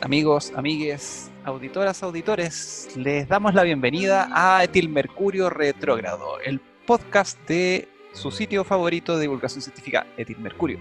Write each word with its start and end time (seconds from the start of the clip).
Amigos, 0.00 0.52
amigues, 0.56 1.30
auditoras, 1.44 2.02
auditores, 2.02 2.88
les 2.96 3.28
damos 3.28 3.54
la 3.54 3.62
bienvenida 3.62 4.28
a 4.32 4.64
Etilmercurio 4.64 5.50
Retrógrado, 5.50 6.40
el 6.40 6.58
podcast 6.84 7.38
de 7.46 7.86
su 8.12 8.32
sitio 8.32 8.64
favorito 8.64 9.14
de 9.14 9.20
divulgación 9.20 9.62
científica, 9.62 10.04
Etilmercurio. 10.16 10.80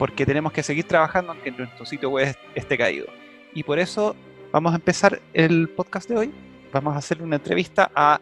Porque 0.00 0.26
tenemos 0.26 0.52
que 0.52 0.64
seguir 0.64 0.84
trabajando 0.88 1.30
aunque 1.30 1.52
nuestro 1.52 1.86
sitio 1.86 2.10
web 2.10 2.34
esté 2.56 2.76
caído. 2.76 3.06
Y 3.54 3.62
por 3.62 3.78
eso 3.78 4.16
vamos 4.50 4.72
a 4.72 4.76
empezar 4.76 5.22
el 5.32 5.68
podcast 5.68 6.08
de 6.08 6.16
hoy. 6.16 6.34
Vamos 6.72 6.96
a 6.96 6.98
hacer 6.98 7.22
una 7.22 7.36
entrevista 7.36 7.88
a 7.94 8.20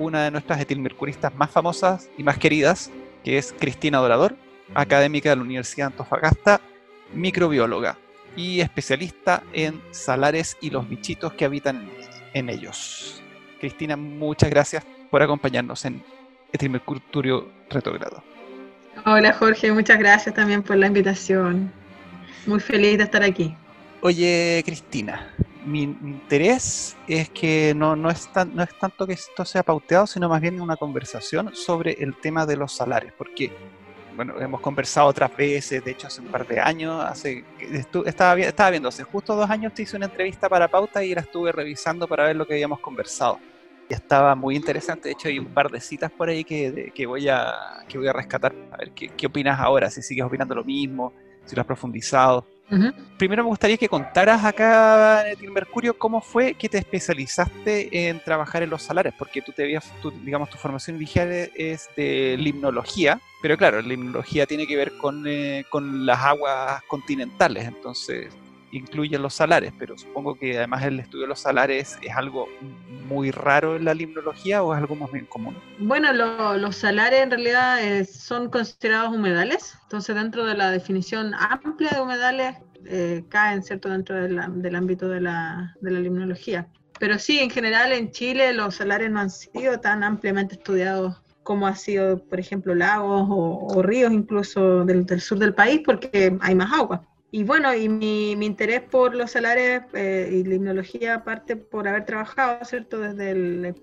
una 0.00 0.24
de 0.24 0.32
nuestras 0.32 0.60
etilmercuristas 0.60 1.32
más 1.36 1.52
famosas 1.52 2.10
y 2.18 2.24
más 2.24 2.38
queridas, 2.38 2.90
que 3.22 3.38
es 3.38 3.54
Cristina 3.56 3.98
Dorador, 3.98 4.34
académica 4.74 5.30
de 5.30 5.36
la 5.36 5.42
Universidad 5.42 5.86
de 5.86 5.92
Antofagasta, 5.92 6.60
microbióloga 7.14 7.96
y 8.36 8.60
especialista 8.60 9.42
en 9.52 9.80
salares 9.90 10.56
y 10.60 10.70
los 10.70 10.88
bichitos 10.88 11.32
que 11.32 11.44
habitan 11.44 11.88
en 12.34 12.50
ellos. 12.50 13.22
Cristina, 13.58 13.96
muchas 13.96 14.50
gracias 14.50 14.84
por 15.10 15.22
acompañarnos 15.22 15.84
en 15.86 16.02
Etilmercurio 16.52 17.48
Retrogrado. 17.70 18.22
Hola 19.04 19.32
Jorge, 19.32 19.72
muchas 19.72 19.98
gracias 19.98 20.34
también 20.34 20.62
por 20.62 20.76
la 20.76 20.86
invitación. 20.86 21.72
Muy 22.46 22.60
feliz 22.60 22.98
de 22.98 23.04
estar 23.04 23.22
aquí. 23.22 23.54
Oye, 24.02 24.62
Cristina, 24.64 25.34
mi 25.64 25.82
interés 25.82 26.96
es 27.08 27.28
que 27.30 27.74
no, 27.74 27.96
no, 27.96 28.10
es 28.10 28.28
no 28.52 28.62
es 28.62 28.78
tanto 28.78 29.06
que 29.06 29.14
esto 29.14 29.44
sea 29.44 29.62
pauteado, 29.62 30.06
sino 30.06 30.28
más 30.28 30.40
bien 30.40 30.60
una 30.60 30.76
conversación 30.76 31.54
sobre 31.54 31.92
el 31.92 32.14
tema 32.20 32.46
de 32.46 32.56
los 32.56 32.72
salarios, 32.72 33.12
porque 33.18 33.52
bueno, 34.16 34.40
hemos 34.40 34.60
conversado 34.60 35.06
otras 35.08 35.36
veces, 35.36 35.84
de 35.84 35.90
hecho 35.90 36.06
hace 36.06 36.22
un 36.22 36.28
par 36.28 36.46
de 36.46 36.58
años, 36.58 37.04
hace, 37.04 37.44
estaba, 38.06 38.40
estaba 38.40 38.70
viendo, 38.70 38.88
hace 38.88 39.04
justo 39.04 39.36
dos 39.36 39.48
años 39.48 39.74
te 39.74 39.82
hice 39.82 39.96
una 39.96 40.06
entrevista 40.06 40.48
para 40.48 40.68
Pauta 40.68 41.04
y 41.04 41.14
la 41.14 41.20
estuve 41.20 41.52
revisando 41.52 42.08
para 42.08 42.24
ver 42.24 42.36
lo 42.36 42.46
que 42.46 42.54
habíamos 42.54 42.80
conversado. 42.80 43.38
Y 43.88 43.94
estaba 43.94 44.34
muy 44.34 44.56
interesante, 44.56 45.08
de 45.08 45.12
hecho 45.12 45.28
hay 45.28 45.38
un 45.38 45.46
par 45.46 45.70
de 45.70 45.80
citas 45.80 46.10
por 46.10 46.28
ahí 46.28 46.42
que, 46.42 46.90
que 46.94 47.06
voy, 47.06 47.28
a, 47.28 47.84
que 47.86 47.98
voy 47.98 48.08
a 48.08 48.12
rescatar, 48.12 48.54
a 48.72 48.76
ver 48.78 48.90
qué, 48.92 49.10
qué 49.10 49.26
opinas 49.26 49.60
ahora, 49.60 49.90
si 49.90 50.02
sigues 50.02 50.24
opinando 50.24 50.54
lo 50.54 50.64
mismo, 50.64 51.12
si 51.44 51.54
lo 51.54 51.60
has 51.60 51.66
profundizado. 51.66 52.44
Primero 53.16 53.44
me 53.44 53.48
gustaría 53.48 53.76
que 53.76 53.88
contaras 53.88 54.44
acá 54.44 55.30
en 55.30 55.52
Mercurio 55.52 55.96
cómo 55.96 56.20
fue 56.20 56.54
que 56.54 56.68
te 56.68 56.78
especializaste 56.78 58.08
en 58.08 58.20
trabajar 58.22 58.62
en 58.62 58.70
los 58.70 58.82
salares, 58.82 59.14
porque 59.16 59.40
tú 59.40 59.52
te 59.52 59.62
habías, 59.62 59.90
digamos, 60.22 60.50
tu 60.50 60.58
formación 60.58 60.96
inicial 60.96 61.30
es 61.54 61.88
de 61.96 62.36
limnología, 62.38 63.20
pero 63.40 63.56
claro, 63.56 63.80
la 63.80 63.88
limnología 63.88 64.46
tiene 64.46 64.66
que 64.66 64.76
ver 64.76 64.96
con, 64.96 65.24
eh, 65.26 65.64
con 65.70 66.04
las 66.04 66.18
aguas 66.20 66.82
continentales, 66.88 67.66
entonces 67.66 68.28
incluye 68.72 69.18
los 69.18 69.34
salares, 69.34 69.72
pero 69.78 69.96
supongo 69.96 70.38
que 70.38 70.58
además 70.58 70.84
el 70.84 71.00
estudio 71.00 71.22
de 71.22 71.28
los 71.28 71.40
salares 71.40 71.98
es 72.02 72.14
algo 72.14 72.48
muy 73.08 73.30
raro 73.30 73.76
en 73.76 73.84
la 73.84 73.94
limnología 73.94 74.62
o 74.62 74.74
es 74.74 74.80
algo 74.80 74.96
más 74.96 75.10
bien 75.12 75.26
común. 75.26 75.56
Bueno, 75.78 76.12
los 76.12 76.76
salares 76.76 77.22
en 77.22 77.30
realidad 77.30 77.82
eh, 77.82 78.04
son 78.04 78.50
considerados 78.50 79.14
humedales, 79.14 79.76
entonces 79.84 80.14
dentro 80.14 80.44
de 80.44 80.56
la 80.56 80.70
definición 80.70 81.34
amplia 81.34 81.90
de 81.90 82.00
humedales 82.00 82.56
eh, 82.86 83.24
caen, 83.28 83.62
¿cierto?, 83.62 83.88
dentro 83.88 84.16
del 84.16 84.76
ámbito 84.76 85.08
de 85.08 85.20
la, 85.20 85.74
limnología. 85.80 86.68
Pero 86.98 87.18
sí, 87.18 87.40
en 87.40 87.50
general 87.50 87.92
en 87.92 88.10
Chile 88.10 88.52
los 88.52 88.76
salares 88.76 89.10
no 89.10 89.20
han 89.20 89.30
sido 89.30 89.80
tan 89.80 90.02
ampliamente 90.02 90.54
estudiados 90.54 91.22
como 91.42 91.68
ha 91.68 91.76
sido, 91.76 92.18
por 92.24 92.40
ejemplo, 92.40 92.74
lagos 92.74 93.28
o, 93.30 93.80
ríos 93.80 94.12
incluso 94.12 94.84
del, 94.84 95.06
del, 95.06 95.20
sur 95.20 95.38
del 95.38 95.54
país, 95.54 95.80
porque 95.84 96.36
hay 96.40 96.54
más 96.56 96.72
agua. 96.72 97.06
Y 97.30 97.42
bueno, 97.42 97.74
y 97.74 97.88
mi, 97.88 98.36
mi 98.36 98.46
interés 98.46 98.82
por 98.82 99.14
los 99.14 99.32
salares 99.32 99.82
eh, 99.94 100.30
y 100.32 100.44
limnología 100.44 101.24
parte 101.24 101.56
por 101.56 101.88
haber 101.88 102.04
trabajado, 102.04 102.64
¿cierto?, 102.64 103.00
desde 103.00 103.30
el 103.30 103.74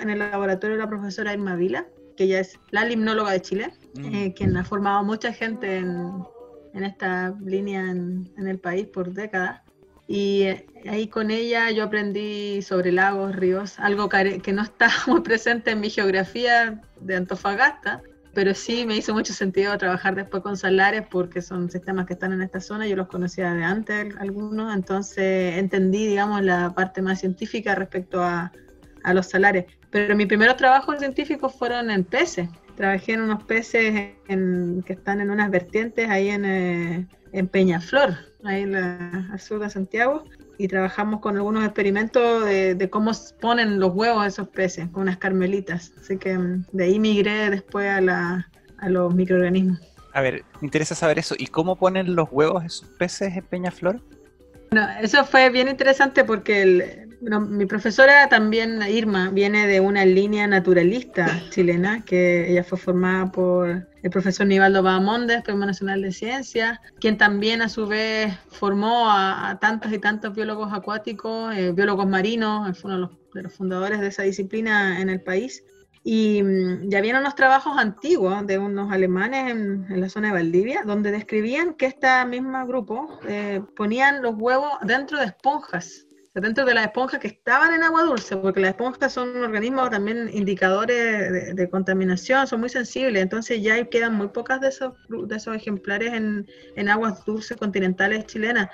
en 0.00 0.10
el 0.10 0.18
laboratorio 0.18 0.76
de 0.76 0.82
la 0.82 0.88
profesora 0.88 1.32
Irma 1.32 1.56
Vila, 1.56 1.86
que 2.16 2.24
ella 2.24 2.40
es 2.40 2.58
la 2.70 2.84
limnóloga 2.84 3.32
de 3.32 3.40
Chile, 3.40 3.72
mm. 3.94 4.14
eh, 4.14 4.34
quien 4.34 4.56
ha 4.56 4.64
formado 4.64 5.02
mucha 5.04 5.32
gente 5.32 5.78
en, 5.78 6.22
en 6.74 6.84
esta 6.84 7.34
línea 7.44 7.80
en, 7.80 8.30
en, 8.36 8.46
el 8.46 8.58
país 8.58 8.86
por 8.86 9.12
décadas. 9.12 9.62
Y 10.06 10.42
eh, 10.42 10.66
ahí 10.88 11.08
con 11.08 11.30
ella 11.30 11.70
yo 11.70 11.84
aprendí 11.84 12.62
sobre 12.62 12.92
lagos, 12.92 13.34
ríos, 13.34 13.78
algo 13.78 14.08
que 14.08 14.52
no 14.52 14.62
está 14.62 14.88
muy 15.06 15.22
presente 15.22 15.70
en 15.70 15.80
mi 15.80 15.90
geografía 15.90 16.80
de 17.00 17.16
Antofagasta, 17.16 18.02
pero 18.36 18.52
sí 18.52 18.84
me 18.84 18.94
hizo 18.98 19.14
mucho 19.14 19.32
sentido 19.32 19.78
trabajar 19.78 20.14
después 20.14 20.42
con 20.42 20.58
salares 20.58 21.06
porque 21.10 21.40
son 21.40 21.70
sistemas 21.70 22.04
que 22.04 22.12
están 22.12 22.34
en 22.34 22.42
esta 22.42 22.60
zona, 22.60 22.86
yo 22.86 22.94
los 22.94 23.08
conocía 23.08 23.54
de 23.54 23.64
antes 23.64 24.14
algunos, 24.18 24.74
entonces 24.74 25.56
entendí, 25.56 26.06
digamos, 26.06 26.42
la 26.42 26.74
parte 26.74 27.00
más 27.00 27.20
científica 27.20 27.74
respecto 27.74 28.22
a, 28.22 28.52
a 29.04 29.14
los 29.14 29.28
salares. 29.28 29.64
Pero 29.88 30.14
mis 30.14 30.26
primeros 30.26 30.58
trabajos 30.58 30.98
científicos 30.98 31.54
fueron 31.58 31.90
en 31.90 32.04
peces. 32.04 32.50
Trabajé 32.74 33.14
en 33.14 33.22
unos 33.22 33.42
peces 33.44 34.12
en, 34.28 34.82
que 34.82 34.92
están 34.92 35.22
en 35.22 35.30
unas 35.30 35.50
vertientes 35.50 36.10
ahí 36.10 36.28
en, 36.28 36.44
eh, 36.44 37.06
en 37.32 37.48
Peñaflor, 37.48 38.16
ahí 38.44 38.64
en 38.64 38.72
la, 38.72 39.30
al 39.32 39.40
sur 39.40 39.60
de 39.60 39.70
Santiago, 39.70 40.24
y 40.58 40.68
trabajamos 40.68 41.20
con 41.20 41.36
algunos 41.36 41.64
experimentos 41.64 42.44
de, 42.44 42.88
cómo 42.90 43.12
ponen 43.40 43.78
los 43.78 43.94
huevos 43.94 44.22
a 44.24 44.26
esos 44.26 44.48
peces, 44.48 44.88
con 44.88 45.02
unas 45.02 45.18
carmelitas. 45.18 45.92
Así 46.00 46.18
que 46.18 46.36
mm, 46.36 46.66
de 46.72 46.84
ahí 46.84 46.98
migré 46.98 47.50
después 47.50 47.88
a, 47.88 48.00
la, 48.00 48.50
a 48.78 48.88
los 48.88 49.14
microorganismos. 49.14 49.80
A 50.12 50.20
ver, 50.22 50.44
me 50.60 50.66
interesa 50.66 50.94
saber 50.94 51.18
eso. 51.18 51.34
¿Y 51.38 51.48
cómo 51.48 51.76
ponen 51.76 52.14
los 52.14 52.28
huevos 52.30 52.64
esos 52.64 52.88
peces 52.98 53.36
en 53.36 53.44
Peñaflor? 53.44 54.00
Bueno, 54.70 54.88
eso 55.00 55.24
fue 55.24 55.50
bien 55.50 55.68
interesante 55.68 56.24
porque 56.24 56.62
el, 56.62 57.05
mi 57.20 57.66
profesora 57.66 58.28
también, 58.28 58.80
Irma, 58.88 59.30
viene 59.30 59.66
de 59.66 59.80
una 59.80 60.04
línea 60.04 60.46
naturalista 60.46 61.42
chilena, 61.50 62.04
que 62.04 62.50
ella 62.50 62.62
fue 62.62 62.78
formada 62.78 63.32
por 63.32 63.88
el 64.02 64.10
profesor 64.10 64.46
Nivaldo 64.46 64.82
Bahamondes, 64.82 65.42
Premio 65.42 65.66
Nacional 65.66 66.02
de 66.02 66.12
Ciencias, 66.12 66.78
quien 67.00 67.16
también 67.16 67.62
a 67.62 67.68
su 67.68 67.86
vez 67.86 68.34
formó 68.50 69.10
a, 69.10 69.58
tantos 69.60 69.92
y 69.92 69.98
tantos 69.98 70.34
biólogos 70.34 70.72
acuáticos, 70.72 71.54
eh, 71.54 71.72
biólogos 71.72 72.06
marinos, 72.06 72.78
fue 72.78 72.94
uno 72.94 73.10
de 73.34 73.42
los, 73.42 73.52
fundadores 73.52 74.00
de 74.00 74.08
esa 74.08 74.22
disciplina 74.22 75.00
en 75.00 75.08
el 75.08 75.20
país. 75.20 75.64
Y 76.04 76.42
mm, 76.42 76.88
ya 76.88 76.98
habían 76.98 77.16
unos 77.16 77.34
trabajos 77.34 77.76
antiguos 77.76 78.46
de 78.46 78.58
unos 78.58 78.92
alemanes 78.92 79.50
en, 79.50 80.00
la 80.00 80.08
zona 80.08 80.28
de 80.28 80.34
Valdivia, 80.34 80.82
donde 80.84 81.10
describían 81.10 81.74
que 81.74 81.86
este 81.86 82.08
mismo 82.26 82.66
grupo 82.66 83.18
eh, 83.28 83.62
ponían 83.74 84.22
los 84.22 84.34
huevos 84.36 84.70
dentro 84.82 85.18
de 85.18 85.26
esponjas 85.26 86.06
dentro 86.40 86.64
de 86.64 86.74
las 86.74 86.86
esponjas 86.86 87.20
que 87.20 87.28
estaban 87.28 87.72
en 87.74 87.82
agua 87.82 88.02
dulce, 88.02 88.36
porque 88.36 88.60
las 88.60 88.70
esponjas 88.70 89.12
son 89.12 89.36
organismos 89.42 89.90
también 89.90 90.30
indicadores 90.32 91.54
de, 91.56 91.70
contaminación, 91.70 92.46
son 92.46 92.60
muy 92.60 92.68
sensibles, 92.68 93.22
entonces 93.22 93.62
ya 93.62 93.82
quedan 93.86 94.14
muy 94.14 94.28
pocas 94.28 94.60
de 94.60 94.68
esos, 94.68 94.94
de 95.08 95.36
esos 95.36 95.56
ejemplares 95.56 96.12
en, 96.12 96.46
en 96.76 96.88
aguas 96.88 97.24
dulces 97.24 97.56
continentales 97.56 98.26
chilenas. 98.26 98.68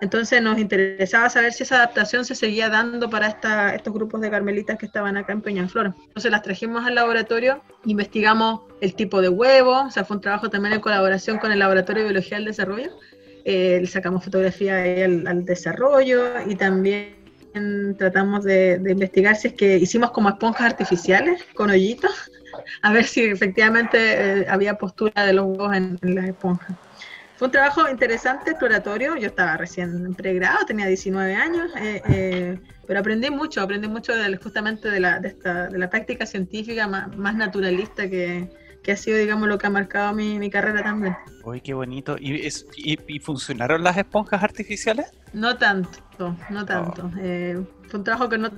Entonces 0.00 0.40
nos 0.40 0.58
interesaba 0.58 1.28
saber 1.28 1.52
si 1.52 1.62
esa 1.62 1.76
adaptación 1.76 2.24
se 2.24 2.34
seguía 2.34 2.70
dando 2.70 3.10
para 3.10 3.28
esta, 3.28 3.74
estos 3.74 3.92
grupos 3.92 4.22
de 4.22 4.30
carmelitas 4.30 4.78
que 4.78 4.86
estaban 4.86 5.16
acá 5.18 5.34
en 5.34 5.42
Peñaflor. 5.42 5.94
Entonces 6.06 6.30
las 6.30 6.42
trajimos 6.42 6.86
al 6.86 6.94
laboratorio, 6.94 7.62
investigamos 7.84 8.62
el 8.80 8.94
tipo 8.94 9.20
de 9.20 9.28
huevo, 9.28 9.82
o 9.82 9.90
sea, 9.90 10.04
fue 10.04 10.16
un 10.16 10.22
trabajo 10.22 10.48
también 10.48 10.72
en 10.72 10.80
colaboración 10.80 11.38
con 11.38 11.52
el 11.52 11.58
Laboratorio 11.58 12.02
de 12.02 12.08
Biología 12.08 12.38
del 12.38 12.46
Desarrollo, 12.46 12.90
eh, 13.44 13.84
sacamos 13.86 14.24
fotografía 14.24 14.82
al, 15.04 15.44
desarrollo 15.44 16.24
y 16.46 16.54
también 16.54 17.16
tratamos 17.98 18.44
de, 18.44 18.80
investigar 18.86 19.36
si 19.36 19.48
es 19.48 19.54
que 19.54 19.76
hicimos 19.76 20.10
como 20.12 20.28
esponjas 20.28 20.72
artificiales 20.72 21.44
con 21.54 21.70
hoyitos, 21.70 22.30
a 22.82 22.92
ver 22.92 23.04
si 23.04 23.22
efectivamente 23.22 23.98
eh, 23.98 24.46
había 24.48 24.74
postura 24.74 25.24
de 25.24 25.32
los 25.32 25.46
huevos 25.46 25.76
en, 25.76 25.98
las 26.02 26.26
esponjas. 26.26 26.76
Fue 27.36 27.48
un 27.48 27.52
trabajo 27.52 27.88
interesante, 27.88 28.50
exploratorio. 28.50 29.16
Yo 29.16 29.28
estaba 29.28 29.56
recién 29.56 30.04
en 30.04 30.14
pregrado, 30.14 30.58
tenía 30.66 30.86
19 30.86 31.34
años, 31.34 31.72
eh, 31.80 32.58
pero 32.86 33.00
aprendí 33.00 33.30
mucho, 33.30 33.62
aprendí 33.62 33.88
mucho 33.88 34.12
justamente 34.42 34.90
de 34.90 35.00
la, 35.00 35.20
de, 35.20 35.28
esta, 35.28 35.68
de 35.68 35.78
la 35.78 35.88
práctica 35.88 36.26
científica 36.26 36.86
más 36.86 37.34
naturalista 37.34 38.10
que, 38.10 38.50
que 38.82 38.92
ha 38.92 38.96
sido, 38.96 39.18
digamos, 39.18 39.48
lo 39.48 39.58
que 39.58 39.66
ha 39.66 39.70
marcado 39.70 40.14
mi, 40.14 40.38
mi 40.38 40.50
carrera 40.50 40.82
también. 40.82 41.16
Uy, 41.44 41.60
qué 41.60 41.74
bonito. 41.74 42.16
¿Y, 42.18 42.46
es, 42.46 42.66
y, 42.76 42.96
funcionaron 43.20 43.82
las 43.82 43.96
esponjas 43.96 44.42
artificiales? 44.42 45.12
No 45.32 45.56
tanto, 45.56 46.36
no 46.48 46.64
tanto. 46.64 47.10
Oh. 47.14 47.20
Eh, 47.20 47.60
fue 47.88 47.98
un 47.98 48.04
trabajo 48.04 48.28
que 48.28 48.38
no 48.38 48.50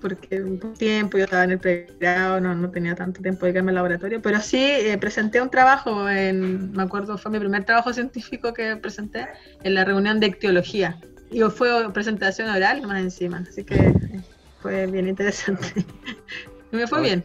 porque 0.00 0.42
un 0.42 0.74
tiempo 0.74 1.18
yo 1.18 1.24
estaba 1.24 1.44
en 1.44 1.52
el 1.52 1.58
pregrado, 1.58 2.40
no, 2.40 2.54
no 2.54 2.70
tenía 2.70 2.94
tanto 2.94 3.22
tiempo 3.22 3.46
de 3.46 3.52
quedarme 3.52 3.70
al 3.70 3.76
laboratorio, 3.76 4.20
pero 4.20 4.40
sí 4.40 4.58
eh, 4.58 4.98
presenté 4.98 5.40
un 5.40 5.50
trabajo, 5.50 6.08
en, 6.08 6.72
me 6.72 6.82
acuerdo, 6.82 7.16
fue 7.16 7.30
mi 7.30 7.38
primer 7.38 7.64
trabajo 7.64 7.92
científico 7.92 8.52
que 8.52 8.76
presenté 8.76 9.28
en 9.62 9.74
la 9.74 9.84
reunión 9.84 10.20
de 10.20 10.26
ictiología. 10.28 10.98
Y 11.30 11.40
fue 11.44 11.90
presentación 11.92 12.50
oral 12.50 12.82
más 12.82 13.00
encima, 13.00 13.42
así 13.48 13.64
que 13.64 13.74
eh, 13.76 14.20
fue 14.60 14.86
bien 14.86 15.08
interesante. 15.08 15.86
Me 16.72 16.86
fue 16.86 17.02
bien. 17.02 17.22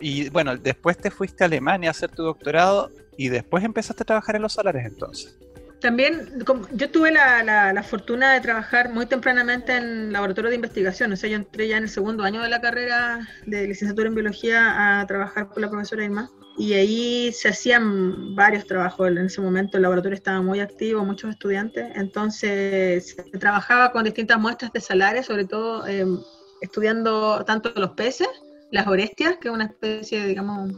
Y 0.00 0.30
bueno, 0.30 0.56
después 0.56 0.96
te 0.96 1.10
fuiste 1.10 1.44
a 1.44 1.46
Alemania 1.46 1.90
a 1.90 1.92
hacer 1.92 2.10
tu 2.10 2.22
doctorado 2.22 2.90
y 3.16 3.28
después 3.28 3.62
empezaste 3.62 4.02
a 4.02 4.06
trabajar 4.06 4.36
en 4.36 4.42
los 4.42 4.54
salares 4.54 4.84
entonces. 4.86 5.38
También 5.80 6.42
yo 6.72 6.90
tuve 6.90 7.12
la, 7.12 7.84
fortuna 7.86 8.32
de 8.32 8.40
trabajar 8.40 8.90
muy 8.90 9.04
tempranamente 9.06 9.76
en 9.76 10.12
laboratorio 10.12 10.48
de 10.48 10.56
investigación, 10.56 11.12
o 11.12 11.16
sea, 11.16 11.28
yo 11.28 11.36
entré 11.36 11.68
ya 11.68 11.76
en 11.76 11.84
el 11.84 11.90
segundo 11.90 12.24
año 12.24 12.42
de 12.42 12.48
la 12.48 12.62
carrera 12.62 13.28
de 13.44 13.68
licenciatura 13.68 14.08
en 14.08 14.14
biología 14.14 15.00
a 15.00 15.06
trabajar 15.06 15.48
con 15.48 15.62
la 15.62 15.70
profesora 15.70 16.04
Irma 16.04 16.30
y 16.56 16.72
ahí 16.72 17.30
se 17.32 17.50
hacían 17.50 18.34
varios 18.34 18.66
trabajos. 18.66 19.08
En 19.10 19.18
ese 19.18 19.42
momento 19.42 19.76
el 19.76 19.82
laboratorio 19.82 20.16
estaba 20.16 20.40
muy 20.40 20.60
activo, 20.60 21.04
muchos 21.04 21.30
estudiantes, 21.30 21.92
entonces 21.94 23.14
se 23.14 23.38
trabajaba 23.38 23.92
con 23.92 24.04
distintas 24.04 24.40
muestras 24.40 24.72
de 24.72 24.80
salares, 24.80 25.26
sobre 25.26 25.44
todo 25.44 25.86
em, 25.86 26.18
estudiando 26.62 27.44
tanto 27.44 27.70
los 27.76 27.90
peces, 27.90 28.28
las 28.70 28.86
orestias, 28.86 29.36
que 29.38 29.48
es 29.48 29.54
una 29.54 29.64
especie, 29.64 30.26
digamos, 30.26 30.72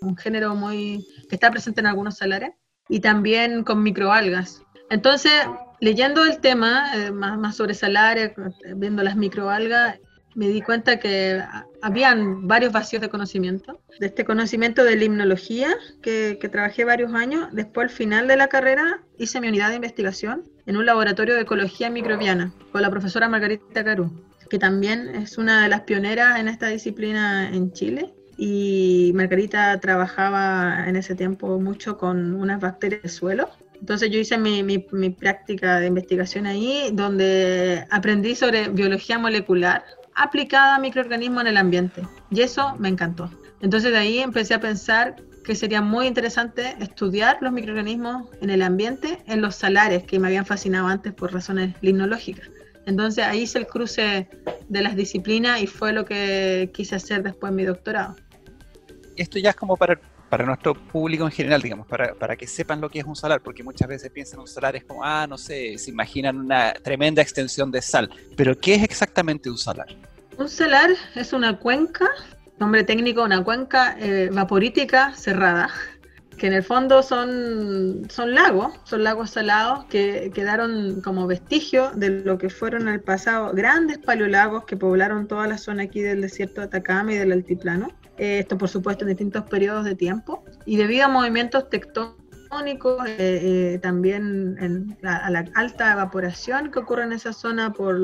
un 0.00 0.16
género 0.16 0.54
muy 0.54 1.06
que 1.28 1.36
está 1.36 1.50
presente 1.50 1.80
en 1.80 1.86
algunos 1.86 2.16
salares, 2.16 2.50
y 2.88 3.00
también 3.00 3.64
con 3.64 3.82
microalgas. 3.82 4.62
Entonces, 4.90 5.32
leyendo 5.80 6.24
el 6.24 6.40
tema, 6.40 6.94
eh, 6.94 7.10
más, 7.10 7.38
más 7.38 7.56
sobre 7.56 7.74
salares, 7.74 8.32
viendo 8.76 9.02
las 9.02 9.16
microalgas, 9.16 9.98
me 10.34 10.48
di 10.48 10.62
cuenta 10.62 10.98
que 10.98 11.40
habían 11.80 12.48
varios 12.48 12.72
vacíos 12.72 13.00
de 13.00 13.08
conocimiento. 13.08 13.80
De 14.00 14.06
este 14.06 14.24
conocimiento 14.24 14.82
de 14.82 14.96
limnología, 14.96 15.68
que, 16.02 16.38
que, 16.40 16.48
trabajé 16.48 16.84
varios 16.84 17.14
años, 17.14 17.48
después 17.52 17.84
al 17.84 17.96
final 17.96 18.26
de 18.26 18.36
la 18.36 18.48
carrera 18.48 19.04
hice 19.16 19.40
mi 19.40 19.48
unidad 19.48 19.68
de 19.68 19.76
investigación 19.76 20.50
en 20.66 20.76
un 20.76 20.86
laboratorio 20.86 21.34
de 21.34 21.42
ecología 21.42 21.90
microbiana 21.90 22.52
con 22.72 22.82
la 22.82 22.90
profesora 22.90 23.28
Margarita 23.28 23.84
Carú, 23.84 24.10
que 24.48 24.58
también 24.58 25.14
es 25.14 25.38
una 25.38 25.62
de 25.62 25.68
las 25.68 25.82
pioneras 25.82 26.38
en 26.38 26.48
esta 26.48 26.68
disciplina 26.68 27.48
en 27.50 27.72
Chile. 27.72 28.14
Y 28.36 29.12
Margarita 29.14 29.78
trabajaba 29.78 30.88
en 30.88 30.96
ese 30.96 31.14
tiempo 31.14 31.60
mucho 31.60 31.96
con 31.96 32.34
unas 32.34 32.60
bacterias 32.60 33.02
de 33.02 33.08
suelo 33.08 33.48
entonces 33.84 34.10
yo 34.10 34.18
hice 34.18 34.38
mi, 34.38 34.62
mi, 34.62 35.10
práctica 35.10 35.78
de 35.78 35.88
investigación 35.88 36.46
ahí, 36.46 36.88
donde 36.94 37.84
aprendí 37.90 38.34
sobre 38.34 38.68
biología 38.68 39.18
molecular, 39.18 39.84
aplicada 40.14 40.76
a 40.76 40.78
microorganismos 40.78 41.42
en 41.42 41.48
el 41.48 41.56
ambiente. 41.58 42.00
Y 42.30 42.40
eso 42.40 42.74
me 42.78 42.88
encantó. 42.88 43.30
Entonces 43.60 43.92
de 43.92 43.98
ahí 43.98 44.20
empecé 44.20 44.54
a 44.54 44.60
pensar 44.60 45.16
que 45.44 45.54
sería 45.54 45.82
muy 45.82 46.06
interesante 46.06 46.74
estudiar 46.80 47.36
los 47.42 47.52
microorganismos 47.52 48.30
en 48.40 48.48
el 48.48 48.62
ambiente 48.62 49.18
en 49.26 49.42
los 49.42 49.56
salares 49.56 50.04
que 50.04 50.18
me 50.18 50.28
habían 50.28 50.46
fascinado 50.46 50.86
antes 50.86 51.12
por 51.12 51.34
razones 51.34 51.74
limnológicas. 51.82 52.48
Entonces 52.86 53.24
ahí 53.24 53.42
hice 53.42 53.58
el 53.58 53.66
cruce 53.66 54.28
de 54.68 54.82
las 54.82 54.96
disciplinas 54.96 55.62
y 55.62 55.66
fue 55.66 55.92
lo 55.92 56.04
que 56.04 56.70
quise 56.72 56.96
hacer 56.96 57.22
después 57.22 57.50
en 57.50 57.56
mi 57.56 57.64
doctorado. 57.64 58.16
Esto 59.16 59.38
ya 59.38 59.50
es 59.50 59.56
como 59.56 59.76
para 59.76 59.98
para 60.34 60.46
nuestro 60.46 60.74
público 60.74 61.24
en 61.24 61.30
general, 61.30 61.62
digamos, 61.62 61.86
para, 61.86 62.12
para, 62.14 62.34
que 62.34 62.48
sepan 62.48 62.80
lo 62.80 62.90
que 62.90 62.98
es 62.98 63.04
un 63.04 63.14
salar, 63.14 63.40
porque 63.40 63.62
muchas 63.62 63.86
veces 63.86 64.10
piensan 64.10 64.40
un 64.40 64.48
salar 64.48 64.74
es 64.74 64.82
como, 64.82 65.04
ah, 65.04 65.28
no 65.28 65.38
sé, 65.38 65.78
se 65.78 65.92
imaginan 65.92 66.38
una 66.38 66.72
tremenda 66.72 67.22
extensión 67.22 67.70
de 67.70 67.80
sal. 67.80 68.10
Pero, 68.36 68.58
¿qué 68.58 68.74
es 68.74 68.82
exactamente 68.82 69.48
un 69.48 69.56
salar? 69.56 69.86
Un 70.36 70.48
salar 70.48 70.90
es 71.14 71.32
una 71.32 71.56
cuenca, 71.60 72.08
nombre 72.58 72.82
técnico, 72.82 73.22
una 73.22 73.44
cuenca 73.44 73.96
eh, 74.00 74.28
vaporítica 74.32 75.14
cerrada, 75.14 75.70
que 76.36 76.46
en 76.46 76.52
el 76.52 76.62
fondo 76.62 77.02
son, 77.02 78.08
son 78.10 78.34
lagos, 78.34 78.78
son 78.84 79.04
lagos 79.04 79.30
salados 79.30 79.84
que 79.86 80.30
quedaron 80.34 81.00
como 81.00 81.26
vestigio 81.26 81.90
de 81.94 82.10
lo 82.10 82.38
que 82.38 82.50
fueron 82.50 82.82
en 82.88 82.94
el 82.94 83.00
pasado 83.00 83.52
grandes 83.52 83.98
paleolagos 83.98 84.64
que 84.64 84.76
poblaron 84.76 85.26
toda 85.26 85.46
la 85.46 85.58
zona 85.58 85.84
aquí 85.84 86.00
del 86.00 86.20
desierto 86.20 86.60
de 86.60 86.66
Atacama 86.66 87.12
y 87.12 87.16
del 87.16 87.32
altiplano 87.32 87.88
eh, 88.16 88.40
esto 88.40 88.56
por 88.56 88.68
supuesto 88.68 89.04
en 89.04 89.08
distintos 89.08 89.44
periodos 89.44 89.84
de 89.84 89.94
tiempo, 89.94 90.44
y 90.64 90.76
debido 90.76 91.06
a 91.06 91.08
movimientos 91.08 91.68
tectónicos, 91.68 93.04
eh, 93.08 93.16
eh, 93.18 93.78
también 93.82 94.96
a 95.02 95.30
la 95.30 95.44
alta 95.54 95.92
evaporación 95.92 96.70
que 96.70 96.78
ocurre 96.78 97.02
en 97.02 97.12
esa 97.12 97.32
zona 97.32 97.72
por, 97.72 97.98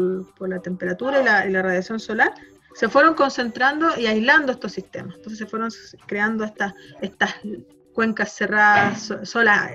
la 0.49 0.61
temperatura 0.61 1.21
y 1.47 1.53
la, 1.53 1.63
radiación 1.63 2.01
solar, 2.01 2.35
se 2.75 2.89
fueron 2.89 3.15
concentrando 3.15 3.89
y 3.97 4.07
aislando 4.07 4.51
estos 4.51 4.73
sistemas. 4.73 5.15
Entonces 5.17 5.39
se 5.39 5.47
fueron 5.47 5.71
creando 6.07 6.45
estas, 6.45 6.75
estas 7.01 7.37
cuencas 7.93 8.33
cerradas, 8.33 9.13
solas, 9.23 9.71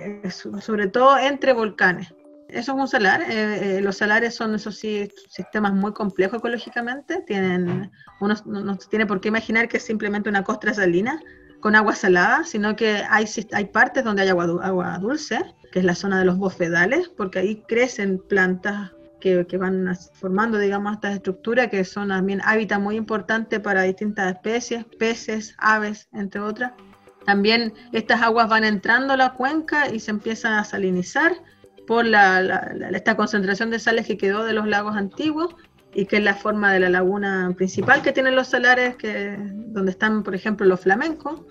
sobre 0.62 0.88
todo 0.88 1.18
entre 1.18 1.54
volcanes. 1.54 2.14
Eso 2.48 2.74
es 2.74 2.78
un 2.78 2.88
salar. 2.88 3.22
Eh, 3.24 3.78
eh, 3.78 3.82
los 3.82 3.98
salares 3.98 4.36
son, 4.36 4.56
eso 4.56 4.72
sí, 4.72 5.10
sistemas 5.30 5.74
muy 5.74 5.94
complejos 5.94 6.40
ecológicamente. 6.40 7.24
Tienen, 7.26 7.92
uno 8.22 8.36
no, 8.46 8.78
tiene 8.78 9.06
por 9.06 9.20
qué 9.20 9.30
imaginar 9.30 9.68
que 9.68 9.78
es 9.78 9.84
simplemente 9.84 10.30
una 10.30 10.44
costra 10.44 10.74
salina 10.74 11.20
con 11.60 11.76
agua 11.76 11.96
salada, 11.96 12.44
sino 12.44 12.76
que 12.76 13.04
hay, 13.10 13.26
hay 13.52 13.66
partes 13.66 14.04
donde 14.04 14.22
hay 14.22 14.30
agua, 14.30 14.46
agua 14.62 14.98
dulce, 15.00 15.40
que 15.72 15.80
es 15.80 15.86
la 15.86 15.96
zona 15.96 16.20
de 16.20 16.26
los 16.26 16.38
bofedales, 16.38 17.10
porque 17.10 17.40
ahí 17.40 17.64
crecen 17.68 18.20
plantas 18.20 18.92
que, 19.20 19.48
que, 19.48 19.58
van 19.58 19.98
formando, 20.14 20.60
digamos, 20.60 20.94
estas 20.94 21.16
estructuras 21.16 21.70
que 21.70 21.84
son 21.84 22.10
también 22.10 22.42
hábitat 22.46 22.80
muy 22.80 22.96
importante 22.96 23.60
para 23.60 23.82
distintas 23.82 24.34
especies, 24.34 24.86
peces, 25.00 25.56
aves, 25.58 26.08
entre 26.14 26.42
otras. 26.42 26.74
También 27.26 27.74
estas 27.92 28.22
aguas 28.22 28.50
van 28.50 28.64
entrando 28.64 29.14
a 29.14 29.18
la 29.18 29.34
cuenca 29.34 29.90
y 29.90 30.00
se 30.00 30.12
empiezan 30.12 30.54
a 30.54 30.64
salinizar 30.64 31.34
por 31.88 32.06
esta 32.06 33.16
concentración 33.16 33.70
de 33.70 33.80
sales 33.80 34.08
que 34.08 34.18
quedó 34.18 34.44
de 34.44 34.54
los 34.54 34.68
lagos 34.68 34.96
antiguos 34.96 35.56
y 35.94 36.06
que 36.06 36.18
es 36.18 36.24
la 36.24 36.36
forma 36.36 36.74
de 36.74 36.80
la 36.80 36.90
laguna 36.90 37.54
principal 37.56 38.02
que 38.02 38.12
tienen 38.12 38.36
los 38.36 38.50
salares, 38.50 38.96
que, 38.96 39.38
donde 39.40 39.92
están, 39.92 40.24
por 40.24 40.36
ejemplo, 40.36 40.66
los 40.66 40.82
flamencos. 40.82 41.42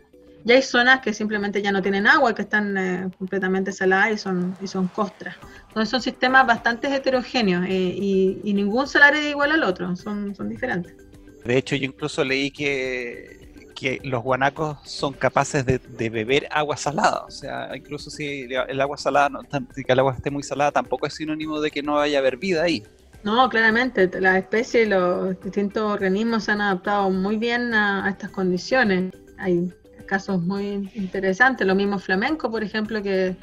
Y 0.47 0.53
hay 0.53 0.61
zonas 0.61 1.01
que 1.01 1.15
simplemente 1.15 1.63
ya 1.63 1.73
no 1.73 1.81
tienen 1.81 2.07
agua, 2.07 2.35
que 2.35 2.43
están 2.43 2.77
eh, 2.77 3.11
completamente 3.17 3.73
saladas 3.73 4.13
y 4.13 4.19
son, 4.19 4.55
y 4.61 4.67
son 4.67 4.89
costras. 4.89 5.37
Entonces 5.69 5.89
son 5.89 6.03
sistemas 6.03 6.47
bastante 6.47 6.95
heterogéneos 6.95 7.65
eh, 7.67 7.71
y, 7.97 8.53
ningún 8.53 8.87
salar 8.87 9.15
es 9.15 9.31
igual 9.31 9.53
al 9.53 9.63
otro, 9.63 9.97
son, 9.97 10.35
son 10.35 10.51
diferentes. 10.51 10.95
De 11.47 11.57
hecho, 11.57 11.77
yo 11.77 11.87
incluso 11.87 12.23
leí 12.23 12.51
que 12.51 13.44
que 13.75 14.01
los 14.05 14.23
guanacos 14.23 14.79
son 14.85 15.13
capaces 15.13 15.65
de, 15.67 15.79
beber 16.11 16.47
agua 16.51 16.77
salada. 16.77 17.25
O 17.27 17.31
sea, 17.31 17.77
incluso 17.77 18.11
si 18.11 18.43
el 18.43 18.81
agua 18.81 18.97
salada, 18.97 19.29
no, 19.29 19.41
que 19.43 19.93
el 19.93 19.99
agua 19.99 20.15
esté 20.15 20.31
muy 20.31 20.43
salada, 20.43 20.73
tampoco 20.73 21.07
es 21.07 21.15
sinónimo 21.15 21.61
de 21.61 21.71
que 21.71 21.83
no 21.83 21.95
vaya 21.95 22.19
a 22.19 22.21
haber 22.21 22.37
vida 22.37 22.63
ahí. 22.63 22.85
No, 23.25 23.49
claramente, 23.49 24.11
las 24.21 24.37
especies 24.37 24.87
y 24.87 24.91
los 24.91 25.41
distintos 25.41 25.83
organismos 25.83 26.45
se 26.45 26.53
han 26.53 26.61
adaptado 26.61 27.11
muy 27.11 27.39
bien 27.39 27.73
a, 27.73 28.09
estas 28.11 28.31
condiciones. 28.31 29.15
Hay 29.39 29.73
casos 30.07 30.43
muy 30.43 30.91
interesantes, 30.95 31.67
los 31.67 31.75
mismos 31.75 32.05
flamencos, 32.05 32.51
por 32.51 32.63
ejemplo, 32.63 33.03
que, 33.03 33.37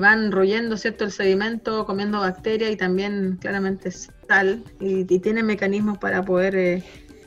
van 0.00 0.32
royendo 0.32 0.76
cierto 0.76 1.04
el 1.04 1.12
sedimento, 1.12 1.86
comiendo 1.86 2.18
bacterias 2.18 2.72
y 2.72 2.76
también 2.76 3.38
claramente 3.40 3.92
sal, 3.92 4.64
y, 4.80 5.04
tienen 5.04 5.46
mecanismos 5.46 5.98
para 5.98 6.24
poder 6.24 6.56
eh, 6.56 6.82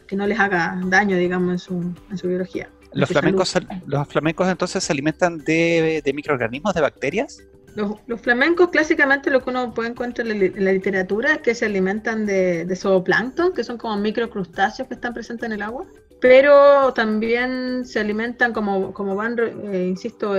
que 0.08 0.16
no 0.16 0.26
les 0.26 0.40
haga 0.40 0.80
daño, 0.86 1.18
digamos, 1.18 1.52
en 1.52 1.60
su, 1.60 1.94
en 2.10 2.18
su 2.18 2.28
biología. 2.28 2.70
¿Los 2.94 3.10
flamencos, 3.10 3.54
¿Los 3.86 4.08
flamencos 4.08 4.48
entonces 4.48 4.84
se 4.84 4.94
alimentan 4.94 5.40
de, 5.40 6.02
de 6.04 6.14
microorganismos, 6.14 6.74
de 6.74 6.82
bacterias? 6.82 7.44
Los, 7.76 7.98
los, 8.08 8.20
flamencos 8.20 8.70
clásicamente 8.70 9.30
lo 9.30 9.44
que 9.44 9.52
uno 9.52 9.72
puede 9.72 9.90
encontrar 9.90 10.28
en 10.28 10.64
la, 10.64 10.72
literatura 10.72 11.34
es 11.34 11.42
que 11.42 11.54
se 11.54 11.66
alimentan 11.66 12.26
de, 12.26 12.66
de 12.66 12.76
zooplancton, 12.76 13.54
que 13.54 13.64
son 13.64 13.78
como 13.78 13.96
microcrustáceos 13.98 14.88
que 14.88 14.96
están 14.96 15.14
presentes 15.14 15.46
en 15.46 15.52
el 15.52 15.62
agua, 15.62 15.86
pero 16.20 16.92
también 16.94 17.86
se 17.86 18.00
alimentan 18.00 18.52
como, 18.52 18.94
como 18.94 19.16
van, 19.16 19.38
eh, 19.38 19.86
insisto, 19.88 20.34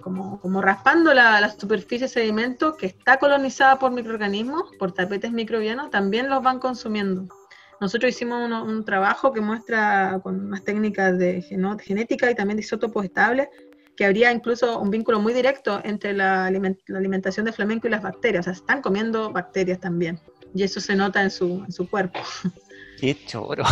como, 0.00 0.40
como, 0.40 0.60
raspando 0.60 1.14
la, 1.14 1.40
la, 1.40 1.50
superficie 1.50 2.08
de 2.08 2.12
sedimento 2.12 2.76
que 2.76 2.86
está 2.86 3.18
colonizada 3.18 3.78
por 3.78 3.92
microorganismos, 3.92 4.64
por 4.78 4.90
tapetes 4.90 5.30
microbianos, 5.30 5.90
también 5.90 6.28
los 6.28 6.42
van 6.42 6.58
consumiendo. 6.58 7.28
Nosotros 7.82 8.10
hicimos 8.10 8.48
un, 8.48 8.84
trabajo 8.84 9.32
que 9.32 9.40
muestra 9.40 10.20
con 10.22 10.46
unas 10.46 10.62
técnicas 10.62 11.18
de 11.18 11.42
genética 11.82 12.30
y 12.30 12.34
también 12.36 12.56
de 12.56 12.62
isótopos 12.62 13.04
estables 13.04 13.48
que 13.96 14.04
habría 14.04 14.30
incluso 14.30 14.78
un 14.78 14.88
vínculo 14.88 15.18
muy 15.18 15.34
directo 15.34 15.80
entre 15.82 16.12
la, 16.12 16.46
alimentación 16.46 17.44
de 17.44 17.52
flamenco 17.52 17.88
y 17.88 17.90
las 17.90 18.00
bacterias. 18.00 18.42
O 18.42 18.44
sea, 18.44 18.52
están 18.52 18.82
comiendo 18.82 19.32
bacterias 19.32 19.80
también. 19.80 20.20
Y 20.54 20.62
eso 20.62 20.80
se 20.80 20.94
nota 20.94 21.24
en 21.24 21.32
su, 21.32 21.64
en 21.64 21.72
su 21.72 21.90
cuerpo. 21.90 22.20
Qué 23.00 23.16
choro. 23.26 23.64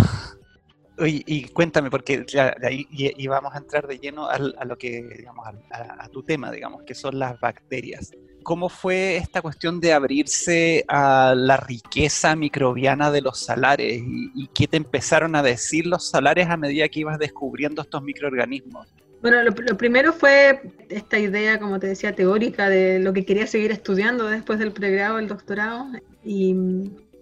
Oye, 1.00 1.23
y 1.26 1.45
cuéntame, 1.45 1.90
porque 1.90 2.19
de 2.19 2.66
ahí 2.66 2.87
íbamos 2.90 3.54
a 3.54 3.59
entrar 3.59 3.87
de 3.87 3.99
lleno 3.99 4.28
a, 4.28 4.38
lo 4.38 4.76
que, 4.76 5.02
digamos, 5.16 5.47
a, 5.71 6.09
tu 6.09 6.23
tema, 6.23 6.50
digamos, 6.52 6.83
que 6.83 6.95
son 6.95 7.19
las 7.19 7.40
bacterias. 7.40 8.11
¿Cómo 8.42 8.69
fue 8.69 9.16
esta 9.16 9.40
cuestión 9.40 9.80
de 9.80 9.95
abrirse 9.95 10.85
a 10.88 11.35
la 11.35 11.57
riqueza 11.57 12.37
microbiana 12.37 13.11
de 13.11 13.23
los 13.23 13.38
salares 13.40 14.02
y, 14.04 14.49
qué 14.49 14.66
te 14.66 14.76
empezaron 14.76 15.35
a 15.37 15.42
decir 15.42 15.87
los 15.87 16.11
salares 16.11 16.49
a 16.49 16.59
medida 16.59 16.88
que 16.88 17.00
ibas 17.00 17.19
descubriendo 17.19 17.80
estos 17.80 18.02
microorganismos? 18.02 18.87
Bueno, 19.23 19.42
lo, 19.42 19.54
primero 19.54 20.12
fue 20.12 20.61
esta 20.90 21.19
idea, 21.19 21.59
como 21.59 21.78
te 21.78 21.87
decía, 21.87 22.14
teórica 22.14 22.69
de 22.69 22.99
lo 22.99 23.14
que 23.14 23.25
quería 23.25 23.47
seguir 23.47 23.71
estudiando 23.71 24.26
después 24.26 24.59
del 24.59 24.73
pregrado, 24.73 25.19
el 25.19 25.28
doctorado, 25.28 25.87
y 26.25 26.54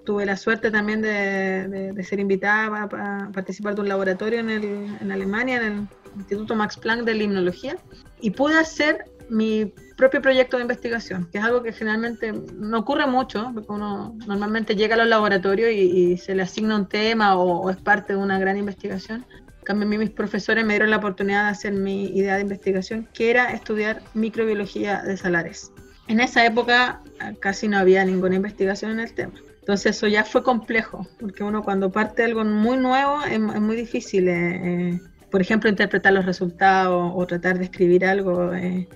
tuve 0.08 0.24
la 0.24 0.38
suerte 0.38 0.70
también 0.70 1.02
de, 1.02 2.02
ser 2.02 2.18
invitada 2.18 2.84
a, 2.84 3.30
participar 3.30 3.74
de 3.74 3.82
un 3.82 3.88
laboratorio 3.88 4.38
en, 4.38 4.48
en 4.48 5.12
Alemania, 5.12 5.56
en 5.58 5.62
el 5.64 5.88
Instituto 6.16 6.54
Max 6.54 6.78
Planck 6.78 7.02
de 7.04 7.12
Limnología, 7.12 7.76
y 8.18 8.30
pude 8.30 8.58
hacer 8.58 9.04
mi 9.28 9.70
propio 9.98 10.22
proyecto 10.22 10.56
de 10.56 10.62
investigación, 10.62 11.28
que 11.30 11.36
es 11.36 11.44
algo 11.44 11.62
que 11.62 11.74
generalmente 11.74 12.32
no 12.32 12.78
ocurre 12.78 13.06
mucho, 13.06 13.50
porque 13.52 13.70
uno 13.70 14.16
normalmente 14.26 14.76
llega 14.76 14.94
a 14.94 14.98
los 14.98 15.08
laboratorios 15.08 15.70
y, 15.72 16.16
se 16.16 16.34
le 16.34 16.40
asigna 16.40 16.76
un 16.76 16.88
tema 16.88 17.36
o, 17.36 17.68
es 17.68 17.76
parte 17.76 18.14
de 18.14 18.18
una 18.18 18.38
gran 18.38 18.56
investigación. 18.56 19.26
A 19.68 19.74
mí 19.74 19.98
mis 19.98 20.08
profesores 20.08 20.64
me 20.64 20.72
dieron 20.72 20.88
la 20.88 20.96
oportunidad 20.96 21.44
de 21.44 21.50
hacer 21.50 21.74
mi 21.74 22.06
idea 22.16 22.36
de 22.36 22.40
investigación, 22.40 23.06
que 23.12 23.28
era 23.28 23.52
estudiar 23.52 24.00
microbiología 24.14 25.02
de 25.02 25.18
salares. 25.18 25.70
En 26.06 26.20
esa 26.20 26.46
época 26.46 27.02
casi 27.40 27.68
no 27.68 27.76
había 27.76 28.02
ninguna 28.06 28.36
investigación 28.36 28.92
en 28.92 29.00
el 29.00 29.12
tema. 29.12 29.34
Entonces 29.68 29.96
eso 29.96 30.06
ya 30.06 30.24
fue 30.24 30.42
complejo, 30.42 31.06
porque 31.20 31.44
uno 31.44 31.62
cuando 31.62 31.92
parte 31.92 32.24
algo 32.24 32.42
muy 32.42 32.78
nuevo 32.78 33.22
es, 33.24 33.38
muy 33.38 33.76
difícil, 33.76 34.26
eh, 34.26 34.60
eh, 34.94 35.00
por 35.30 35.42
ejemplo, 35.42 35.68
interpretar 35.68 36.14
los 36.14 36.24
resultados 36.24 37.12
o 37.14 37.26
tratar 37.26 37.58
de 37.58 37.64
escribir 37.64 38.06
algo 38.06 38.54
eh, 38.54 38.88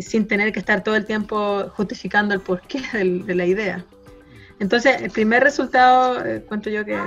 sin 0.00 0.26
tener 0.26 0.52
que 0.52 0.58
estar 0.58 0.82
todo 0.82 0.96
el 0.96 1.04
tiempo 1.04 1.70
justificando 1.76 2.34
el 2.34 2.40
porqué 2.40 2.82
de, 3.24 3.34
la 3.36 3.46
idea. 3.46 3.84
Entonces, 4.58 5.00
el 5.00 5.12
primer 5.12 5.44
resultado, 5.44 6.20
cuento 6.48 6.70
yo 6.70 6.84
que 6.84 6.98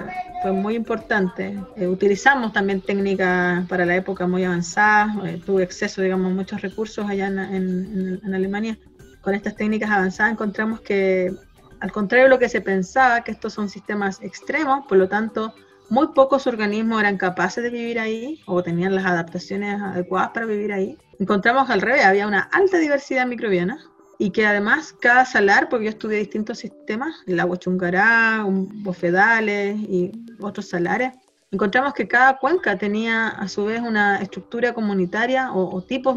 fue 0.41 0.53
muy 0.53 0.75
importante. 0.75 1.59
utilizamos 1.75 2.53
también 2.53 2.79
técnicas 2.79 3.67
para 3.67 3.85
la 3.85 3.97
época 3.97 4.27
muy 4.27 4.45
avanzadas, 4.45 5.41
tuve 5.45 5.63
acceso, 5.63 6.01
digamos, 6.01 6.31
a 6.31 6.35
muchos 6.35 6.61
recursos 6.61 7.05
allá 7.09 7.27
en 7.27 8.33
Alemania. 8.33 8.77
Con 9.19 9.35
estas 9.35 9.57
técnicas 9.57 9.91
avanzadas 9.91 10.31
encontramos 10.31 10.79
que 10.79 11.33
al 11.79 11.91
contrario 11.91 12.25
de 12.25 12.29
lo 12.29 12.39
que 12.39 12.49
se 12.49 12.61
pensaba, 12.61 13.23
que 13.23 13.31
estos 13.31 13.53
son 13.53 13.69
sistemas 13.69 14.19
extremos, 14.21 14.85
por 14.87 14.97
lo 14.97 15.07
tanto, 15.07 15.53
muy 15.89 16.07
pocos 16.09 16.45
organismos 16.47 16.99
eran 16.99 17.17
capaces 17.17 17.63
de 17.63 17.69
vivir 17.69 17.99
ahí 17.99 18.41
o 18.45 18.61
tenían 18.61 18.95
las 18.95 19.05
adaptaciones 19.05 19.81
adecuadas 19.81 20.29
para 20.29 20.45
vivir 20.45 20.71
ahí. 20.71 20.97
Encontramos 21.19 21.69
al 21.69 21.81
revés, 21.81 22.05
había 22.05 22.27
una 22.27 22.41
alta 22.41 22.77
diversidad 22.77 23.25
microbiana 23.25 23.79
y 24.17 24.31
que 24.31 24.45
además 24.45 24.93
cada 24.99 25.25
salar, 25.25 25.69
porque 25.69 25.85
yo 25.85 25.91
estudié 25.91 26.19
distintos 26.19 26.59
sistemas, 26.59 27.15
el 27.25 27.39
agua 27.39 27.57
chungará, 27.57 28.45
bofedales 28.45 29.77
y 29.77 30.11
otros 30.39 30.67
salares, 30.69 31.13
encontramos 31.51 31.93
que 31.93 32.07
cada 32.07 32.37
cuenca 32.37 32.77
tenía 32.77 33.29
a 33.29 33.47
su 33.47 33.65
vez 33.65 33.81
una 33.81 34.21
estructura 34.21 34.73
comunitaria 34.73 35.51
o, 35.53 35.81
tipos, 35.81 36.15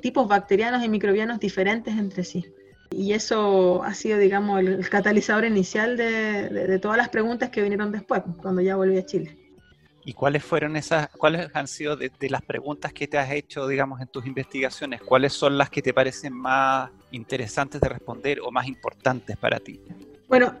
tipos 0.00 0.28
bacterianos 0.28 0.84
y 0.84 0.88
microbianos 0.88 1.40
diferentes 1.40 1.96
entre 1.96 2.22
sí. 2.22 2.46
Y 2.90 3.12
eso 3.12 3.82
ha 3.82 3.94
sido, 3.94 4.18
digamos, 4.18 4.60
el, 4.60 4.88
catalizador 4.88 5.44
inicial 5.44 5.96
de, 5.96 6.78
todas 6.80 6.96
las 6.96 7.08
preguntas 7.08 7.50
que 7.50 7.62
vinieron 7.62 7.92
después, 7.92 8.22
cuando 8.42 8.60
ya 8.60 8.76
volví 8.76 8.98
a 8.98 9.04
Chile. 9.04 9.36
¿Y 10.04 10.14
cuáles 10.14 10.42
fueron 10.42 10.74
esas, 10.76 11.08
cuáles 11.10 11.50
han 11.52 11.68
sido 11.68 11.94
de, 11.96 12.10
las 12.30 12.40
preguntas 12.42 12.92
que 12.94 13.06
te 13.06 13.18
has 13.18 13.30
hecho, 13.30 13.68
digamos, 13.68 14.00
en 14.00 14.08
tus 14.08 14.24
investigaciones? 14.26 15.02
¿Cuáles 15.02 15.34
son 15.34 15.58
las 15.58 15.68
que 15.68 15.82
te 15.82 15.92
parecen 15.92 16.32
más 16.32 16.90
interesantes 17.10 17.80
de 17.80 17.88
responder 17.88 18.40
o 18.40 18.50
más 18.50 18.66
importantes 18.66 19.36
para 19.36 19.60
ti? 19.60 19.80
Bueno, 20.26 20.54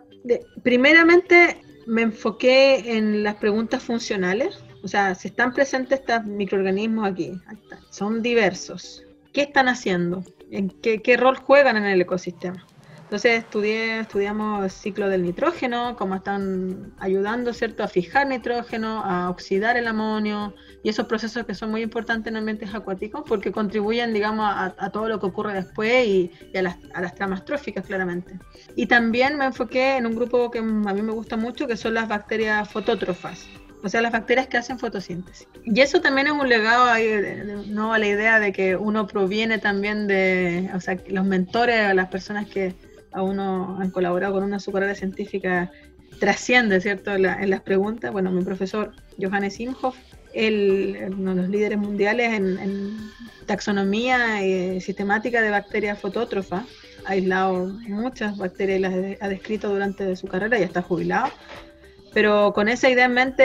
primeramente 0.62 1.62
me 1.86 2.02
enfoqué 2.02 2.98
en 2.98 3.22
las 3.22 3.36
preguntas 3.36 3.82
funcionales. 3.82 4.62
O 4.82 4.88
sea, 4.88 5.14
si 5.14 5.28
están 5.28 5.54
presentes 5.54 6.00
estos 6.00 6.24
microorganismos 6.24 7.08
aquí, 7.08 7.32
son 7.90 8.22
diversos. 8.22 9.02
¿Qué 9.32 9.42
están 9.42 9.68
haciendo? 9.68 10.22
En 10.50 10.70
qué, 10.70 11.16
rol 11.16 11.36
juegan 11.36 11.76
en 11.76 11.84
el 11.84 12.00
ecosistema. 12.00 12.64
Entonces 13.02 13.38
estudié, 13.38 14.00
estudiamos 14.00 14.62
el 14.64 14.70
ciclo 14.70 15.08
del 15.08 15.22
nitrógeno, 15.22 15.96
cómo 15.96 16.16
están 16.16 16.92
ayudando 16.98 17.54
¿cierto? 17.54 17.82
a 17.82 17.88
fijar 17.88 18.26
nitrógeno, 18.26 19.02
a 19.02 19.30
oxidar 19.30 19.78
el 19.78 19.86
amonio 19.86 20.54
y 20.82 20.90
esos 20.90 21.06
procesos 21.06 21.46
que 21.46 21.54
son 21.54 21.70
muy 21.70 21.80
importantes 21.80 22.30
en 22.30 22.36
ambientes 22.36 22.74
acuáticos 22.74 23.22
porque 23.26 23.50
contribuyen 23.50 24.12
digamos, 24.12 24.46
a, 24.46 24.90
todo 24.90 25.08
lo 25.08 25.18
que 25.18 25.24
ocurre 25.24 25.54
después 25.54 26.06
y, 26.06 26.30
a, 26.54 26.60
las, 26.60 26.76
a, 26.92 27.00
las, 27.00 27.14
tramas 27.14 27.46
tróficas 27.46 27.86
claramente. 27.86 28.38
Y 28.76 28.84
también 28.84 29.38
me 29.38 29.46
enfoqué 29.46 29.96
en 29.96 30.04
un 30.04 30.14
grupo 30.14 30.50
que 30.50 30.58
a 30.58 30.62
mí 30.62 31.00
me 31.00 31.12
gusta 31.12 31.38
mucho 31.38 31.66
que 31.66 31.78
son 31.78 31.94
las 31.94 32.08
bacterias 32.08 32.68
fotótrofas 32.68 33.48
o 33.82 33.88
sea, 33.88 34.02
las 34.02 34.12
bacterias 34.12 34.48
que 34.48 34.56
hacen 34.56 34.78
fotosíntesis. 34.78 35.46
Y 35.64 35.80
eso 35.80 36.00
también 36.00 36.26
es 36.26 36.32
un 36.32 36.48
legado 36.48 36.84
ahí, 36.84 37.08
no 37.68 37.92
a 37.92 37.98
la 37.98 38.06
idea 38.06 38.40
de 38.40 38.52
que 38.52 38.76
uno 38.76 39.06
proviene 39.06 39.58
también 39.58 40.06
de, 40.06 40.70
o 40.74 40.80
sea, 40.80 40.96
los 41.08 41.24
mentores, 41.24 41.94
las 41.94 42.08
personas 42.08 42.46
que 42.48 42.74
a 43.12 43.22
uno 43.22 43.78
han 43.80 43.90
colaborado 43.90 44.34
con 44.34 44.44
una 44.44 44.60
su 44.60 44.72
carrera 44.72 44.94
científica 44.94 45.70
trasciende, 46.18 46.80
¿cierto?, 46.80 47.14
en, 47.14 47.50
las 47.50 47.60
preguntas. 47.60 48.12
Bueno, 48.12 48.30
mi 48.30 48.42
profesor 48.42 48.92
Johannes 49.20 49.60
Imhoff, 49.60 49.96
él, 50.34 51.14
uno 51.16 51.34
de 51.34 51.42
los 51.42 51.50
líderes 51.50 51.78
mundiales 51.78 52.34
en, 52.34 52.96
taxonomía 53.46 54.44
y 54.44 54.78
sistemática 54.82 55.40
de 55.40 55.48
bacterias 55.48 55.98
fotótrofas, 55.98 56.64
ha 57.06 57.12
aislado 57.12 57.66
muchas 57.88 58.36
bacterias 58.36 58.78
y 58.78 58.82
las 58.82 59.22
ha 59.22 59.28
descrito 59.28 59.70
durante 59.70 60.14
su 60.16 60.26
carrera 60.26 60.58
y 60.58 60.64
está 60.64 60.82
jubilado. 60.82 61.30
Pero 62.18 62.52
con 62.52 62.68
esa 62.68 62.90
idea 62.90 63.04
en 63.04 63.14
mente 63.14 63.44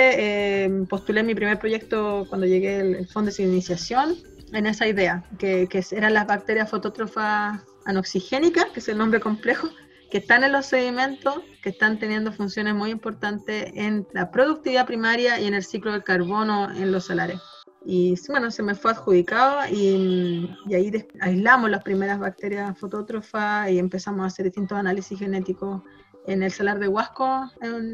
eh, 0.66 0.86
postulé 0.90 1.22
mi 1.22 1.36
primer 1.36 1.60
proyecto 1.60 2.26
cuando 2.28 2.48
llegué 2.48 2.80
al 2.80 3.08
fondo 3.08 3.30
de 3.30 3.44
iniciación 3.44 4.16
en 4.52 4.66
esa 4.66 4.88
idea, 4.88 5.24
que, 5.38 5.68
que, 5.70 5.84
eran 5.92 6.16
las 6.16 6.26
bacterias 6.26 6.72
fotótrofas 6.72 7.62
anoxigénicas, 7.86 8.66
que 8.74 8.80
es 8.80 8.88
el 8.88 8.98
nombre 8.98 9.20
complejo, 9.20 9.70
que 10.10 10.18
están 10.18 10.44
en 10.44 10.54
los 10.54 10.66
sedimentos, 10.66 11.36
que 11.62 11.70
están 11.70 12.00
teniendo 12.00 12.32
funciones 12.32 12.74
muy 12.74 12.90
importantes 12.90 13.72
en 13.76 14.08
la 14.12 14.32
productividad 14.32 14.88
primaria 14.88 15.40
y 15.40 15.46
en 15.46 15.54
el 15.54 15.64
ciclo 15.64 15.92
del 15.92 16.04
carbono 16.04 16.72
en 16.76 16.92
los 16.92 17.06
salares. 17.06 17.40
Y 17.86 18.16
bueno, 18.28 18.50
se 18.50 18.64
me 18.64 18.74
fue 18.74 18.90
adjudicado 18.90 19.68
y, 19.72 20.50
y 20.68 20.74
ahí 20.74 20.92
aislamos 21.22 21.70
las 21.70 21.84
primeras 21.84 22.18
bacterias 22.18 22.76
fotótrofas 22.80 23.70
y 23.70 23.78
empezamos 23.78 24.24
a 24.24 24.28
hacer 24.28 24.46
distintos 24.46 24.80
análisis 24.80 25.20
genéticos 25.20 25.84
en 26.28 26.44
el 26.44 26.52
salar 26.52 26.80
de 26.80 26.88
Huasco 26.88 27.52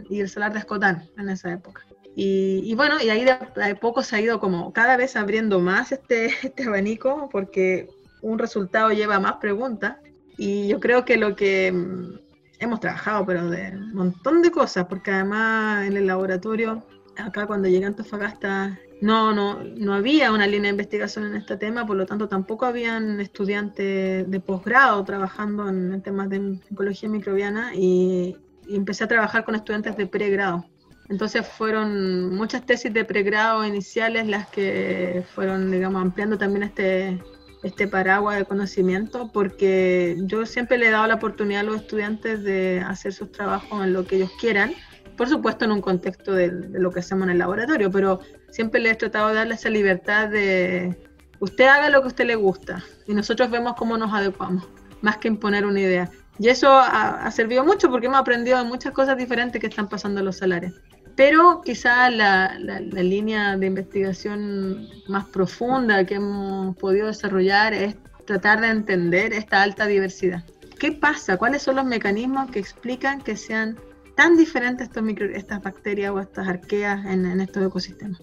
y 0.09 0.21
el 0.21 0.29
salar 0.29 0.53
de 0.53 0.59
Escotán 0.59 1.09
en 1.17 1.29
esa 1.29 1.51
época. 1.51 1.85
Y, 2.15 2.75
bueno, 2.75 2.95
y 3.01 3.09
ahí 3.09 3.23
de, 3.23 3.75
poco 3.75 4.03
se 4.03 4.17
ha 4.17 4.21
ido 4.21 4.41
como 4.41 4.73
cada 4.73 4.97
vez 4.97 5.15
abriendo 5.15 5.59
más 5.61 5.93
este, 5.93 6.25
este 6.43 6.63
abanico 6.63 7.29
porque 7.31 7.89
un 8.21 8.37
resultado 8.39 8.91
lleva 8.91 9.19
más 9.19 9.33
preguntas 9.35 9.97
y 10.37 10.67
yo 10.67 10.79
creo 10.79 11.05
que 11.05 11.17
lo 11.17 11.35
que 11.35 11.71
mm, 11.71 12.19
hemos 12.59 12.79
trabajado, 12.79 13.25
pero 13.25 13.49
de 13.49 13.71
un 13.73 13.93
montón 13.93 14.41
de 14.41 14.51
cosas, 14.51 14.85
porque 14.87 15.11
además 15.11 15.87
en 15.87 15.95
el 15.95 16.07
laboratorio, 16.07 16.83
acá 17.17 17.47
cuando 17.47 17.69
llegué 17.69 17.85
a 17.85 17.89
Antofagasta, 17.89 18.77
no, 19.01 19.33
no, 19.33 19.63
no 19.63 19.93
había 19.93 20.31
una 20.31 20.45
línea 20.45 20.63
de 20.63 20.75
investigación 20.75 21.25
en 21.25 21.35
este 21.35 21.55
tema, 21.55 21.85
por 21.85 21.95
lo 21.95 22.05
tanto 22.05 22.27
tampoco 22.27 22.65
habían 22.65 23.21
estudiantes 23.21 24.29
de 24.29 24.39
posgrado 24.41 25.03
trabajando 25.05 25.69
en, 25.69 26.01
temas 26.01 26.29
de 26.29 26.59
ecología 26.69 27.07
microbiana 27.09 27.73
y, 27.73 28.37
empecé 28.67 29.03
a 29.03 29.07
trabajar 29.07 29.45
con 29.45 29.55
estudiantes 29.55 29.97
de 29.97 30.05
pregrado. 30.05 30.63
Entonces 31.09 31.47
fueron 31.47 32.35
muchas 32.35 32.63
tesis 32.67 32.93
de 32.93 33.03
pregrado 33.03 33.65
iniciales 33.65 34.27
las 34.27 34.47
que 34.47 35.23
fueron, 35.33 35.71
digamos, 35.71 35.99
ampliando 35.99 36.37
también 36.37 36.61
este, 36.61 37.19
este 37.63 37.87
paraguas 37.87 38.37
de 38.37 38.45
conocimiento, 38.45 39.31
porque 39.33 40.17
yo 40.19 40.45
siempre 40.45 40.77
le 40.77 40.89
he 40.89 40.91
dado 40.91 41.07
la 41.07 41.15
oportunidad 41.15 41.61
a 41.61 41.63
los 41.63 41.77
estudiantes 41.77 42.43
de 42.43 42.83
hacer 42.85 43.11
sus 43.11 43.31
trabajos 43.31 43.83
en 43.83 43.91
lo 43.91 44.05
que 44.05 44.17
ellos 44.17 44.31
quieran 44.39 44.75
por 45.19 45.27
supuesto 45.27 45.65
en 45.65 45.73
un 45.73 45.81
contexto 45.81 46.31
de, 46.31 46.47
lo 46.71 46.91
que 46.91 47.01
hacemos 47.01 47.25
en 47.25 47.31
el 47.31 47.39
laboratorio, 47.39 47.91
pero 47.91 48.21
siempre 48.51 48.79
le 48.79 48.91
he 48.91 48.95
tratado 48.95 49.27
de 49.27 49.35
darle 49.35 49.55
esa 49.55 49.69
libertad 49.69 50.29
de 50.29 50.97
usted 51.41 51.65
haga 51.65 51.89
lo 51.89 52.01
que 52.01 52.07
usted 52.07 52.25
le 52.25 52.35
gusta 52.35 52.81
y 53.05 53.13
nosotros 53.13 53.51
vemos 53.51 53.73
cómo 53.77 53.97
nos 53.97 54.13
adecuamos, 54.13 54.65
más 55.01 55.17
que 55.17 55.27
imponer 55.27 55.65
una 55.65 55.81
idea. 55.81 56.09
Y 56.39 56.47
eso 56.47 56.69
ha, 56.71 57.29
servido 57.31 57.65
mucho 57.65 57.91
porque 57.91 58.07
hemos 58.07 58.17
aprendido 58.17 58.63
muchas 58.63 58.93
cosas 58.93 59.17
diferentes 59.17 59.59
que 59.59 59.67
están 59.67 59.89
pasando 59.89 60.21
en 60.21 60.25
los 60.25 60.37
salares. 60.37 60.71
Pero 61.17 61.59
quizá 61.65 62.09
la, 62.09 62.57
la, 62.57 62.79
línea 62.79 63.57
de 63.57 63.65
investigación 63.65 64.87
más 65.09 65.25
profunda 65.25 66.05
que 66.05 66.15
hemos 66.15 66.77
podido 66.77 67.07
desarrollar 67.07 67.73
es 67.73 67.97
tratar 68.25 68.61
de 68.61 68.69
entender 68.69 69.33
esta 69.33 69.63
alta 69.63 69.85
diversidad. 69.85 70.45
¿Qué 70.79 70.93
pasa? 70.93 71.35
¿Cuáles 71.35 71.61
son 71.61 71.75
los 71.75 71.83
mecanismos 71.83 72.49
que 72.51 72.59
explican 72.59 73.21
que 73.21 73.35
sean 73.35 73.77
tan 74.19 74.35
diferentes 74.35 74.87
estos 74.87 75.01
micro, 75.01 75.27
estas 75.33 75.63
bacterias 75.63 76.11
o 76.11 76.19
estas 76.19 76.45
arqueas 76.45 77.05
en, 77.05 77.39
estos 77.39 77.65
ecosistemas. 77.65 78.21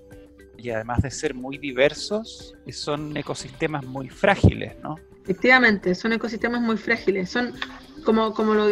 Y 0.58 0.68
además 0.68 1.00
de 1.00 1.10
ser 1.10 1.32
muy 1.32 1.56
diversos, 1.56 2.54
son 2.70 3.16
ecosistemas 3.16 3.82
muy 3.86 4.10
frágiles, 4.10 4.76
¿no? 4.82 4.96
Efectivamente, 5.22 5.94
son 5.94 6.12
ecosistemas 6.12 6.60
muy 6.60 6.76
frágiles. 6.76 7.30
Son, 7.30 7.54
como, 8.04 8.34
como 8.34 8.52
lo, 8.52 8.68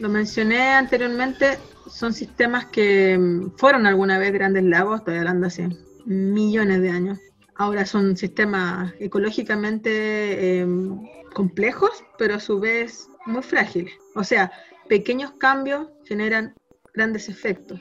lo 0.00 0.08
mencioné 0.08 0.72
anteriormente, 0.72 1.60
son 1.86 2.12
sistemas 2.12 2.66
que 2.66 3.16
mm, 3.16 3.52
fueron 3.56 3.86
alguna 3.86 4.18
vez 4.18 4.32
grandes 4.32 4.64
lagos, 4.64 4.98
estoy 4.98 5.18
hablando 5.18 5.46
hace 5.46 5.68
millones 6.06 6.82
de 6.82 6.90
años. 6.90 7.20
Ahora 7.54 7.86
son 7.86 8.16
sistemas 8.16 8.92
ecológicamente 8.98 10.58
em, 10.58 10.98
complejos, 11.34 12.02
pero 12.18 12.34
a 12.34 12.40
su 12.40 12.58
vez 12.58 13.08
muy 13.26 13.44
frágiles. 13.44 13.92
O 14.16 14.24
sea, 14.24 14.50
pequeños 14.92 15.30
cambios 15.38 15.88
generan 16.04 16.54
grandes 16.92 17.30
efectos. 17.30 17.80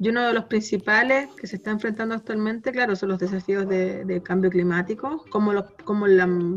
Y 0.00 0.08
uno 0.08 0.26
de 0.26 0.32
los 0.32 0.46
principales 0.46 1.28
que 1.36 1.46
se 1.46 1.54
está 1.54 1.70
enfrentando 1.70 2.16
actualmente, 2.16 2.72
claro, 2.72 2.96
son 2.96 3.10
los 3.10 3.20
desafíos 3.20 3.68
de, 3.68 4.20
cambio 4.24 4.50
climático, 4.50 5.24
como 5.30 5.52
los 5.52 5.66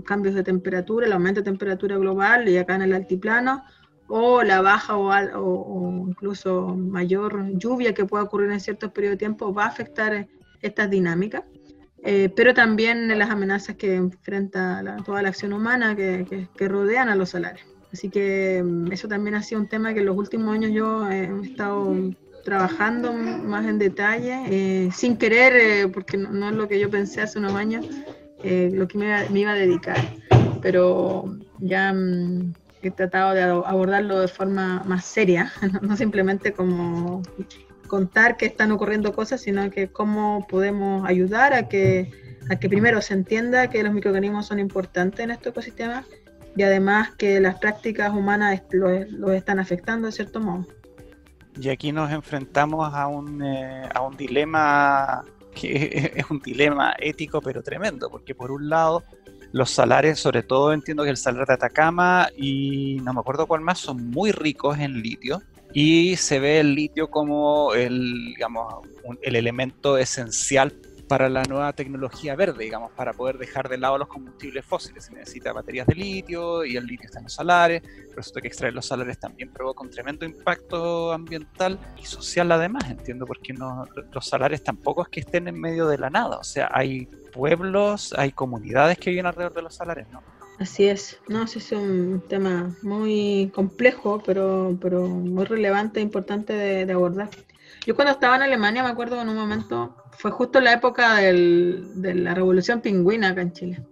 cambios 0.04 0.34
de 0.34 0.42
temperatura, 0.42 1.06
el 1.06 1.14
aumento 1.14 1.42
de 1.42 1.52
temperatura 1.52 1.98
global 1.98 2.50
y 2.50 2.58
acá 2.58 2.74
en 2.78 2.82
el 2.82 2.94
altiplano, 2.94 3.64
o 4.08 4.42
la 4.42 4.62
baja 4.62 4.98
o, 4.98 6.08
incluso 6.08 6.76
mayor 6.76 7.52
lluvia 7.60 7.94
que 7.94 8.06
pueda 8.06 8.24
ocurrir 8.24 8.50
en 8.50 8.60
ciertos 8.60 8.92
periodos 8.94 9.20
de 9.20 9.26
tiempo 9.26 9.54
va 9.54 9.66
a 9.66 9.68
afectar 9.68 10.28
estas 10.64 10.90
dinámicas. 10.90 11.44
Eh, 12.04 12.34
pero 12.36 12.56
también 12.56 13.08
las 13.20 13.30
amenazas 13.30 13.76
que 13.76 13.94
enfrenta 13.94 14.98
toda 15.06 15.22
la 15.22 15.30
acción 15.30 15.54
humana 15.54 15.96
que, 15.96 16.48
que, 16.58 16.68
rodean 16.68 17.08
a 17.08 17.16
los 17.16 17.30
salarios. 17.30 17.68
Así 17.92 18.10
que 18.10 18.62
mm, 18.64 18.92
eso 18.92 19.08
también 19.08 19.36
ha 19.36 19.44
sido 19.44 19.62
un 19.62 19.68
tema 19.68 19.94
que 19.94 20.00
en 20.00 20.06
los 20.06 20.18
últimos 20.18 20.54
años 20.54 20.72
yo 20.72 21.10
he 21.10 21.30
estado 21.44 21.96
trabajando 22.44 23.14
más 23.14 23.66
en 23.66 23.78
detalle, 23.78 24.44
eh, 24.48 24.90
sin 24.92 25.18
querer, 25.18 25.54
eh, 25.56 25.88
porque 25.88 26.18
no, 26.18 26.50
es 26.50 26.56
lo 26.56 26.68
que 26.68 26.80
yo 26.80 26.90
pensé 26.90 27.22
hace 27.22 27.38
unos 27.38 27.54
años, 27.54 27.86
lo 28.44 28.88
que 28.88 28.98
me, 28.98 29.30
me, 29.30 29.40
iba 29.42 29.52
a 29.52 29.56
dedicar. 29.56 29.98
Pero 30.62 31.38
ya 31.60 31.94
mm, 31.94 32.54
he 32.82 32.92
tratado 32.92 33.34
de 33.34 33.44
abordarlo 33.44 34.20
de 34.20 34.28
forma 34.28 34.84
más 34.86 35.06
seria, 35.06 35.52
no 35.82 35.96
simplemente 35.96 36.54
como 36.54 37.22
contar 37.88 38.38
que 38.38 38.46
están 38.46 38.72
ocurriendo 38.72 39.14
cosas, 39.14 39.42
sino 39.42 39.70
que 39.70 39.90
cómo 39.90 40.48
podemos 40.48 41.08
ayudar 41.08 41.54
a 41.54 41.68
que, 41.68 42.10
a 42.50 42.56
que 42.56 42.70
primero 42.70 43.02
se 43.02 43.14
entienda 43.14 43.70
que 43.70 43.84
los 43.84 43.94
microorganismos 43.94 44.48
son 44.48 44.60
importantes 44.60 45.20
en 45.20 45.32
estos 45.32 45.52
ecosistemas 45.52 46.06
y 46.56 46.64
además 46.64 47.16
que 47.16 47.40
las 47.40 47.60
prácticas 47.60 48.12
humanas 48.12 48.62
los 48.72 49.32
están 49.32 49.60
afectando 49.60 50.08
de 50.08 50.12
cierto 50.12 50.40
modo. 50.40 50.66
Y 51.60 51.70
aquí 51.70 51.92
nos 51.92 52.12
enfrentamos 52.12 52.94
a 52.94 53.08
un, 53.08 53.44
eh, 53.44 53.90
a 53.94 54.02
un 54.02 54.16
dilema 54.16 55.24
que 55.54 56.14
es 56.16 56.30
un 56.30 56.40
dilema 56.40 56.94
ético 57.00 57.42
pero 57.42 57.62
tremendo, 57.62 58.10
porque 58.10 58.36
por 58.36 58.52
un 58.52 58.70
lado 58.70 59.04
los 59.52 59.70
salares, 59.70 60.20
sobre 60.20 60.44
todo 60.44 60.72
entiendo 60.72 61.04
que 61.04 61.10
el 61.10 61.18
salar 61.18 61.46
de 61.46 61.54
Atacama 61.54 62.30
y 62.38 63.00
no 63.04 63.14
me 63.14 63.20
acuerdo 63.20 63.48
cuál 63.48 63.62
más, 63.62 63.80
son 63.80 64.10
muy 64.10 64.32
ricos 64.32 64.80
en 64.80 65.02
litio 65.02 65.42
y 65.74 66.16
se 66.16 66.40
ve 66.40 66.60
el 66.60 66.74
litio 66.74 67.10
como 67.10 67.74
el, 67.74 68.34
digamos, 68.34 68.76
el 69.22 69.36
elemento 69.36 69.98
esencial 69.98 70.74
para 71.12 71.28
la 71.28 71.44
nueva 71.44 71.74
tecnología 71.74 72.38
verde, 72.38 72.64
digamos, 72.64 72.94
para 72.94 73.12
poder 73.12 73.38
dejar 73.38 73.68
de 73.68 73.78
lado 73.78 73.98
los 73.98 74.08
combustibles 74.08 74.64
fósiles. 74.64 75.04
Se 75.04 75.14
necesita 75.14 75.52
baterías 75.52 75.86
de 75.86 75.94
litio 75.94 76.64
y 76.64 76.78
el 76.78 76.86
litio 76.86 77.08
está 77.08 77.20
en 77.20 77.26
los 77.26 77.34
salares, 77.34 77.84
esto 78.16 78.40
que 78.40 78.48
extraer 78.48 78.74
los 78.74 78.86
salares 78.86 79.20
también 79.20 79.52
provoca 79.52 79.84
un 79.84 79.90
tremendo 79.90 80.24
impacto 80.24 81.12
ambiental 81.12 81.78
y 82.02 82.06
social 82.06 82.50
además, 82.54 82.90
entiendo, 82.90 83.26
porque 83.26 83.52
no, 83.52 83.86
los 84.14 84.26
salares 84.26 84.64
tampoco 84.64 85.02
es 85.02 85.10
que 85.10 85.20
estén 85.20 85.50
en 85.50 85.60
medio 85.60 85.86
de 85.86 85.98
la 85.98 86.10
nada, 86.10 86.38
o 86.38 86.46
sea, 86.46 86.70
hay 86.72 87.08
pueblos, 87.34 88.14
hay 88.18 88.32
comunidades 88.32 88.98
que 88.98 89.10
viven 89.10 89.26
alrededor 89.26 89.54
de 89.54 89.64
los 89.64 89.76
salares, 89.76 90.08
¿no? 90.14 90.24
Así 90.60 90.86
es, 90.88 91.20
no, 91.28 91.44
ese 91.44 91.60
es 91.60 91.74
un 91.74 92.24
tema 92.30 92.74
muy 92.84 93.52
complejo, 93.54 94.24
pero, 94.26 94.78
pero 94.80 95.10
muy 95.10 95.44
relevante 95.44 96.00
e 96.00 96.04
importante 96.04 96.54
de 96.54 96.94
abordar. 96.94 97.28
Yo 97.86 97.96
cuando 97.96 98.14
estaba 98.14 98.38
en 98.38 98.44
Alemania, 98.44 98.84
me 98.84 98.90
acuerdo 98.90 99.20
en 99.20 99.28
un 99.28 99.36
momento, 99.36 100.01
fue 100.18 100.32
justo 100.32 100.60
en 100.60 100.66
la 100.66 100.74
época 100.74 101.16
del, 101.16 101.84
de 101.96 102.16
la 102.16 102.34
revolución 102.34 102.82
pingüina 102.82 103.30
acá 103.30 103.42
en 103.42 103.54
Chile. 103.54 103.84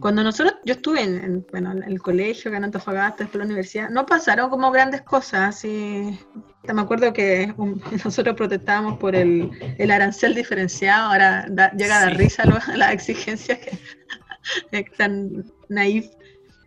Cuando 0.00 0.22
nosotros, 0.22 0.56
yo 0.64 0.74
estuve 0.74 1.02
en, 1.02 1.46
bueno, 1.50 1.72
en 1.72 1.82
el 1.82 2.02
colegio, 2.02 2.52
en 2.52 2.64
Antofagasta, 2.64 3.24
después 3.24 3.38
la 3.38 3.46
universidad, 3.46 3.88
no 3.88 4.04
pasaron 4.04 4.50
como 4.50 4.70
grandes 4.70 5.00
cosas. 5.02 5.64
Y 5.64 6.18
me 6.72 6.80
acuerdo 6.82 7.12
que 7.12 7.54
nosotros 8.04 8.36
protestábamos 8.36 8.98
por 8.98 9.16
el, 9.16 9.50
el 9.78 9.90
arancel 9.90 10.34
diferenciado, 10.34 11.12
ahora 11.12 11.46
llega 11.76 11.98
a 11.98 12.04
dar 12.04 12.16
risa 12.16 12.44
las 12.76 12.92
exigencias 12.92 13.58
que 13.58 13.78
es 14.72 14.92
tan 14.92 15.44
naif. 15.68 16.06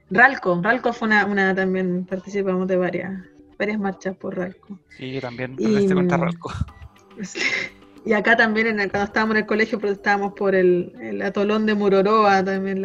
Ralco, 0.10 0.60
Ralco 0.64 0.92
fue 0.92 1.08
una, 1.08 1.26
una, 1.26 1.54
también 1.54 2.06
participamos 2.06 2.68
de 2.68 2.78
varias 2.78 3.12
varias 3.60 3.78
marchas 3.78 4.16
por 4.16 4.38
Ralco. 4.38 4.80
Sí, 4.98 5.20
también 5.22 5.56
protesté 5.56 5.94
contra 5.94 6.18
Ralco. 6.18 6.52
Y 8.06 8.14
acá 8.14 8.36
también, 8.36 8.68
en 8.68 8.90
cuando 8.90 9.06
estábamos 9.06 9.36
en 9.36 9.42
el 9.42 9.46
colegio, 9.46 9.80
protestábamos 9.80 10.34
por 10.34 10.56
el, 10.56 10.94
el 11.02 11.22
atolón 11.22 11.66
de 11.66 11.76
Muroroa, 11.76 12.44
también 12.44 12.82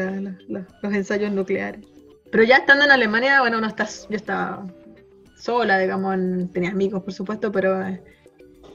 los 0.48 0.94
ensayos 0.94 1.32
nucleares. 1.32 1.86
Pero 2.30 2.44
ya 2.44 2.56
estando 2.56 2.84
en 2.84 2.90
Alemania, 2.90 3.40
bueno, 3.40 3.58
uno 3.58 3.68
está, 3.68 3.86
yo 3.86 4.16
estaba 4.16 4.66
sola, 5.36 5.78
digamos, 5.78 6.16
tenía 6.52 6.70
amigos, 6.70 7.02
por 7.02 7.12
supuesto, 7.12 7.52
pero 7.52 7.80
eh, 7.86 8.02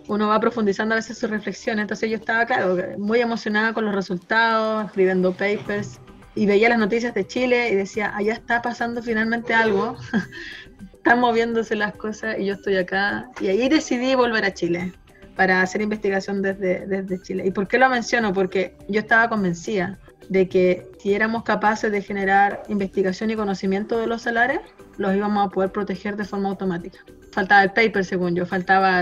uno 0.07 0.29
va 0.29 0.39
profundizando 0.39 0.95
a 0.95 0.97
veces 0.97 1.17
sus 1.17 1.29
reflexiones. 1.29 1.83
Entonces 1.83 2.09
yo 2.09 2.15
estaba, 2.15 2.45
claro, 2.45 2.77
muy 2.97 3.19
emocionada 3.19 3.73
con 3.73 3.85
los 3.85 3.93
resultados, 3.93 4.85
escribiendo 4.85 5.33
papers, 5.33 5.99
y 6.35 6.45
veía 6.45 6.69
las 6.69 6.79
noticias 6.79 7.13
de 7.13 7.27
Chile 7.27 7.69
y 7.69 7.75
decía, 7.75 8.15
allá 8.15 8.33
está 8.33 8.61
pasando 8.61 9.03
finalmente 9.03 9.53
algo, 9.53 9.97
están 10.93 11.19
moviéndose 11.19 11.75
las 11.75 11.93
cosas 11.95 12.37
y 12.39 12.45
yo 12.45 12.53
estoy 12.53 12.77
acá. 12.77 13.29
Y 13.41 13.47
ahí 13.47 13.67
decidí 13.67 14.15
volver 14.15 14.45
a 14.45 14.53
Chile 14.53 14.93
para 15.39 15.61
hacer 15.61 15.79
investigación 15.81 16.41
desde, 16.41 17.21
Chile. 17.21 17.43
¿Y 17.45 17.51
por 17.51 17.65
qué 17.65 17.77
lo 17.77 17.87
menciono? 17.87 18.33
Porque 18.33 18.75
yo 18.89 18.99
estaba 18.99 19.29
convencida 19.29 19.97
de 20.27 20.49
que 20.49 20.85
si 20.99 21.13
éramos 21.13 21.43
capaces 21.43 21.93
de 21.93 22.01
generar 22.01 22.63
investigación 22.67 23.31
y 23.31 23.37
conocimiento 23.37 23.97
de 23.97 24.07
los 24.07 24.23
salares, 24.23 24.59
los 24.97 25.15
íbamos 25.15 25.47
a 25.47 25.49
poder 25.49 25.71
proteger 25.71 26.17
de 26.17 26.25
forma 26.25 26.49
automática. 26.49 26.99
Faltaba 27.31 27.63
el 27.63 27.71
paper, 27.71 28.03
según 28.03 28.35
yo, 28.35 28.45
faltaba 28.45 28.99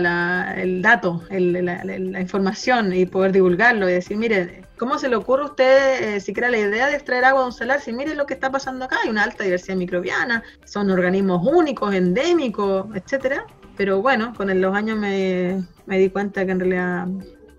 el 0.53 0.83
dato, 0.83 1.23
la, 1.31 2.21
información 2.21 2.93
y 2.93 3.07
poder 3.07 3.31
divulgarlo 3.31 3.89
y 3.89 3.93
decir, 3.93 4.15
mire, 4.15 4.61
¿cómo 4.77 4.99
se 4.99 5.09
le 5.09 5.15
ocurre 5.15 5.41
a 5.41 5.45
usted 5.45 6.03
eh, 6.03 6.19
si 6.19 6.33
crea 6.33 6.51
la 6.51 6.59
idea 6.59 6.85
de 6.85 6.97
extraer 6.97 7.25
agua 7.25 7.41
de 7.41 7.47
un 7.47 7.53
salar? 7.53 7.81
Si 7.81 7.91
mire 7.91 8.13
lo 8.13 8.27
que 8.27 8.35
está 8.35 8.51
pasando 8.51 8.85
acá, 8.85 8.97
hay 9.03 9.09
una 9.09 9.23
alta 9.23 9.43
diversidad 9.43 9.75
microbiana, 9.75 10.43
son 10.65 10.91
organismos 10.91 11.41
únicos, 11.43 11.95
endémicos, 11.95 12.85
etcétera. 12.95 13.43
Pero 13.77 14.01
bueno, 14.01 14.33
con 14.35 14.59
los 14.59 14.75
años 14.75 14.97
me, 14.97 15.63
me 15.85 15.99
di 15.99 16.09
cuenta 16.09 16.45
que 16.45 16.51
en 16.51 16.59
realidad 16.59 17.07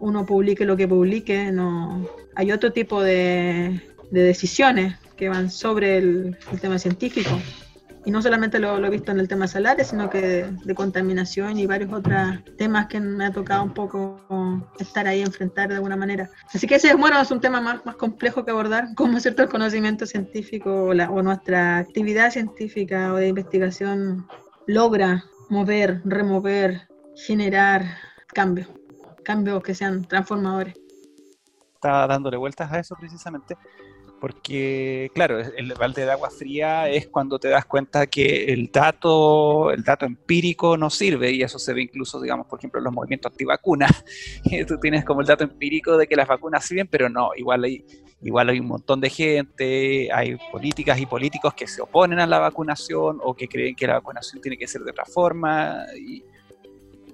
uno 0.00 0.26
publique 0.26 0.64
lo 0.64 0.76
que 0.76 0.88
publique, 0.88 1.50
no 1.52 2.06
hay 2.34 2.52
otro 2.52 2.72
tipo 2.72 3.02
de, 3.02 3.80
decisiones 4.10 4.96
que 5.16 5.28
van 5.28 5.50
sobre 5.50 5.98
el, 5.98 6.38
tema 6.60 6.78
científico. 6.78 7.30
Y 8.04 8.10
no 8.10 8.22
solamente 8.22 8.58
lo, 8.58 8.82
he 8.82 8.90
visto 8.90 9.10
en 9.12 9.18
el 9.18 9.28
tema 9.28 9.48
salares, 9.48 9.88
sino 9.88 10.08
que 10.08 10.46
de, 10.64 10.74
contaminación 10.74 11.58
y 11.58 11.66
varios 11.66 11.92
otros 11.92 12.16
temas 12.56 12.86
que 12.86 13.00
me 13.00 13.26
ha 13.26 13.32
tocado 13.32 13.64
un 13.64 13.74
poco 13.74 14.20
estar 14.78 15.06
ahí, 15.06 15.20
enfrentar 15.20 15.68
de 15.68 15.74
alguna 15.74 15.96
manera. 15.96 16.30
Así 16.54 16.66
que 16.66 16.76
ese 16.76 16.94
bueno, 16.94 17.20
es 17.20 17.30
un 17.30 17.40
tema 17.40 17.60
más, 17.60 17.84
más 17.84 17.96
complejo 17.96 18.44
que 18.44 18.52
abordar, 18.52 18.88
cómo 18.96 19.20
cierto 19.20 19.42
el 19.42 19.48
conocimiento 19.48 20.06
científico 20.06 20.84
o, 20.84 20.94
la, 20.94 21.10
o 21.10 21.22
nuestra 21.22 21.78
actividad 21.78 22.30
científica 22.30 23.12
o 23.12 23.16
de 23.16 23.28
investigación 23.28 24.26
logra 24.66 25.24
mover, 25.48 26.00
remover, 26.04 26.88
generar 27.16 27.82
cambios, 28.28 28.68
cambios 29.24 29.62
que 29.62 29.74
sean 29.74 30.04
transformadores. 30.04 30.74
Estaba 31.74 32.06
dándole 32.06 32.36
vueltas 32.36 32.70
a 32.72 32.78
eso 32.80 32.94
precisamente, 32.96 33.56
porque 34.20 35.10
claro, 35.14 35.38
el 35.38 35.72
balde 35.74 36.04
de 36.04 36.10
agua 36.10 36.30
fría 36.30 36.88
es 36.88 37.08
cuando 37.08 37.38
te 37.38 37.48
das 37.48 37.64
cuenta 37.66 38.06
que 38.06 38.44
el 38.52 38.70
dato, 38.72 39.70
el 39.70 39.82
dato 39.84 40.06
empírico 40.06 40.76
no 40.76 40.90
sirve 40.90 41.30
y 41.32 41.42
eso 41.42 41.58
se 41.58 41.72
ve 41.72 41.82
incluso, 41.82 42.20
digamos, 42.20 42.46
por 42.46 42.58
ejemplo, 42.58 42.78
en 42.78 42.84
los 42.84 42.92
movimientos 42.92 43.32
antivacunas. 43.32 44.04
Tú 44.66 44.78
tienes 44.78 45.04
como 45.04 45.20
el 45.20 45.26
dato 45.26 45.44
empírico 45.44 45.96
de 45.96 46.06
que 46.06 46.16
las 46.16 46.28
vacunas 46.28 46.64
sirven, 46.64 46.88
pero 46.88 47.08
no, 47.08 47.30
igual 47.36 47.64
hay, 47.64 47.84
igual 48.22 48.48
hay 48.48 48.60
un 48.60 48.66
montón 48.66 49.00
de 49.00 49.10
gente, 49.10 50.12
hay 50.12 50.36
políticas 50.50 50.98
y 51.00 51.06
políticos 51.06 51.54
que 51.54 51.66
se 51.66 51.80
oponen 51.80 52.18
a 52.18 52.26
la 52.26 52.38
vacunación 52.38 53.18
o 53.22 53.34
que 53.34 53.48
creen 53.48 53.74
que 53.74 53.86
la 53.86 53.94
vacunación 53.94 54.40
tiene 54.40 54.56
que 54.56 54.66
ser 54.66 54.82
de 54.82 54.90
otra 54.90 55.04
forma. 55.04 55.84
Y, 55.96 56.24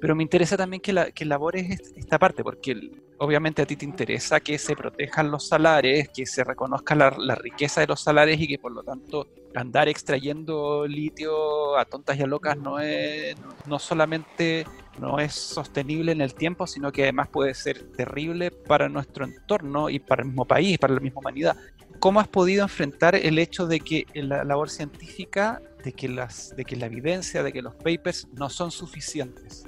pero 0.05 0.15
me 0.15 0.23
interesa 0.23 0.55
también 0.59 0.83
que, 0.83 0.93
la, 0.93 1.11
que 1.13 1.25
elabores 1.25 1.81
esta 1.97 2.19
parte, 2.19 2.45
porque 2.45 2.91
obviamente 3.17 3.63
a 3.63 3.65
ti 3.65 3.75
te 3.75 3.87
interesa 3.87 4.39
que 4.39 4.59
se 4.59 4.77
protejan 4.77 5.31
los 5.31 5.49
salares, 5.49 6.11
que 6.11 6.27
se 6.27 6.45
reconozca 6.45 6.95
la, 6.95 7.35
riqueza 7.35 7.81
de 7.81 7.87
los 7.87 8.03
salares 8.03 8.39
y 8.39 8.47
que 8.47 8.59
por 8.59 8.73
lo 8.73 8.83
tanto 8.83 9.29
andar 9.55 9.89
extrayendo 9.89 10.87
litio 10.87 11.79
a 11.79 11.87
tontas 11.87 12.19
y 12.19 12.23
a 12.23 12.27
locas 12.27 12.59
no 12.59 12.81
es 12.81 13.35
no 13.65 13.79
solamente 13.79 14.67
no 14.99 15.21
es 15.21 15.33
sostenible 15.33 16.13
en 16.13 16.21
el 16.21 16.35
tiempo, 16.35 16.67
sino 16.67 16.93
que 16.93 17.05
además 17.05 17.29
puede 17.29 17.55
ser 17.55 17.91
terrible 17.93 18.51
para 18.51 18.91
nuestro 18.91 19.25
entorno 19.25 19.89
y 19.89 20.01
para 20.01 20.21
el 20.21 20.29
mismo 20.29 20.45
país, 20.45 20.77
para 20.77 20.93
la 20.93 21.01
misma 21.01 21.21
humanidad. 21.21 21.57
¿Cómo 21.99 22.21
has 22.21 22.29
podido 22.29 22.63
enfrentar 22.63 23.15
el 23.15 23.39
hecho 23.39 23.67
de 23.67 23.81
que 23.81 24.05
la 24.13 24.45
labor 24.45 24.69
científica, 24.69 25.63
de 25.83 25.95
que, 25.95 26.11
las, 26.11 26.55
de 26.55 26.67
que 26.67 26.77
la 26.77 26.85
evidencia, 26.85 27.43
de 27.43 27.55
que 27.55 27.63
los 27.63 27.75
papers 27.77 28.29
no 28.35 28.51
son 28.51 28.71
suficientes? 28.71 29.65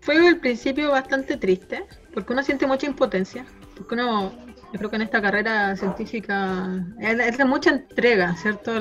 Fue 0.00 0.28
al 0.28 0.38
principio 0.38 0.90
bastante 0.90 1.36
triste, 1.36 1.84
porque 2.14 2.32
uno 2.32 2.42
siente 2.42 2.66
mucha 2.66 2.86
impotencia, 2.86 3.44
porque 3.76 3.94
uno, 3.94 4.32
yo 4.72 4.78
creo 4.78 4.90
que 4.90 4.96
en 4.96 5.02
esta 5.02 5.20
carrera 5.20 5.76
científica 5.76 6.84
es 7.00 7.38
de 7.38 7.44
mucha 7.44 7.70
entrega, 7.70 8.36
¿cierto? 8.36 8.72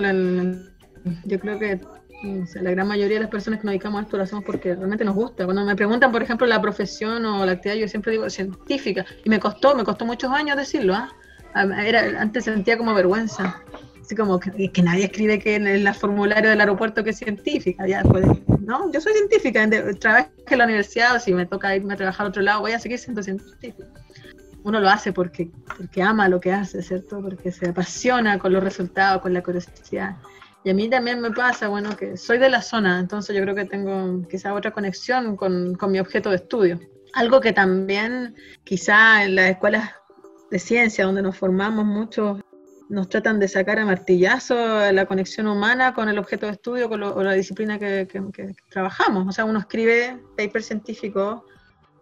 yo 1.26 1.40
creo 1.40 1.60
que 1.60 1.80
la 2.24 2.72
gran 2.72 2.88
mayoría 2.88 3.18
de 3.18 3.24
las 3.24 3.30
personas 3.30 3.60
que 3.60 3.66
nos 3.66 3.74
dedicamos 3.74 4.00
a 4.00 4.04
esto 4.04 4.18
lo 4.18 4.24
hacemos 4.24 4.44
porque 4.44 4.76
realmente 4.76 5.06
nos 5.06 5.16
gusta. 5.16 5.46
Cuando 5.46 5.64
me 5.66 5.76
preguntan, 5.76 6.12
por 6.12 6.24
ejemplo, 6.24 6.48
la 6.48 6.62
profesión 6.62 7.26
o 7.26 7.46
la 7.46 7.54
actividad, 7.54 7.80
yo 7.80 7.88
siempre 7.88 8.14
digo 8.14 8.30
científica. 8.30 9.06
Y 9.24 9.30
me 9.30 9.40
costó, 9.40 9.76
me 9.76 9.84
costó 9.84 10.06
muchos 10.06 10.32
años 10.32 10.58
decirlo. 10.58 10.96
¿ah? 10.96 11.14
Era, 11.84 12.22
antes 12.22 12.46
sentía 12.46 12.78
como 12.78 12.94
vergüenza. 12.94 13.62
Así 14.02 14.16
como 14.16 14.40
que, 14.40 14.72
que 14.72 14.82
nadie 14.82 15.06
escribe 15.06 15.38
que 15.38 15.56
en 15.56 15.68
el 15.68 15.94
formulario 15.94 16.50
del 16.50 16.60
aeropuerto 16.60 17.04
que 17.04 17.12
es 17.12 17.18
científica. 17.18 17.86
Ya, 17.88 18.02
pues, 18.04 18.26
no, 18.68 18.92
yo 18.92 19.00
soy 19.00 19.14
científica. 19.14 19.66
Trabajé 19.98 20.30
en 20.50 20.58
la 20.58 20.66
universidad 20.66 21.16
o 21.16 21.20
si 21.20 21.34
me 21.34 21.46
toca 21.46 21.74
irme 21.74 21.94
a 21.94 21.98
trabajar 21.98 22.26
a 22.26 22.30
otro 22.30 22.42
lado, 22.42 22.60
voy 22.60 22.74
a 22.74 22.80
seguir 22.80 23.00
siendo 23.00 23.24
científica. 23.24 23.86
Uno 24.64 24.82
lo 24.82 24.90
hace 24.90 25.14
porque, 25.14 25.50
porque 25.78 26.04
ama 26.04 26.28
lo 26.28 26.42
que 26.42 26.52
hace, 26.52 26.82
¿cierto? 26.82 27.22
Porque 27.22 27.50
se 27.50 27.70
apasiona 27.70 28.38
con 28.38 28.52
los 28.52 28.62
resultados, 28.62 29.22
con 29.22 29.34
la 29.34 29.42
curiosidad. 29.42 30.18
Y 30.66 30.70
a 30.70 30.74
mí 30.74 30.90
también 30.90 31.22
me 31.22 31.32
pasa, 31.32 31.70
bueno, 31.70 31.96
que 31.96 32.18
soy 32.18 32.40
de 32.40 32.50
la 32.50 32.62
zona, 32.62 33.00
entonces 33.00 33.34
yo 33.34 33.42
creo 33.42 33.56
que 33.56 33.64
tengo 33.64 34.28
quizá 34.28 34.54
otra 34.54 34.72
conexión 34.72 35.38
con, 35.38 35.76
con 35.76 35.90
mi 35.90 36.02
objeto 36.02 36.30
de 36.30 36.36
estudio. 36.36 36.78
Algo 37.14 37.40
que 37.40 37.54
también 37.54 38.36
quizá 38.66 39.24
en 39.24 39.36
las 39.36 39.52
escuelas 39.52 39.92
de 40.52 40.60
ciencia, 40.60 41.06
donde 41.06 41.22
nos 41.22 41.38
formamos 41.38 41.86
mucho, 41.86 42.42
nos 42.90 43.10
tratan 43.10 43.40
de 43.40 43.48
sacar 43.48 43.80
a 43.80 43.86
martillazo 43.86 44.56
la 44.92 45.06
conexión 45.06 45.48
humana 45.48 45.94
con 45.94 46.10
el 46.10 46.18
objeto 46.18 46.46
de 46.46 46.54
estudio 46.54 46.88
o 46.90 47.24
la 47.24 47.34
disciplina 47.34 47.78
que, 47.78 48.08
trabajamos. 48.70 49.28
O 49.28 49.32
sea, 49.32 49.46
uno 49.46 49.60
escribe 49.60 50.20
paper 50.38 50.64
científico 50.64 51.46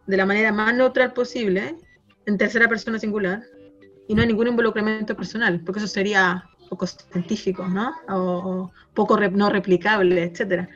de 0.05 0.17
la 0.17 0.25
manera 0.25 0.51
más 0.51 0.75
neutral 0.75 1.13
posible, 1.13 1.75
en 2.25 2.37
tercera 2.37 2.67
persona 2.67 2.99
singular, 2.99 3.43
y 4.07 4.13
no 4.13 4.21
hay 4.21 4.27
ningún 4.27 4.47
involucramiento 4.47 5.15
personal, 5.15 5.61
porque 5.65 5.79
eso 5.79 5.87
sería 5.87 6.45
poco 6.69 6.85
científico, 6.85 7.67
¿no? 7.67 7.91
O, 8.09 8.71
poco 8.93 9.17
no 9.17 9.49
replicable, 9.49 10.23
etcétera. 10.23 10.69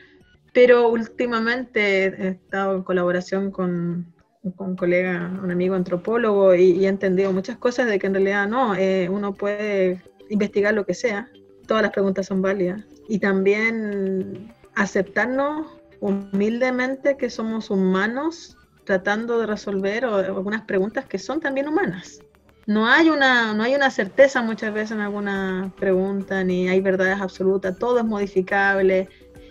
Pero 0.54 0.90
últimamente 0.90 2.06
he 2.06 2.28
estado 2.30 2.76
en 2.76 2.84
colaboración 2.84 3.52
con 3.52 4.12
un 4.42 4.76
colega, 4.76 5.32
un 5.44 5.52
amigo 5.52 5.76
antropólogo, 5.76 6.56
y, 6.56 6.86
he 6.86 6.88
entendido 6.88 7.32
muchas 7.34 7.58
cosas 7.58 7.88
de 7.88 8.00
que 8.00 8.08
en 8.08 8.14
realidad 8.14 8.48
no, 8.48 8.76
eh, 8.76 9.10
uno 9.10 9.34
puede 9.34 10.02
investigar 10.30 10.74
lo 10.74 10.86
que 10.86 10.94
sea, 10.94 11.30
todas 11.68 11.84
las 11.84 11.92
preguntas 11.92 12.28
son 12.28 12.42
válidas, 12.42 12.84
y 13.08 13.20
también 13.20 14.54
aceptarnos 14.76 15.68
humildemente 16.00 17.18
que 17.18 17.30
somos 17.30 17.70
humanos 17.70 18.58
tratando 18.86 19.40
de 19.40 19.46
resolver 19.46 20.06
algunas 20.06 20.64
preguntas 20.64 21.06
que 21.06 21.20
son 21.20 21.40
también 21.40 21.68
humanas. 21.68 22.20
No 22.66 22.88
hay, 22.88 23.10
una, 23.10 23.54
no 23.54 23.64
hay 23.64 23.76
una 23.76 23.90
certeza 23.90 24.42
muchas 24.42 24.74
veces 24.74 24.92
en 24.92 25.02
alguna 25.02 25.74
pregunta, 25.78 26.44
ni 26.44 26.70
hay 26.70 26.82
verdades 26.82 27.20
absolutas, 27.20 27.78
todo 27.78 28.00
es 28.00 28.06
modificable, 28.06 29.10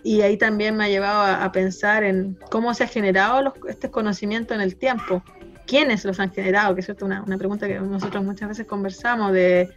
y 0.08 0.22
ahí 0.22 0.38
también 0.38 0.74
me 0.74 0.84
ha 0.84 0.88
llevado 0.88 1.20
a, 1.20 1.52
pensar 1.52 2.02
en 2.02 2.38
cómo 2.50 2.72
se 2.72 2.84
ha 2.84 2.86
generado 2.86 3.42
los, 3.42 3.52
este 3.68 3.90
conocimiento 3.90 4.54
en 4.54 4.62
el 4.62 4.76
tiempo, 4.76 5.22
quiénes 5.66 6.02
los 6.06 6.18
han 6.18 6.32
generado, 6.32 6.74
que 6.74 6.80
es 6.80 6.88
una, 7.02 7.22
una 7.24 7.36
pregunta 7.36 7.68
que 7.68 7.78
nosotros 7.78 8.24
muchas 8.24 8.48
veces 8.48 8.66
conversamos 8.66 9.34
de 9.34 9.68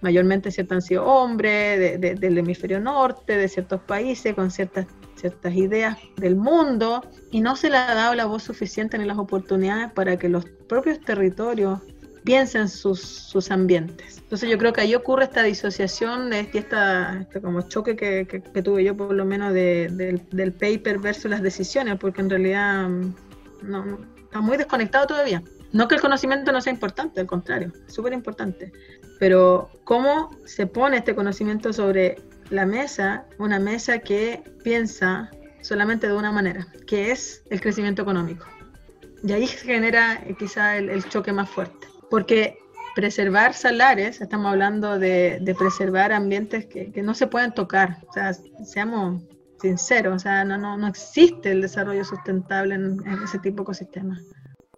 mayormente 0.00 0.50
ciertos 0.50 0.76
han 0.76 0.80
sido 0.80 1.04
hombres 1.04 2.00
del 2.00 2.38
hemisferio 2.38 2.80
norte, 2.80 3.36
de 3.36 3.46
ciertos 3.46 3.82
países 3.82 4.32
con 4.32 4.50
ciertas 4.50 4.86
ciertas 5.16 5.54
ideas 5.54 5.98
del 6.16 6.36
mundo 6.36 7.02
y 7.30 7.40
no 7.40 7.54
se 7.54 7.68
le 7.70 7.76
ha 7.76 7.94
dado 7.94 8.14
la 8.14 8.24
voz 8.24 8.42
suficiente 8.42 8.98
ni 8.98 9.04
las 9.04 9.18
oportunidades 9.18 9.92
para 9.92 10.18
que 10.18 10.28
los 10.28 10.46
propios 10.68 11.00
territorios 11.00 11.80
piensen 12.24 12.68
sus, 12.68 13.00
sus 13.00 13.50
ambientes. 13.50 14.18
Entonces 14.18 14.48
yo 14.48 14.58
creo 14.58 14.72
que 14.72 14.80
ahí 14.80 14.94
ocurre 14.94 15.24
esta 15.24 15.42
disociación, 15.42 16.32
este, 16.32 16.58
esta, 16.58 17.20
este 17.20 17.40
como 17.40 17.62
choque 17.62 17.94
que, 17.94 18.26
que, 18.26 18.62
tuve 18.62 18.82
yo 18.82 18.96
por 18.96 19.12
lo 19.12 19.24
menos 19.24 19.52
de, 19.52 19.88
del, 20.32 20.52
paper 20.52 20.98
versus 20.98 21.30
las 21.30 21.42
decisiones, 21.42 21.98
porque 21.98 22.22
en 22.22 22.30
realidad 22.30 22.88
mm, 22.88 23.14
no, 23.62 23.98
está 24.22 24.40
muy 24.40 24.56
desconectado 24.56 25.06
todavía. 25.06 25.42
No 25.72 25.86
que 25.86 25.96
el 25.96 26.00
conocimiento 26.00 26.52
no 26.52 26.60
sea 26.60 26.72
importante, 26.72 27.20
al 27.20 27.26
contrario, 27.26 27.72
es 27.86 27.92
súper 27.92 28.12
importante. 28.12 28.72
Pero 29.18 29.70
cómo 29.84 30.30
se 30.46 30.66
pone 30.66 30.98
este 30.98 31.14
conocimiento 31.14 31.72
sobre 31.72 32.16
la 32.50 32.64
mesa, 32.64 33.26
una 33.38 33.58
mesa 33.58 33.98
que 33.98 34.42
piensa 34.62 35.30
solamente 35.60 36.06
de 36.08 36.14
una 36.14 36.32
manera, 36.32 36.66
que 36.86 37.10
es 37.10 37.42
el 37.50 37.60
crecimiento 37.60 38.02
económico. 38.02 38.46
Y 39.22 39.32
ahí 39.32 39.46
se 39.46 39.66
genera 39.66 40.22
eh, 40.26 40.36
quizá 40.38 40.76
el, 40.76 40.90
el 40.90 41.08
choque 41.08 41.32
más 41.32 41.48
fuerte. 41.48 41.83
Porque 42.10 42.58
preservar 42.94 43.54
salares, 43.54 44.20
estamos 44.20 44.50
hablando 44.50 44.98
de, 44.98 45.54
preservar 45.58 46.12
ambientes 46.12 46.66
que, 46.66 47.02
no 47.02 47.14
se 47.14 47.26
pueden 47.26 47.52
tocar. 47.52 47.98
O 48.08 48.12
sea, 48.12 48.32
seamos 48.64 49.22
sinceros, 49.60 50.16
o 50.16 50.18
sea, 50.18 50.44
no, 50.44 50.56
no, 50.56 50.76
no 50.76 50.86
existe 50.86 51.50
el 51.50 51.60
desarrollo 51.60 52.04
sustentable 52.04 52.76
en, 52.76 53.00
ese 53.24 53.38
tipo 53.38 53.58
de 53.58 53.62
ecosistemas. 53.62 54.22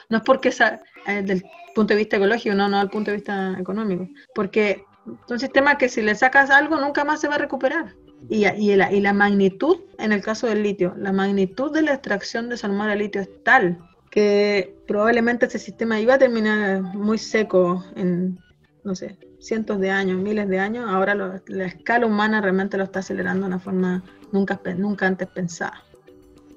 No 0.09 0.19
es 0.19 0.23
porque 0.25 0.53
sea 0.53 0.81
eh, 1.07 1.23
del 1.23 1.45
punto 1.75 1.95
de 1.95 1.99
vista 1.99 2.17
ecológico, 2.17 2.55
no, 2.55 2.69
no, 2.69 2.79
del 2.79 2.91
punto 2.91 3.11
de 3.11 3.17
vista 3.17 3.57
económico. 3.59 4.09
Porque 4.35 4.85
es 5.07 5.31
un 5.31 5.39
sistema 5.39 5.79
que 5.79 5.89
si 5.89 6.03
le 6.03 6.15
sacas 6.15 6.51
algo 6.51 6.77
nunca 6.77 7.05
más 7.05 7.21
se 7.21 7.29
va 7.29 7.35
a 7.35 7.39
recuperar. 7.39 7.95
Y, 8.29 8.47
y, 8.47 8.75
la, 8.77 8.91
y 8.91 9.01
la 9.01 9.13
magnitud, 9.13 9.81
en 9.99 10.13
el 10.13 10.23
caso 10.23 10.47
del 10.47 10.63
litio, 10.63 10.95
la 10.97 11.13
magnitud 11.13 11.73
de 11.73 11.83
la 11.83 11.93
extracción 11.93 12.49
de 12.49 12.57
salmón 12.57 12.89
al 12.89 12.99
litio 12.99 13.21
es 13.21 13.29
tal 13.45 13.79
que 14.17 14.75
probablemente 14.87 15.45
ese 15.45 15.59
sistema 15.59 16.01
iba 16.01 16.15
a 16.15 16.19
terminar 16.19 16.81
muy 16.81 17.19
seco 17.19 17.85
en, 17.97 18.39
no 18.83 18.95
sé, 18.95 19.19
cientos 19.41 19.79
de 19.79 19.91
años, 19.91 20.17
miles 20.17 20.49
de 20.49 20.59
años, 20.59 20.89
ahora 20.89 21.43
la 21.47 21.67
escala 21.67 22.07
humana 22.07 22.41
realmente 22.41 22.79
lo 22.79 22.85
está 22.85 23.01
acelerando 23.01 23.43
de 23.43 23.49
una 23.49 23.59
forma 23.59 24.03
nunca, 24.33 24.59
nunca 24.79 25.07
antes 25.07 25.29
pensada. 25.29 25.83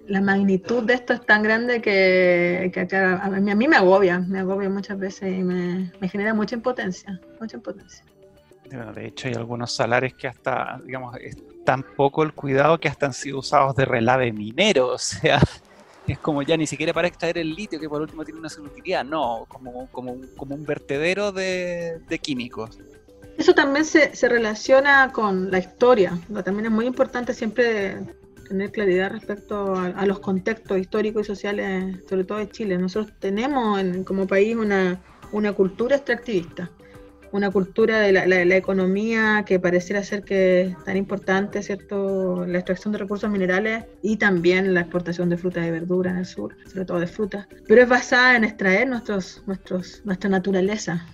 La 0.07 0.21
magnitud 0.21 0.85
de 0.85 0.93
esto 0.93 1.11
es 1.11 1.25
tan 1.25 1.43
grande 1.43 1.81
que, 1.81 2.71
a, 2.93 3.29
mí, 3.29 3.51
a, 3.51 3.55
mí, 3.55 3.67
me 3.67 3.75
agobia, 3.75 4.19
me 4.19 4.39
agobia 4.39 4.69
muchas 4.69 4.97
veces 4.97 5.37
y 5.37 5.43
me, 5.43 5.91
me 5.99 6.07
genera 6.07 6.33
mucha 6.33 6.55
impotencia, 6.55 7.19
mucha 7.41 7.57
impotencia. 7.57 8.05
de 8.95 9.05
hecho, 9.05 9.27
hay 9.27 9.33
algunos 9.33 9.75
salares 9.75 10.13
que 10.13 10.29
hasta, 10.29 10.79
digamos, 10.85 11.17
es 11.17 11.35
tan 11.65 11.83
poco 11.83 12.23
el 12.23 12.31
cuidado 12.31 12.79
que 12.79 12.87
hasta 12.87 13.07
han 13.07 13.13
sido 13.13 13.39
usados 13.39 13.75
de 13.75 13.83
relave 13.83 14.31
minero, 14.31 14.87
o 14.93 14.97
sea, 14.97 15.41
es 16.11 16.19
como 16.19 16.41
ya 16.41 16.57
ni 16.57 16.67
siquiera 16.67 16.93
para 16.93 17.07
extraer 17.07 17.37
el 17.37 17.53
litio, 17.53 17.79
que 17.79 17.89
por 17.89 18.01
último 18.01 18.23
tiene 18.23 18.39
una 18.39 18.49
utilidad, 18.49 19.03
no, 19.03 19.45
como, 19.47 19.87
como, 19.91 20.17
como 20.37 20.55
un 20.55 20.65
vertedero 20.65 21.31
de, 21.31 21.99
de 22.07 22.19
químicos. 22.19 22.79
Eso 23.37 23.53
también 23.53 23.85
se, 23.85 24.15
se, 24.15 24.27
relaciona 24.27 25.11
con 25.13 25.49
la 25.49 25.59
historia, 25.59 26.19
también 26.43 26.65
es 26.65 26.71
muy 26.71 26.85
importante 26.85 27.33
siempre 27.33 27.97
tener 28.49 28.71
claridad 28.71 29.11
respecto 29.11 29.75
a, 29.75 30.05
los 30.05 30.19
contextos 30.19 30.77
históricos 30.77 31.23
y 31.23 31.27
sociales, 31.27 32.03
sobre 32.09 32.25
todo 32.25 32.39
de 32.39 32.49
Chile. 32.49 32.77
Nosotros 32.77 33.13
tenemos 33.19 33.79
en, 33.79 34.03
como 34.03 34.27
país 34.27 34.55
una, 34.55 35.01
una 35.31 35.53
cultura 35.53 35.95
extractivista 35.95 36.69
una 37.31 37.51
cultura 37.51 37.99
de 37.99 38.11
la, 38.11 38.55
economía 38.55 39.43
que 39.45 39.59
pareciera 39.59 40.03
ser 40.03 40.23
que 40.23 40.61
es 40.61 40.83
tan 40.83 40.97
importante, 40.97 41.61
¿cierto? 41.63 42.45
La 42.45 42.57
extracción 42.57 42.91
de 42.91 42.99
recursos 42.99 43.29
minerales 43.29 43.85
y 44.01 44.17
también 44.17 44.73
la 44.73 44.81
exportación 44.81 45.29
de 45.29 45.37
frutas 45.37 45.65
y 45.65 45.71
verduras 45.71 46.13
en 46.13 46.19
el 46.19 46.25
sur, 46.25 46.55
sobre 46.67 46.85
todo 46.85 46.99
de 46.99 47.07
frutas, 47.07 47.47
pero 47.67 47.81
es 47.81 47.89
basada 47.89 48.35
en 48.35 48.43
extraer 48.43 48.87
nuestros, 48.87 49.43
nuestros, 49.47 50.01
nuestra 50.05 50.29
naturaleza, 50.29 51.05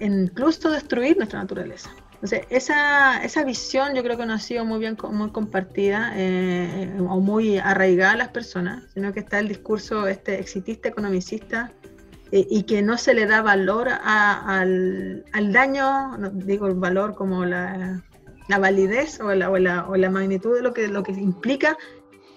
incluso 0.00 0.70
destruir 0.70 1.16
nuestra 1.16 1.40
naturaleza. 1.40 1.90
Entonces, 2.22 2.46
esa, 2.50 3.24
esa 3.24 3.42
visión 3.42 3.94
yo 3.94 4.02
creo 4.04 4.16
que 4.16 4.26
no 4.26 4.34
ha 4.34 4.38
sido 4.38 4.64
muy 4.64 4.78
bien 4.78 4.96
muy 5.10 5.30
compartida 5.32 6.12
eh, 6.14 6.94
o 7.00 7.18
muy 7.18 7.58
arraigada 7.58 8.12
a 8.12 8.16
las 8.16 8.28
personas, 8.28 8.84
sino 8.94 9.12
que 9.12 9.18
está 9.18 9.40
el 9.40 9.48
discurso 9.48 10.06
este 10.06 10.38
exitista, 10.38 10.88
economicista, 10.88 11.72
eh, 12.32 12.46
y 12.48 12.62
que 12.62 12.80
no 12.80 12.96
se 12.96 13.12
le 13.12 13.26
da 13.26 13.42
valor 13.42 13.88
al, 13.90 15.24
daño, 15.52 16.16
no 16.16 16.30
digo 16.30 16.66
el 16.66 16.74
valor 16.74 17.14
como 17.14 17.44
la, 17.44 18.02
validez 18.48 19.20
o 19.20 19.34
la, 19.34 19.50
o 19.50 19.58
la, 19.58 19.86
o, 19.86 19.96
la, 19.96 20.10
magnitud 20.10 20.56
de 20.56 20.62
lo 20.62 20.72
que, 20.72 20.88
lo 20.88 21.02
que 21.02 21.12
implica 21.12 21.76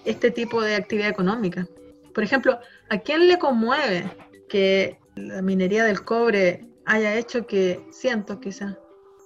este 0.04 0.30
tipo 0.30 0.62
de 0.62 0.76
actividad 0.76 1.08
económica. 1.08 1.66
Por 2.14 2.22
ejemplo, 2.22 2.58
¿a 2.90 2.98
quién 2.98 3.26
le 3.26 3.38
conmueve 3.38 4.04
que 4.48 4.98
la 5.14 5.40
minería 5.40 5.84
del 5.84 6.04
cobre 6.04 6.68
haya 6.84 7.16
hecho 7.16 7.46
que 7.46 7.86
cientos, 7.90 8.38
quizás, 8.38 8.76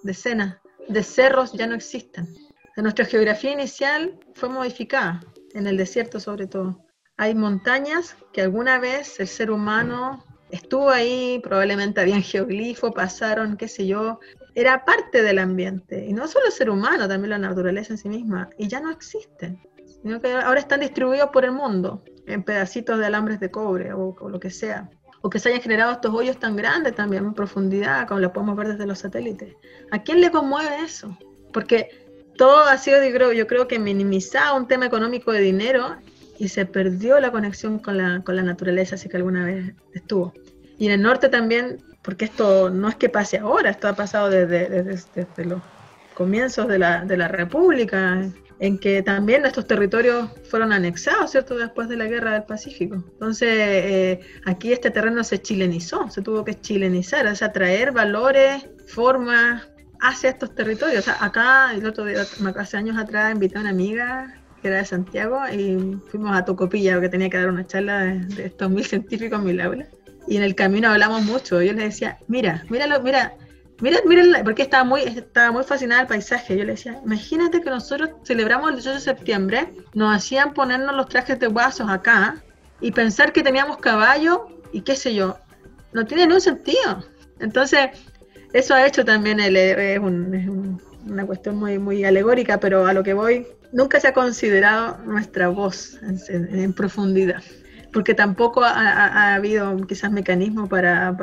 decenas 0.05 0.59
de 0.89 1.03
cerros 1.03 1.53
ya 1.53 1.67
no 1.67 1.75
existan? 1.75 2.29
nuestra 2.77 3.05
geografía 3.05 3.53
inicial 3.53 4.19
fue 4.35 4.49
modificada, 4.49 5.21
en 5.53 5.67
el 5.67 5.77
desierto 5.77 6.19
sobre 6.19 6.47
todo. 6.47 6.83
Hay 7.19 7.35
montañas 7.35 8.17
que 8.33 8.41
alguna 8.41 8.79
vez 8.79 9.21
el 9.21 9.29
ser 9.29 9.51
humano 9.51 10.25
estuvo 10.51 10.91
ahí, 10.91 11.41
probablemente 11.43 12.01
habían 12.01 12.23
geoglifos, 12.23 12.93
pasaron, 12.93 13.57
qué 13.57 13.69
sé 13.69 13.87
yo, 13.87 14.21
era 14.55 14.85
parte 14.85 15.23
del 15.23 15.39
ambiente. 15.39 16.07
Y 16.07 16.13
no 16.13 16.27
solo 16.29 16.47
el 16.47 16.53
ser 16.53 16.71
humano, 16.71 17.09
también 17.09 17.31
la 17.31 17.39
naturaleza 17.39 17.95
en 17.95 17.99
sí 17.99 18.09
misma. 18.09 18.51
Y 18.59 18.69
ya 18.69 18.81
no 18.81 18.91
existen. 18.91 19.61
Sino 20.03 20.21
que 20.21 20.33
ahora 20.33 20.61
están 20.61 20.81
distribuidos 20.81 21.31
por 21.31 21.45
el 21.45 21.53
mundo, 21.53 22.03
en 22.27 22.43
pedacitos 22.43 22.99
de 22.99 23.07
alambres 23.07 23.41
de 23.41 23.51
cobre 23.51 23.93
o, 23.93 24.17
lo 24.29 24.41
que 24.41 24.51
sea. 24.51 24.91
O 25.23 25.29
que 25.29 25.39
se 25.39 25.51
hayan 25.51 25.61
generado 25.61 25.93
estos 25.93 26.15
hoyos 26.15 26.39
tan 26.39 26.57
grandes 26.57 26.95
también 26.95 27.25
en 27.25 27.35
profundidad, 27.35 28.07
como 28.09 28.21
lo 28.21 28.33
podemos 28.33 28.57
ver 28.57 28.69
desde 28.69 28.87
los 28.87 29.01
satélites. 29.01 29.55
¿A 29.91 30.03
quién 30.03 30.21
le 30.21 30.31
conmueve 30.31 30.83
eso? 30.83 31.17
Porque 31.53 31.91
todo 32.37 32.63
ha 32.63 32.79
sido, 32.79 33.05
yo 33.05 33.13
creo, 33.13 33.33
yo 33.33 33.47
creo 33.47 33.69
que 33.69 33.79
minimizado 33.79 34.57
un 34.57 34.67
tema 34.67 34.87
económico 34.87 35.33
de 35.33 35.41
dinero 35.41 35.97
y 36.41 36.49
se 36.49 36.65
perdió 36.65 37.21
la 37.21 37.31
conexión 37.31 37.79
con 37.79 37.99
la, 37.99 38.23
con 38.25 38.35
la 38.35 38.43
naturaleza, 38.43 38.95
así 38.95 39.11
que 39.11 39.19
alguna 39.19 39.45
vez 39.45 39.75
estuvo. 39.93 40.33
Y 40.79 40.87
en 40.87 40.93
el 40.93 41.03
norte 41.03 41.29
también, 41.29 41.83
porque 42.01 42.25
esto 42.25 42.71
no 42.71 42.89
es 42.89 42.97
que 42.97 43.11
pase 43.11 43.37
ahora, 43.37 43.69
esto 43.69 43.89
ha 43.89 43.93
pasado 43.93 44.31
desde, 44.31 44.83
desde, 44.83 45.45
los 45.45 45.61
comienzos 46.15 46.67
de 46.67 46.79
la, 46.79 47.05
de 47.05 47.19
la 47.19 47.29
República, 47.29 48.27
en 48.59 48.79
que 48.79 49.03
también 49.03 49.45
estos 49.45 49.67
territorios 49.67 50.31
fueron 50.49 50.73
anexados, 50.73 51.31
¿cierto?, 51.31 51.59
después 51.59 51.91
de 51.91 51.99
la 51.99 52.07
Guerra 52.07 52.33
del 52.33 52.45
Pacífico. 52.45 52.95
Entonces, 52.95 53.49
eh, 53.53 54.21
aquí 54.47 54.73
este 54.73 54.91
terreno 54.91 55.23
se 55.25 55.43
chilenizó, 55.43 56.09
se 56.09 56.23
tuvo 56.23 56.43
que 56.43 56.59
chilenizar, 56.59 57.27
o 57.27 57.37
sea, 57.37 57.53
traer 57.53 57.93
valores, 57.93 58.67
formas 58.87 59.69
hacia 60.01 60.31
estos 60.31 60.55
territorios. 60.55 61.01
O 61.01 61.03
sea, 61.03 61.23
acá, 61.23 61.75
el 61.75 61.85
otro 61.85 62.07
día, 62.07 62.23
hace 62.57 62.77
años 62.79 62.97
atrás, 62.97 63.31
invité 63.35 63.59
a 63.59 63.61
una 63.61 63.71
amiga 63.71 64.40
que 64.61 64.69
era 64.69 64.79
de 64.79 64.85
Santiago 64.85 65.41
y 65.49 65.99
fuimos 66.11 66.37
a 66.37 66.45
Tocopilla 66.45 66.95
porque 66.95 67.09
tenía 67.09 67.31
que 67.31 67.39
dar 67.39 67.49
una 67.49 67.67
charla 67.67 68.05
de, 68.05 68.47
estos 68.47 68.71
mil 68.71 68.85
científicos 68.85 69.39
en 69.41 69.57
mi 69.57 69.61
aula. 69.61 69.87
Y 70.29 70.37
en 70.37 70.43
el 70.43 70.55
camino 70.55 70.91
hablamos 70.91 71.23
mucho. 71.25 71.63
Yo 71.63 71.73
les 71.73 71.85
decía, 71.85 72.19
mira, 72.29 72.65
míralo, 72.69 73.01
mira, 73.03 73.35
mira, 73.81 73.99
mira, 74.07 74.45
porque 74.45 74.63
estaba 74.63 74.85
muy, 74.85 75.03
estaba 75.03 75.51
muy 75.51 75.65
fascinada 75.65 76.03
el 76.03 76.07
paisaje. 76.07 76.57
Yo 76.57 76.65
le 76.65 76.73
decía, 76.73 77.01
imagínate 77.05 77.61
que 77.61 77.71
nosotros 77.71 78.11
celebramos 78.25 78.71
el 78.71 78.77
18 78.77 78.95
de 78.95 79.01
septiembre, 79.01 79.69
nos 79.95 80.15
hacían 80.15 80.53
ponernos 80.53 80.95
los 80.95 81.09
trajes 81.09 81.39
de 81.39 81.47
guasos 81.47 81.89
acá 81.89 82.43
y 82.81 82.93
pensar 82.93 83.33
que 83.33 83.43
teníamos 83.43 83.79
caballo 83.79 84.47
y 84.73 84.83
qué 84.83 84.95
sé 84.95 85.15
yo. 85.15 85.39
No 85.93 86.07
tiene 86.07 86.27
ningún 86.27 86.41
sentido. 86.41 87.05
Entonces, 87.41 87.91
eso 88.53 88.75
ha 88.75 88.87
hecho 88.87 89.05
también, 89.05 89.41
el, 89.41 89.57
es, 89.57 89.99
una 89.99 91.27
cuestión 91.27 91.57
muy, 91.57 91.79
muy 91.79 92.05
alegórica, 92.05 92.61
pero 92.61 92.87
a 92.87 92.93
lo 92.93 93.03
que 93.03 93.15
voy, 93.15 93.47
nunca 93.73 94.01
se 94.01 94.09
ha 94.09 94.13
considerado 94.13 94.99
nuestra 95.05 95.49
voz 95.49 95.99
en, 96.03 96.73
profundidad, 96.73 97.43
porque 97.93 98.15
tampoco 98.15 98.63
ha, 98.63 99.35
habido 99.35 99.77
quizás 99.87 100.11
mecanismos 100.11 100.69
para, 100.69 101.15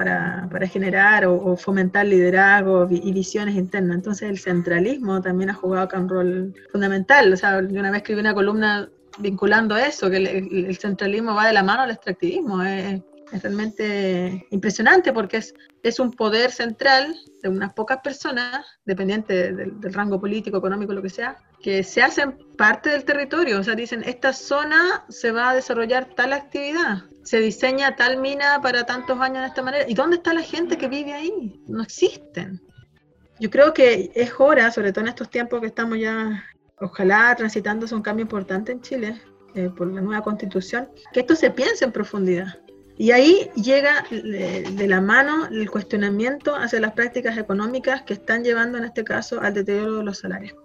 generar 0.71 1.25
o, 1.25 1.55
fomentar 1.57 2.05
liderazgo 2.05 2.87
y 2.89 3.11
visiones 3.11 3.55
internas. 3.55 3.97
Entonces 3.97 4.29
el 4.29 4.39
centralismo 4.39 5.21
también 5.21 5.49
ha 5.49 5.53
jugado 5.53 5.89
un 5.97 6.09
rol 6.09 6.53
fundamental. 6.71 7.31
O 7.31 7.37
sea, 7.37 7.61
yo 7.61 7.79
una 7.79 7.91
vez 7.91 8.01
escribí 8.01 8.19
una 8.19 8.33
columna 8.33 8.89
vinculando 9.19 9.75
eso, 9.75 10.09
que 10.09 10.17
el, 10.17 10.77
centralismo 10.77 11.33
va 11.33 11.47
de 11.47 11.53
la 11.53 11.63
mano 11.63 11.83
al 11.83 11.91
extractivismo. 11.91 12.61
Es 13.31 13.41
realmente 13.41 14.47
impresionante 14.51 15.11
porque 15.11 15.37
es, 15.37 15.53
es 15.83 15.99
un 15.99 16.11
poder 16.11 16.51
central 16.51 17.15
de 17.41 17.49
unas 17.49 17.73
pocas 17.73 17.99
personas, 18.03 18.65
dependiente 18.85 19.53
del, 19.53 19.93
rango 19.93 20.19
político, 20.19 20.57
económico, 20.57 20.93
lo 20.93 21.01
que 21.01 21.09
sea, 21.09 21.37
que 21.61 21.83
se 21.83 22.01
hacen 22.01 22.37
parte 22.57 22.89
del 22.89 23.03
territorio. 23.03 23.59
O 23.59 23.63
sea, 23.63 23.75
dicen, 23.75 24.03
esta 24.05 24.33
zona 24.33 25.05
se 25.09 25.31
va 25.31 25.49
a 25.49 25.55
desarrollar 25.55 26.13
tal 26.15 26.33
actividad, 26.33 27.03
se 27.23 27.39
diseña 27.39 27.95
tal 27.95 28.17
mina 28.17 28.61
para 28.61 28.85
tantos 28.85 29.19
años 29.19 29.41
de 29.41 29.47
esta 29.47 29.61
manera. 29.61 29.85
¿Y 29.87 29.93
dónde 29.93 30.17
está 30.17 30.33
la 30.33 30.41
gente 30.41 30.77
que 30.77 30.87
vive 30.87 31.13
ahí? 31.13 31.61
No 31.67 31.83
existen. 31.83 32.61
Yo 33.39 33.49
creo 33.49 33.73
que 33.73 34.11
es 34.15 34.31
hora, 34.37 34.71
sobre 34.71 34.91
todo 34.91 35.05
en 35.05 35.09
estos 35.09 35.29
tiempos 35.29 35.61
que 35.61 35.67
estamos 35.67 35.99
ya, 35.99 36.43
ojalá 36.79 37.35
transitándose 37.35 37.93
un 37.93 38.01
cambio 38.01 38.23
importante 38.23 38.71
en 38.71 38.81
Chile, 38.81 39.21
eh, 39.53 39.69
por 39.69 39.91
la 39.91 40.01
nueva 40.01 40.23
constitución, 40.23 40.89
que 41.13 41.19
esto 41.21 41.35
se 41.35 41.51
piense 41.51 41.85
en 41.85 41.91
profundidad 41.91 42.59
y 42.97 43.11
ahí 43.11 43.51
llega 43.55 44.05
de 44.09 44.87
la 44.87 45.01
mano 45.01 45.47
el 45.51 45.69
cuestionamiento 45.69 46.55
hacia 46.55 46.79
las 46.79 46.93
prácticas 46.93 47.37
económicas 47.37 48.01
que 48.01 48.13
están 48.13 48.43
llevando 48.43 48.79
en 48.79 48.85
este 48.85 49.03
caso 49.03 49.39
al 49.39 49.53
deterioro 49.53 49.97
de 49.97 50.03
los 50.03 50.17
salarios. 50.17 50.55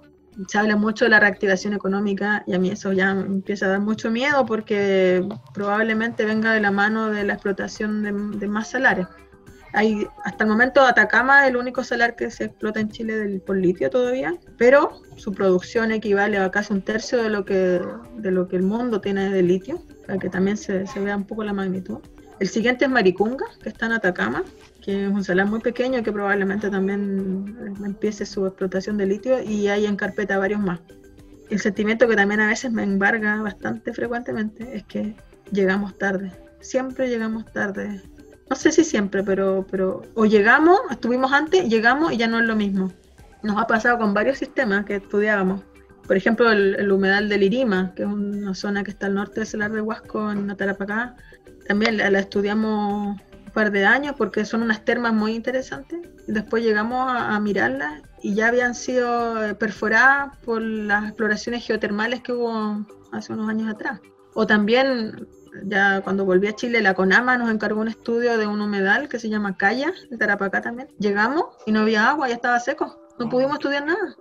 Se 0.49 0.57
habla 0.57 0.77
mucho 0.77 1.05
de 1.05 1.11
la 1.11 1.21
reactivación 1.21 1.75
económica 1.75 2.43
y 2.47 2.55
a 2.55 2.59
mí 2.59 2.71
eso 2.71 2.95
ya 2.95 3.11
empieza 3.11 3.67
a 3.67 3.69
dar 3.69 3.81
mucho 3.81 4.11
miedo 4.11 4.47
porque 4.47 5.29
probablemente 5.53 6.25
venga 6.25 6.55
de 6.55 6.61
la 6.61 6.71
mano 6.71 7.11
de 7.11 7.23
la 7.25 7.35
explotación 7.35 8.03
de, 8.39 8.49
más 8.49 8.71
salarios. 8.71 9.09
Hay, 9.75 10.07
hasta 10.25 10.45
el 10.45 10.51
momento 10.51 10.81
Atacama 10.81 11.45
es 11.45 11.51
el 11.51 11.57
único 11.57 11.85
salar 11.85 12.17
que 12.17 12.31
se 12.31 12.45
explota 12.45 12.81
en 12.81 12.91
Chile 12.91 13.17
del, 13.17 13.43
por 13.43 13.59
litio 13.59 13.91
todavía, 13.91 14.35
pero 14.57 15.03
su 15.17 15.33
producción 15.33 15.93
equivale 15.93 16.39
a 16.39 16.51
casi 16.51 16.73
un 16.73 16.83
tercio 16.83 17.23
de 17.23 17.29
lo 17.29 17.45
que, 17.45 17.81
de 18.17 18.31
lo 18.31 18.49
que 18.49 18.57
el 18.57 18.63
mundo 18.63 19.03
tiene 19.03 19.31
de 19.31 19.43
litio, 19.43 19.83
para 20.07 20.19
que 20.19 20.31
también 20.31 20.57
se, 20.57 20.87
se 20.87 21.01
vea 21.01 21.17
un 21.17 21.27
poco 21.27 21.45
la 21.45 21.53
magnitud. 21.53 22.01
El 22.41 22.49
siguiente 22.49 22.87
es 22.87 22.91
Maricunga, 22.91 23.47
que 23.63 23.69
está 23.69 23.87
en 23.87 23.93
Atacama, 23.93 24.43
que 24.83 25.07
es 25.07 25.11
un 25.11 25.23
salar 25.23 25.47
muy 25.47 25.61
pequeño 25.61 26.03
que 26.03 26.13
probablemente 26.13 26.71
también 26.71 27.57
eh, 27.61 27.85
empiece 27.85 28.27
su 28.27 28.47
explotación 28.47 28.97
de 28.97 29.07
litio 29.07 29.43
y 29.43 29.69
hay 29.69 29.87
en 29.87 29.97
carpeta 29.97 30.39
varios 30.39 30.61
más. 30.61 30.81
El 31.51 31.61
sentimiento 31.61 32.09
que 32.09 32.17
también 32.17 32.41
a 32.41 32.49
veces 32.49 32.73
me 32.73 32.83
embarga 32.83 33.41
bastante 33.43 33.93
frecuentemente 33.93 34.77
es 34.77 34.85
que 34.85 35.15
llegamos 35.53 35.97
tarde. 35.99 36.33
Siempre 36.61 37.09
llegamos 37.09 37.45
tarde. 37.53 38.01
No 38.49 38.57
sé 38.57 38.73
si 38.73 38.85
siempre, 38.85 39.23
pero, 39.23 39.67
pero 39.71 40.03
o 40.15 40.25
llegamos, 40.25 40.81
estuvimos 40.91 41.33
antes, 41.33 41.69
llegamos 41.69 42.13
y 42.13 42.17
ya 42.17 42.27
no 42.27 42.41
es 42.41 42.47
lo 42.47 42.57
mismo. 42.57 42.93
Nos 43.43 43.57
ha 43.59 43.67
pasado 43.67 43.99
con 43.99 44.15
varios 44.15 44.39
sistemas 44.39 44.85
que 44.85 44.97
estudiábamos. 44.97 45.63
Por 46.13 46.19
ejemplo, 46.19 46.53
el, 46.53 46.93
humedal 46.93 47.31
del 47.31 47.43
Irima, 47.43 47.95
que 47.97 48.03
es 48.03 48.09
una 48.11 48.55
zona 48.55 48.85
que 48.85 48.91
está 48.91 49.07
al 49.07 49.15
norte 49.15 49.41
del 49.41 49.47
Salar 49.47 49.73
de 49.73 49.81
Huasco, 49.81 50.31
en 50.31 50.51
Atarapacá, 50.51 51.17
también 51.67 51.97
la, 51.97 52.19
estudiamos 52.19 53.17
un 53.17 53.53
par 53.55 53.73
de 53.73 53.87
años 53.87 54.15
porque 54.19 54.45
son 54.45 54.63
unas 54.63 54.85
termas 54.85 55.15
muy 55.15 55.35
interesantes. 55.35 56.01
Y 56.29 56.33
después 56.33 56.63
llegamos 56.63 57.11
a, 57.11 57.41
mirarlas 57.41 58.03
y 58.23 58.35
ya 58.35 58.49
habían 58.49 58.75
sido 58.75 59.43
eh, 59.43 59.55
perforadas 59.55 60.37
por 60.45 60.61
las 60.61 61.05
exploraciones 61.05 61.65
geotermales 61.67 62.21
que 62.21 62.35
hubo 62.35 62.87
hace 63.11 63.33
unos 63.33 63.49
años 63.49 63.73
atrás. 63.73 63.99
O 64.35 64.47
también, 64.47 65.27
ya 65.65 66.03
cuando 66.03 66.27
volví 66.27 66.47
a 66.47 66.55
Chile, 66.55 66.83
la 66.83 66.93
CONAMA 66.93 67.39
nos 67.39 67.51
encargó 67.51 67.81
un 67.81 67.89
estudio 67.89 68.37
de 68.37 68.47
un 68.47 68.61
humedal 68.61 69.09
que 69.09 69.19
se 69.19 69.31
llama 69.31 69.57
Calla, 69.57 69.95
de 70.11 70.19
Tarapacá 70.19 70.61
también. 70.61 70.89
Llegamos 70.99 71.47
y 71.65 71.73
no 71.73 71.81
había 71.81 72.11
agua, 72.11 72.29
ya 72.29 72.35
estaba 72.35 72.61
seco. 72.61 73.01
No 73.19 73.31
pudimos 73.31 73.55
estudiar 73.55 73.87
nada. 73.87 74.15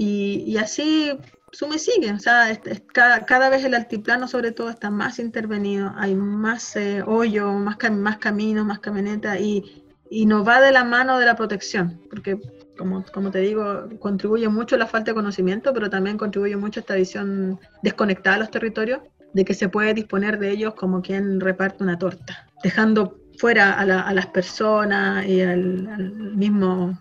Y, 0.00 0.44
y 0.46 0.58
así 0.58 1.18
sume 1.50 1.76
sigue, 1.76 2.12
o 2.12 2.20
sea, 2.20 2.56
cada, 2.92 3.48
vez 3.50 3.64
el 3.64 3.74
altiplano 3.74 4.28
sobre 4.28 4.52
todo 4.52 4.70
está 4.70 4.90
más 4.90 5.18
intervenido, 5.18 5.92
hay 5.96 6.14
más 6.14 6.76
eh, 6.76 7.02
hoyo, 7.04 7.52
más, 7.54 7.78
más 7.90 8.18
caminos, 8.18 8.64
más 8.64 8.78
camionetas 8.78 9.40
y, 9.40 9.84
y 10.08 10.26
nos 10.26 10.46
va 10.46 10.60
de 10.60 10.70
la 10.70 10.84
mano 10.84 11.18
de 11.18 11.26
la 11.26 11.34
protección, 11.34 12.00
porque 12.10 12.38
como, 12.78 13.04
como 13.12 13.32
te 13.32 13.40
digo, 13.40 13.88
contribuye 13.98 14.48
mucho 14.48 14.76
la 14.76 14.86
falta 14.86 15.10
de 15.10 15.16
conocimiento, 15.16 15.74
pero 15.74 15.90
también 15.90 16.16
contribuye 16.16 16.56
mucho 16.56 16.78
esta 16.78 16.94
visión 16.94 17.58
desconectada 17.82 18.36
de 18.36 18.40
los 18.42 18.52
territorios, 18.52 19.00
de 19.32 19.44
que 19.44 19.54
se 19.54 19.68
puede 19.68 19.94
disponer 19.94 20.38
de 20.38 20.50
ellos 20.50 20.74
como 20.74 21.02
quien 21.02 21.40
reparte 21.40 21.82
una 21.82 21.98
torta, 21.98 22.46
dejando 22.62 23.18
fuera 23.36 23.72
a, 23.72 23.82
a 23.82 24.14
las 24.14 24.26
personas 24.26 25.26
y 25.26 25.40
al, 25.40 25.88
al 25.88 26.12
mismo 26.36 26.96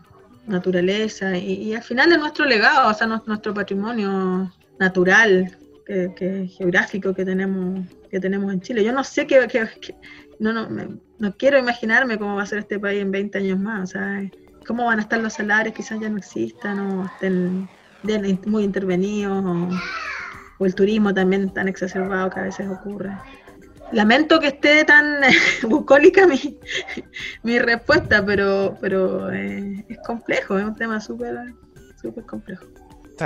naturaleza 0.47 1.37
y, 1.37 1.73
al 1.73 1.83
final 1.83 2.11
es 2.11 2.19
nuestro 2.19 2.45
legado, 2.45 2.89
o 2.89 2.93
sea, 2.93 3.07
nuestro 3.07 3.53
patrimonio 3.53 4.51
natural, 4.79 5.57
que, 5.85 6.49
geográfico 6.57 7.13
que 7.13 7.23
tenemos, 7.23 7.85
que 8.09 8.19
tenemos 8.19 8.51
en 8.51 8.61
Chile. 8.61 8.83
Yo 8.83 8.91
no 8.91 9.03
sé 9.03 9.25
qué, 9.25 9.47
no, 10.39 10.53
no, 10.53 10.99
no 11.19 11.37
quiero 11.37 11.57
imaginarme 11.57 12.17
cómo 12.17 12.35
va 12.35 12.43
a 12.43 12.47
ser 12.47 12.59
este 12.59 12.79
país 12.79 13.01
en 13.01 13.11
20 13.11 13.37
años 13.37 13.59
más, 13.59 13.89
o 13.89 13.93
sea, 13.93 14.29
cómo 14.65 14.85
van 14.85 14.99
a 14.99 15.03
estar 15.03 15.19
los 15.19 15.33
salarios, 15.33 15.75
quizás 15.75 15.99
ya 15.99 16.09
no 16.09 16.17
existan 16.17 16.79
o 16.79 17.05
estén 17.05 17.69
muy 18.45 18.63
intervenidos 18.63 19.43
o, 19.43 19.69
o 20.59 20.65
el 20.65 20.75
turismo 20.75 21.13
también 21.13 21.53
tan 21.53 21.67
exacerbado 21.67 22.29
que 22.29 22.39
a 22.39 22.43
veces 22.43 22.67
ocurre 22.69 23.15
lamento 23.91 24.39
que 24.39 24.47
esté 24.47 24.83
tan 24.85 25.21
bucólica 25.63 26.27
mi, 26.27 26.59
mi 27.43 27.59
respuesta, 27.59 28.25
pero, 28.25 28.77
pero 28.81 29.31
eh, 29.31 29.85
es 29.87 29.97
complejo, 30.05 30.57
es 30.57 30.65
un 30.65 30.75
tema 30.75 30.99
súper 31.01 31.53
súper 32.01 32.25
complejo. 32.25 32.65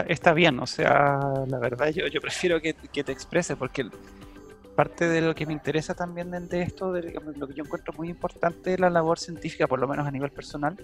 Está, 0.08 0.34
bien, 0.34 0.58
o 0.60 0.68
sea, 0.68 1.20
la 1.48 1.60
verdad 1.60 1.90
yo, 1.90 2.08
yo 2.08 2.22
prefiero 2.22 2.62
que, 2.62 2.74
que 2.74 3.04
te 3.04 3.12
exprese 3.12 3.58
porque 3.58 3.90
parte 4.76 5.08
de 5.08 5.22
lo 5.22 5.36
que 5.36 5.46
me 5.46 5.54
interesa 5.54 5.94
también 5.94 6.32
de 6.48 6.62
esto, 6.62 6.92
de, 6.92 7.14
lo 7.36 7.48
que 7.48 7.54
yo 7.54 7.64
encuentro 7.64 7.94
muy 7.98 8.10
importante 8.10 8.72
de 8.72 8.78
la 8.78 8.90
labor 8.90 9.20
científica, 9.20 9.68
por 9.68 9.80
lo 9.80 9.88
menos 9.88 10.08
a 10.08 10.12
nivel 10.12 10.32
personal, 10.32 10.78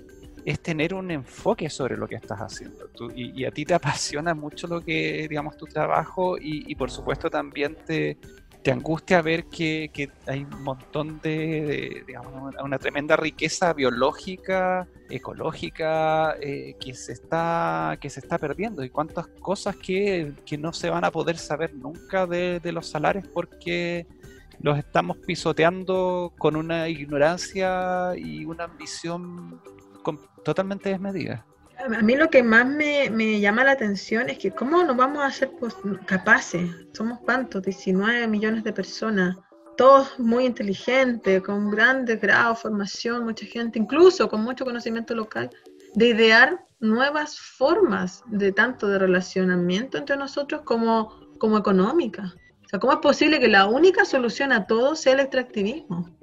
es 0.46 0.60
tener 0.60 0.94
un 0.94 1.10
enfoque 1.10 1.70
sobre 1.70 1.98
lo 1.98 2.08
que 2.08 2.16
estás 2.16 2.40
haciendo. 2.40 2.90
y, 3.16 3.46
a 3.46 3.52
ti 3.52 3.66
te 3.66 3.74
apasiona 3.74 4.34
mucho 4.34 4.68
lo 4.68 4.82
que, 4.82 5.28
digamos, 5.30 5.58
tu 5.58 5.66
trabajo 5.66 6.38
y, 6.38 6.70
y 6.72 6.76
por 6.76 6.92
supuesto 6.92 7.30
también 7.30 7.76
te, 7.86 8.18
te 8.68 8.74
angustia 8.74 9.22
ver 9.22 9.46
que, 9.46 10.12
hay 10.26 10.44
un 10.44 10.62
montón 10.62 11.22
de, 11.22 12.04
digamos, 12.06 12.54
una, 12.62 12.78
tremenda 12.78 13.16
riqueza 13.16 13.72
biológica, 13.72 14.90
ecológica, 15.10 16.36
eh, 16.42 16.76
que, 16.78 16.94
se 16.94 17.14
está, 17.14 17.98
que 18.02 18.10
se 18.10 18.20
está 18.20 18.38
perdiendo 18.38 18.84
y 18.84 18.90
cuántas 18.90 19.28
cosas 19.40 19.78
que, 19.78 20.34
no 20.60 20.74
se 20.74 20.90
van 20.90 21.06
a 21.06 21.12
poder 21.12 21.38
saber 21.38 21.76
nunca 21.76 22.28
de, 22.28 22.60
de 22.60 22.72
los 22.74 22.88
salares 22.88 23.26
porque 23.34 24.06
los 24.60 24.78
estamos 24.78 25.16
pisoteando 25.26 26.34
con 26.38 26.58
una 26.58 26.90
ignorancia 26.90 28.18
y 28.18 28.44
una 28.44 28.66
ambición 28.66 29.62
totalmente 30.44 30.90
desmedida. 30.90 31.46
A 31.80 32.02
mí 32.02 32.16
lo 32.16 32.30
que 32.30 32.44
más 32.44 32.66
me, 32.66 33.10
me, 33.10 33.40
llama 33.40 33.64
la 33.64 33.72
atención 33.72 34.30
es 34.30 34.40
que 34.40 34.52
cómo 34.52 34.84
nos 34.84 34.98
vamos 34.98 35.24
a 35.24 35.48
pues, 35.60 35.76
capaces. 36.06 36.70
Somos 36.94 37.20
cuántos, 37.20 37.64
19 37.64 38.28
millones 38.28 38.64
de 38.64 38.74
personas, 38.74 39.38
todos 39.78 40.20
muy 40.20 40.46
inteligentes, 40.46 41.42
con 41.44 41.70
grandes 41.70 42.20
grados 42.20 42.62
formación, 42.62 43.26
mucha 43.26 43.46
gente, 43.46 43.78
incluso 43.78 44.28
con 44.28 44.42
mucho 44.42 44.66
conocimiento 44.66 45.14
local, 45.14 45.50
de 45.94 46.08
idear 46.08 46.66
nuevas 46.80 47.40
formas 47.40 48.24
de 48.28 48.52
tanto 48.52 48.88
de 48.88 49.00
relacionamiento 49.00 49.98
entre 49.98 50.18
nosotros 50.18 50.62
como, 50.64 51.14
como 51.38 51.58
económica. 51.58 52.34
O 52.66 52.70
sea, 52.70 52.80
¿cómo 52.80 52.94
es 52.94 53.00
posible 53.00 53.40
que 53.40 53.48
la 53.48 53.68
única 53.68 54.04
solución 54.04 54.52
a 54.52 54.66
todo 54.66 54.96
sea 54.96 55.14
el 55.14 55.22
extractivismo? 55.22 56.17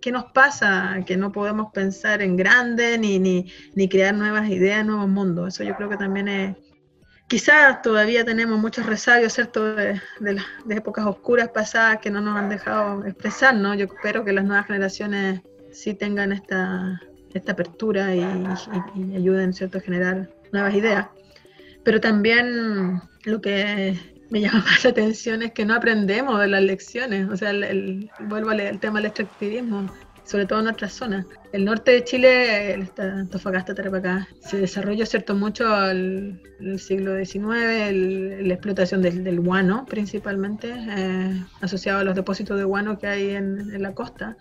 ¿Qué 0.00 0.12
nos 0.12 0.24
pasa? 0.32 0.98
Que 1.06 1.16
no 1.16 1.30
podemos 1.30 1.72
pensar 1.72 2.22
en 2.22 2.36
grande 2.36 2.96
ni, 2.98 3.18
ni, 3.18 3.52
ni 3.74 3.88
crear 3.88 4.14
nuevas 4.14 4.48
ideas, 4.48 4.84
nuevos 4.84 5.08
mundos. 5.08 5.54
Eso 5.54 5.64
yo 5.64 5.76
creo 5.76 5.88
que 5.88 5.96
también 5.96 6.28
es... 6.28 6.56
Quizás 7.28 7.80
todavía 7.82 8.24
tenemos 8.24 8.58
muchos 8.58 8.86
resabios, 8.86 9.34
¿cierto?, 9.34 9.74
de, 9.76 10.00
épocas 10.68 11.06
oscuras 11.06 11.48
pasadas 11.50 11.98
que 11.98 12.10
no 12.10 12.20
nos 12.20 12.36
han 12.36 12.48
dejado 12.48 13.04
expresar, 13.04 13.54
¿no? 13.54 13.74
Yo 13.74 13.86
espero 13.86 14.24
que 14.24 14.32
las 14.32 14.44
nuevas 14.44 14.66
generaciones 14.66 15.40
sí 15.70 15.94
tengan 15.94 16.32
esta, 16.32 17.00
esta 17.32 17.52
apertura 17.52 18.14
y, 18.16 18.20
y 18.96 19.16
ayuden, 19.16 19.52
¿cierto?, 19.52 19.78
a 19.78 19.80
generar 19.80 20.28
nuevas 20.50 20.74
ideas. 20.74 21.06
Pero 21.84 22.00
también 22.00 23.00
lo 23.24 23.40
que 23.40 23.96
me 24.30 24.40
llama 24.40 24.60
más 24.66 24.84
la 24.84 24.90
atención 24.90 25.42
es 25.42 25.52
que 25.52 25.64
no 25.64 25.74
aprendemos 25.74 26.40
de 26.40 26.48
las 26.48 26.62
lecciones. 26.62 27.28
O 27.28 27.36
sea, 27.36 27.50
el, 27.50 28.10
vuelvo 28.28 28.50
al 28.50 28.80
tema 28.80 28.98
del 28.98 29.06
extractivismo, 29.06 29.92
sobre 30.24 30.46
todo 30.46 30.60
en 30.60 30.66
nuestras 30.66 30.92
zonas. 30.92 31.26
El 31.52 31.64
norte 31.64 31.90
de 31.90 32.04
Chile, 32.04 32.72
el 32.74 32.88
Antofagasta, 32.96 33.74
Tarapacá, 33.74 34.28
se 34.40 34.58
desarrolló 34.58 35.04
cierto 35.04 35.34
mucho 35.34 35.90
el, 35.90 36.40
el 36.60 36.78
siglo 36.78 37.16
XIX, 37.16 37.92
la 38.46 38.54
explotación 38.54 39.02
del, 39.02 39.24
del, 39.24 39.40
guano 39.40 39.84
principalmente, 39.86 40.72
eh, 40.72 41.44
asociado 41.60 41.98
a 41.98 42.04
los 42.04 42.14
depósitos 42.14 42.56
de 42.56 42.64
guano 42.64 42.98
que 42.98 43.08
hay 43.08 43.30
en 43.30 43.82
la 43.82 43.92
costa. 43.92 44.36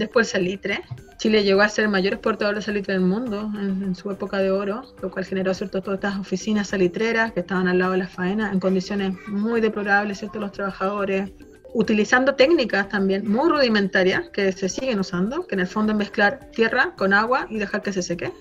Después 0.00 0.28
el 0.28 0.40
salitre. 0.40 0.80
Chile 1.18 1.44
llegó 1.44 1.60
a 1.60 1.68
ser 1.68 1.84
el 1.84 1.90
mayor 1.90 2.14
exportador 2.14 2.54
de 2.54 2.62
salitre 2.62 2.94
del 2.94 3.02
mundo 3.02 3.52
en, 3.54 3.94
su 3.94 4.10
época 4.10 4.38
de 4.38 4.50
oro, 4.50 4.82
lo 5.02 5.10
cual 5.10 5.26
generó 5.26 5.52
¿cierto? 5.52 5.82
todas 5.82 5.98
estas 5.98 6.18
oficinas 6.18 6.68
salitreras 6.68 7.32
que 7.32 7.40
estaban 7.40 7.68
al 7.68 7.78
lado 7.78 7.92
de 7.92 7.98
las 7.98 8.10
faenas 8.10 8.50
en 8.50 8.60
condiciones 8.60 9.12
muy 9.28 9.60
deplorables, 9.60 10.20
¿cierto? 10.20 10.38
los 10.38 10.52
trabajadores, 10.52 11.32
utilizando 11.74 12.34
técnicas 12.34 12.88
también 12.88 13.30
muy 13.30 13.50
rudimentarias 13.50 14.30
que 14.30 14.50
se 14.52 14.70
siguen 14.70 15.00
usando, 15.00 15.46
que 15.46 15.54
en 15.54 15.60
el 15.60 15.66
fondo 15.66 15.92
es 15.92 15.98
mezclar 15.98 16.48
tierra 16.52 16.94
con 16.96 17.12
agua 17.12 17.46
y 17.50 17.58
dejar 17.58 17.82
que 17.82 17.92
se 17.92 18.00
seque, 18.00 18.32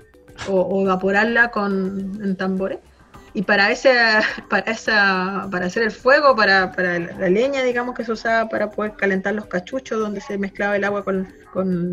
o, 0.48 0.62
o 0.62 0.84
evaporarla 0.84 1.52
con, 1.52 2.22
en 2.24 2.38
tambores. 2.38 2.80
Y 3.39 3.43
para 3.43 3.71
ese, 3.71 3.93
para 4.49 4.69
esa, 4.69 5.47
para 5.49 5.67
hacer 5.67 5.84
el 5.84 5.91
fuego, 5.91 6.36
para, 6.36 6.73
la 6.75 7.30
leña, 7.30 7.63
digamos, 7.63 7.95
que 7.95 8.04
se 8.04 8.12
usaba 8.12 8.49
para 8.49 8.69
poder 8.69 8.97
calentar 8.97 9.34
los 9.34 9.45
cachuchos 9.45 9.97
donde 9.97 10.19
se 10.19 10.38
mezclaba 10.38 10.75
el 10.75 10.84
agua 10.84 11.06
con, 11.06 11.25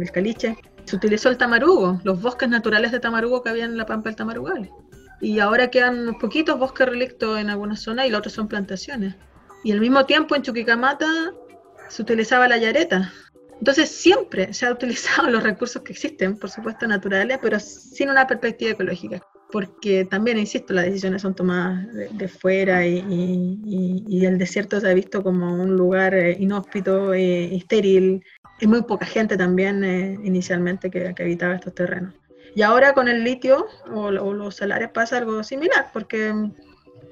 el 0.02 0.11
caliche, 0.11 0.56
se 0.87 0.96
utilizó 0.96 1.28
el 1.28 1.37
tamarugo, 1.37 2.00
los 2.02 2.20
bosques 2.20 2.48
naturales 2.48 2.90
de 2.90 2.98
tamarugo 2.98 3.44
que 3.44 3.50
había 3.50 3.64
en 3.64 3.76
la 3.76 3.87
pampa 3.87 4.09
del 4.09 4.16
tamarugal. 4.16 4.68
Y 5.20 5.38
ahora 5.38 5.70
quedan 5.70 6.00
unos 6.00 6.16
poquitos 6.16 6.59
bosques 6.59 6.88
relictos 6.88 7.38
en 7.38 7.48
algunas 7.48 7.80
zonas 7.80 8.06
y 8.06 8.11
los 8.11 8.18
otros 8.18 8.35
son 8.35 8.48
plantaciones. 8.48 9.14
Y 9.62 9.70
al 9.70 9.78
mismo 9.78 10.04
tiempo 10.04 10.35
en 10.35 10.42
Chuquicamata 10.42 11.06
se 11.88 12.02
utilizaba 12.02 12.48
la 12.48 12.56
yareta. 12.56 13.12
Entonces 13.61 13.88
siempre 13.88 14.52
se 14.52 14.66
ha 14.66 14.72
utilizado 14.72 15.30
los 15.30 15.44
recursos 15.44 15.80
que 15.82 15.92
existen, 15.92 16.40
por 16.40 16.50
supuesto 16.50 16.88
naturales, 16.88 17.38
pero 17.40 17.61
sin 17.61 18.11
una 18.11 18.26
perspectiva 18.26 18.72
ecológica 18.72 19.22
porque 19.57 20.05
también, 20.05 20.37
insisto, 20.37 20.75
las 20.75 20.85
decisiones 20.85 21.23
son 21.23 21.35
tomadas 21.35 21.90
de, 21.95 22.11
de 22.11 22.29
fuera 22.29 22.87
y, 22.87 22.99
y, 22.99 24.05
y, 24.07 24.27
el 24.27 24.37
desierto 24.37 24.79
se 24.79 24.90
ha 24.90 24.92
visto 24.92 25.23
como 25.23 25.51
un 25.51 25.77
lugar 25.77 26.14
eh, 26.14 26.37
inhóspito, 26.38 27.14
eh, 27.14 27.57
estéril, 27.57 28.23
y 28.61 28.66
muy 28.66 28.83
poca 28.83 29.07
gente 29.07 29.35
también 29.38 29.83
eh, 29.83 30.19
inicialmente 30.23 30.90
que, 30.90 31.14
que, 31.14 31.23
habitaba 31.23 31.55
estos 31.55 31.75
terrenos. 31.75 32.12
Y 32.55 32.61
ahora 32.61 32.92
con 32.92 33.09
el 33.09 33.25
litio 33.25 33.66
o, 33.95 34.09
o, 34.09 34.35
los 34.35 34.57
salares 34.57 34.90
pasa 34.90 35.16
algo 35.16 35.42
similar, 35.42 35.87
porque 35.90 36.35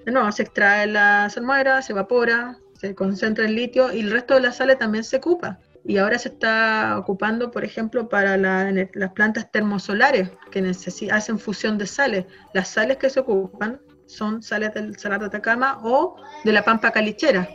nuevo 0.05 0.31
se 0.31 0.43
extrae 0.43 0.87
la 0.87 1.31
salmuera, 1.31 1.81
se 1.81 1.93
evapora, 1.93 2.59
se 2.79 2.95
concentra 2.95 3.47
el 3.47 3.55
litio 3.55 3.91
y 3.91 4.01
el 4.01 4.11
resto 4.11 4.35
de 4.35 4.41
la 4.41 4.53
sales 4.53 4.79
también 4.79 5.05
se 5.05 5.17
ocupa 5.17 5.61
y 5.87 5.99
ahora 5.99 6.19
se 6.19 6.31
está 6.31 6.99
ocupando, 6.99 7.51
por 7.51 7.65
ejemplo, 7.65 8.09
para 8.09 8.37
la, 8.39 8.73
las 8.95 9.13
plantas 9.13 9.51
termosolares 9.51 10.31
que 10.51 10.73
hacen 11.13 11.39
fusión 11.39 11.77
de 11.77 11.87
sales. 11.87 12.25
Las 12.55 12.69
sales 12.69 12.97
que 12.97 13.11
se 13.11 13.21
ocupan 13.21 13.81
son 14.07 14.43
sales 14.43 14.73
del 14.73 14.99
salar 14.99 15.21
de 15.21 15.27
Atacama 15.27 15.79
o 15.83 16.17
de 16.45 16.53
la 16.53 16.65
pampa 16.65 16.91
calichera. 16.91 17.49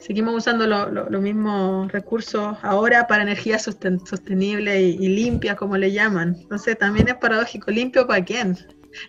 Seguimos 0.00 0.34
usando 0.34 0.66
los 0.66 1.10
lo, 1.10 1.20
mismos 1.20 1.90
recursos 1.90 2.56
ahora 2.62 3.06
para 3.06 3.22
energía 3.22 3.58
sosten 3.58 4.04
sostenible 4.04 4.80
y, 4.80 4.96
y, 5.00 5.08
limpia, 5.08 5.54
como 5.54 5.76
le 5.76 5.92
llaman. 5.92 6.36
Entonces 6.40 6.78
también 6.78 7.08
es 7.08 7.14
paradójico, 7.16 7.70
limpio 7.70 8.06
para 8.06 8.24
quién. 8.24 8.56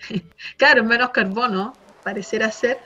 claro, 0.58 0.84
menos 0.84 1.10
carbono, 1.10 1.74
pareciera 2.04 2.52
ser, 2.52 2.78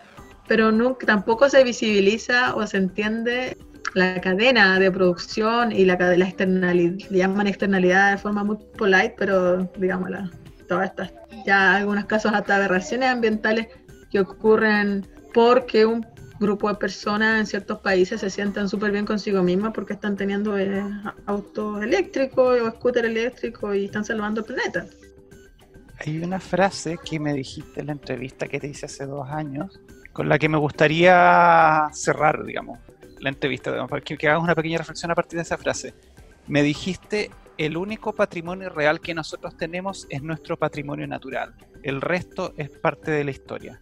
pero 0.48 0.72
nunca, 0.72 1.06
tampoco 1.06 1.50
se 1.50 1.64
visibiliza 1.64 2.56
o 2.56 2.66
se 2.68 2.78
entiende 2.78 3.58
la 3.94 4.20
cadena 4.22 4.80
de 4.80 4.92
producción 4.92 5.72
y 5.72 5.86
la, 5.86 5.96
la 5.96 6.26
externalidad, 6.26 7.10
llaman 7.10 7.48
externalidad 7.48 8.12
de 8.12 8.18
forma 8.18 8.44
muy 8.44 8.58
polite, 8.78 9.16
pero 9.18 9.70
digamos, 9.78 10.10
todas 10.68 10.90
estas, 10.90 11.14
ya 11.46 11.76
algunos 11.76 12.06
casos 12.06 12.34
hasta 12.34 12.56
aberraciones 12.56 13.10
ambientales 13.10 13.68
que 14.12 14.20
ocurren 14.20 15.06
porque 15.34 15.86
un 15.86 16.06
grupo 16.40 16.68
de 16.70 16.76
personas 16.76 17.40
en 17.40 17.46
ciertos 17.46 17.80
países 17.80 18.20
se 18.22 18.30
sientan 18.30 18.68
súper 18.68 18.92
bien 18.92 19.06
consigo 19.06 19.44
mismas 19.44 19.72
porque 19.74 19.94
están 19.94 20.18
teniendo 20.18 20.58
eh, 20.58 20.84
autos 21.26 21.82
eléctricos 21.82 22.60
o 22.62 22.72
scooter 22.72 23.06
eléctricos 23.06 23.76
y 23.76 23.86
están 23.86 24.04
salvando 24.04 24.42
el 24.42 24.48
planeta. 24.48 24.86
Hay 26.00 26.18
una 26.18 26.40
frase 26.40 26.98
que 27.06 27.20
me 27.20 27.34
dijiste 27.34 27.82
en 27.82 27.88
la 27.88 27.94
entrevista 27.94 28.48
que 28.48 28.60
te 28.60 28.68
hice 28.68 28.88
hace 28.88 29.06
dos 29.06 29.30
años, 29.30 29.80
con 30.12 30.28
la 30.28 30.38
que 30.38 30.50
me 30.50 30.58
gustaría 30.58 31.88
cerrar, 31.94 32.44
digamos 32.44 32.80
la 33.24 33.30
entrevista, 33.30 33.88
para 33.88 34.02
que, 34.02 34.18
que 34.18 34.28
hagas 34.28 34.44
una 34.44 34.54
pequeña 34.54 34.78
reflexión 34.78 35.10
a 35.10 35.16
partir 35.16 35.38
de 35.38 35.44
esa 35.44 35.58
frase. 35.58 35.94
Me 36.48 36.62
dijiste, 36.62 37.32
el 37.58 37.78
único 37.78 38.14
patrimonio 38.14 38.70
real 38.70 39.00
que 39.00 39.14
nosotros 39.14 39.56
tenemos 39.56 40.06
es 40.10 40.22
nuestro 40.22 40.58
patrimonio 40.58 41.08
natural. 41.08 41.54
El 41.84 42.02
resto 42.02 42.54
es 42.58 42.70
parte 42.70 43.12
de 43.12 43.24
la 43.24 43.32
historia. 43.32 43.80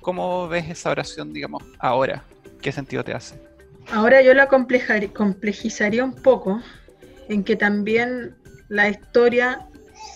¿Cómo 0.00 0.46
ves 0.46 0.70
esa 0.70 0.90
oración, 0.90 1.32
digamos, 1.32 1.64
ahora? 1.80 2.22
¿Qué 2.62 2.70
sentido 2.70 3.02
te 3.02 3.12
hace? 3.14 3.42
Ahora 3.90 4.22
yo 4.22 4.32
la 4.32 4.46
complejizaría 4.46 6.04
un 6.04 6.14
poco 6.14 6.62
en 7.28 7.42
que 7.42 7.56
también 7.56 8.36
la 8.68 8.88
historia 8.88 9.66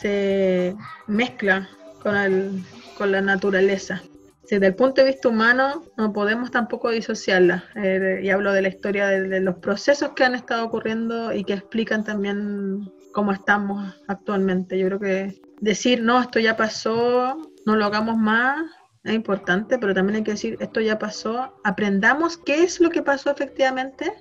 se 0.01 0.77
mezcla 1.09 1.69
con 2.01 3.11
la 3.12 3.21
naturaleza 3.23 4.03
desde 4.51 4.67
el 4.67 4.75
punto 4.75 5.03
de 5.03 5.09
vista 5.09 5.29
humano 5.29 5.85
no 5.97 6.13
podemos 6.13 6.51
tampoco 6.51 6.91
disociarla. 6.91 7.65
Eh, 7.75 8.21
y 8.23 8.31
hablo 8.31 8.53
de 8.53 8.63
la 8.63 8.69
historia 8.69 9.09
de, 9.09 9.41
los 9.41 9.57
procesos 9.57 10.11
que 10.11 10.25
han 10.25 10.35
estado 10.35 10.65
ocurriendo 10.65 11.33
y 11.33 11.45
que 11.45 11.53
explican 11.53 12.05
también 12.05 12.91
cómo 13.13 13.33
estamos 13.33 13.95
actualmente. 14.09 14.79
Yo 14.79 14.87
creo 14.87 15.01
que 15.01 15.41
decir, 15.61 16.03
no, 16.03 16.21
esto 16.21 16.41
ya 16.41 16.57
pasó, 16.57 17.37
no 17.67 17.77
lo 17.77 17.85
hagamos 17.85 18.17
más, 18.17 18.65
es 19.05 19.15
importante, 19.15 19.79
pero 19.79 19.93
también 19.93 20.17
hay 20.17 20.25
que 20.25 20.33
decir, 20.33 20.57
esto 20.61 20.81
ya 20.81 20.99
pasó, 20.99 21.55
aprendamos 21.63 22.39
qué 22.39 22.63
es 22.63 22.81
lo 22.81 22.91
que 22.91 23.03
pasó 23.03 23.31
efectivamente, 23.31 24.13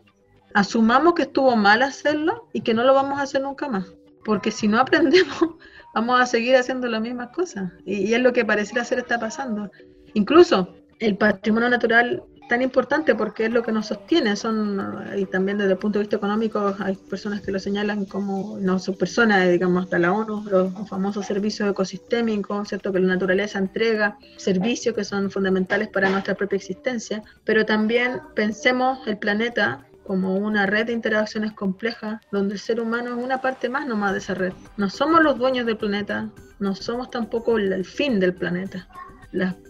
asumamos 0.54 1.13
que 1.13 1.24
estuvo 1.24 1.56
mal 1.56 1.82
hacerlo 1.82 2.50
y 2.54 2.62
que 2.62 2.74
no 2.74 2.84
lo 2.84 2.94
vamos 2.94 3.20
a 3.20 3.24
hacer 3.24 3.42
nunca 3.42 3.70
más. 3.70 3.86
Porque 4.26 4.52
si 4.52 4.68
no 4.68 4.78
aprendemos, 4.78 5.40
vamos 5.96 6.20
a 6.20 6.26
seguir 6.26 6.58
haciendo 6.58 6.88
las 6.88 7.00
mismas 7.00 7.30
cosas. 7.30 7.72
Y, 7.86 8.08
y 8.08 8.13
es 8.13 8.22
lo 8.22 8.34
que 8.34 8.44
pareciera 8.44 8.84
ser 8.84 9.00
está 9.00 9.20
pasando. 9.20 9.72
Incluso 10.17 10.73
el 10.99 11.15
patrimonio 11.15 11.69
natural 11.69 12.23
tan 12.49 12.63
importante 12.63 13.13
porque 13.13 13.45
es 13.45 13.51
lo 13.51 13.62
que 13.62 13.71
nos 13.71 13.86
sostiene, 13.86 14.36
son, 14.36 14.82
y 15.15 15.25
también 15.25 15.60
desde 15.60 15.73
el 15.73 15.77
punto 15.77 15.99
de 15.99 16.03
vista 16.03 16.15
económico 16.15 16.75
hay 16.80 16.95
personas 16.95 17.41
que 17.41 17.51
lo 17.51 17.60
señalan 17.60 18.06
como, 18.06 18.57
no 18.59 18.80
son 18.80 18.95
personas, 18.95 19.47
digamos, 19.47 19.84
hasta 19.84 19.99
la 19.99 20.11
ONU, 20.11 20.43
los 20.49 20.89
famosos 20.89 21.28
servicios 21.28 21.70
ecosistémicos, 21.70 22.70
¿cierto? 22.70 22.91
Que 22.91 22.99
la 22.99 23.13
naturaleza 23.13 23.59
entrega 23.59 24.18
servicios 24.38 24.95
que 24.95 25.03
son 25.03 25.30
fundamentales 25.30 25.89
para 25.89 26.09
nuestra 26.09 26.34
propia 26.34 26.55
existencia, 26.55 27.22
pero 27.43 27.63
también 27.63 28.20
pensemos 28.34 29.05
el 29.05 29.20
planeta 29.20 29.86
como 30.03 30.36
una 30.36 30.65
red 30.65 30.88
de 30.88 30.93
interacciones 30.93 31.51
complejas 31.53 32.22
donde 32.32 32.55
el 32.55 32.59
ser 32.59 32.80
humano 32.80 33.11
es 33.11 33.24
una 33.24 33.39
parte 33.39 33.70
más 33.70 33.86
nomás 33.86 34.13
de 34.13 34.18
esa 34.18 34.34
red. 34.34 34.53
No 34.78 34.89
somos 34.89 35.22
los 35.22 35.38
dueños 35.38 35.68
del 35.68 35.78
planeta, 35.78 36.28
no 36.57 36.74
somos 36.74 37.11
tampoco 37.11 37.59
el 37.59 37.86
fin 37.86 38.20
del 38.20 38.34
planeta 38.34 38.88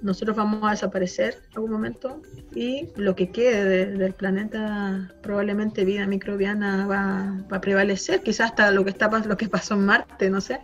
nosotros 0.02 0.36
vamos 0.36 0.64
a 0.64 0.72
desaparecer 0.72 1.42
en 1.50 1.56
algún 1.56 1.72
momento 1.72 2.22
y 2.54 2.90
lo 2.96 3.16
que 3.16 3.32
quede 3.32 3.64
de, 3.64 3.86
del 3.98 4.14
planeta, 4.14 5.12
probablemente 5.22 5.84
vida 5.84 6.06
microbiana 6.06 6.86
va, 6.86 7.44
va, 7.52 7.58
a 7.58 7.62
prevalecer, 7.62 8.22
quizás 8.22 8.52
hasta 8.52 8.72
lo 8.72 8.84
que, 8.84 8.92
está, 8.92 9.10
lo 9.10 9.38
que 9.38 9.50
pasó 9.50 9.74
en 9.74 9.86
Marte, 9.86 10.30
no 10.30 10.42
sé. 10.42 10.60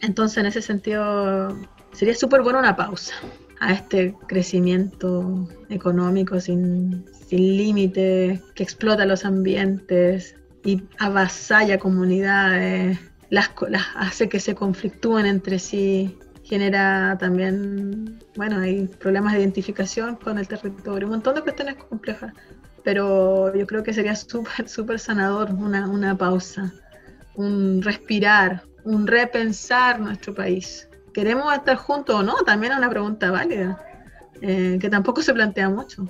Entonces, 0.00 0.38
en 0.38 0.46
ese 0.46 0.62
sentido, 0.62 1.56
sería 1.92 2.14
súper 2.14 2.42
buena 2.42 2.60
una 2.60 2.76
pausa 2.76 3.14
a 3.60 3.74
este 3.74 4.14
crecimiento 4.26 5.48
económico 5.68 6.40
sin, 6.40 7.04
sin 7.28 7.56
límites, 7.58 8.40
que 8.54 8.62
explota 8.62 9.04
los 9.04 9.24
ambientes 9.26 10.34
y 10.64 10.82
avasalla 10.98 11.78
comunidades, 11.78 12.98
las, 13.28 13.50
las 13.68 13.84
hace 13.94 14.28
que 14.28 14.40
se 14.40 14.54
conflictúen 14.54 15.26
entre 15.26 15.58
sí, 15.58 16.18
genera 16.42 17.16
también, 17.18 18.18
bueno, 18.36 18.58
hay 18.58 18.86
problemas 18.86 19.34
de 19.34 19.40
identificación 19.40 20.16
con 20.16 20.38
el 20.38 20.48
territorio, 20.48 21.06
un 21.06 21.12
montón 21.12 21.34
de 21.34 21.42
cuestiones 21.42 21.76
complejas, 21.76 22.32
pero 22.82 23.54
yo 23.54 23.66
creo 23.66 23.82
que 23.82 23.92
sería 23.92 24.16
súper, 24.16 24.68
súper 24.68 24.98
sanador 24.98 25.50
una, 25.52 25.88
una 25.88 26.16
pausa, 26.16 26.72
un 27.34 27.82
respirar, 27.82 28.62
un 28.84 29.06
repensar 29.06 30.00
nuestro 30.00 30.34
país. 30.34 30.88
¿Queremos 31.12 31.52
estar 31.54 31.76
juntos 31.76 32.16
o 32.16 32.22
no? 32.22 32.34
También 32.46 32.72
es 32.72 32.78
una 32.78 32.90
pregunta 32.90 33.30
válida, 33.30 33.82
eh, 34.40 34.78
que 34.80 34.88
tampoco 34.88 35.22
se 35.22 35.34
plantea 35.34 35.68
mucho. 35.68 36.06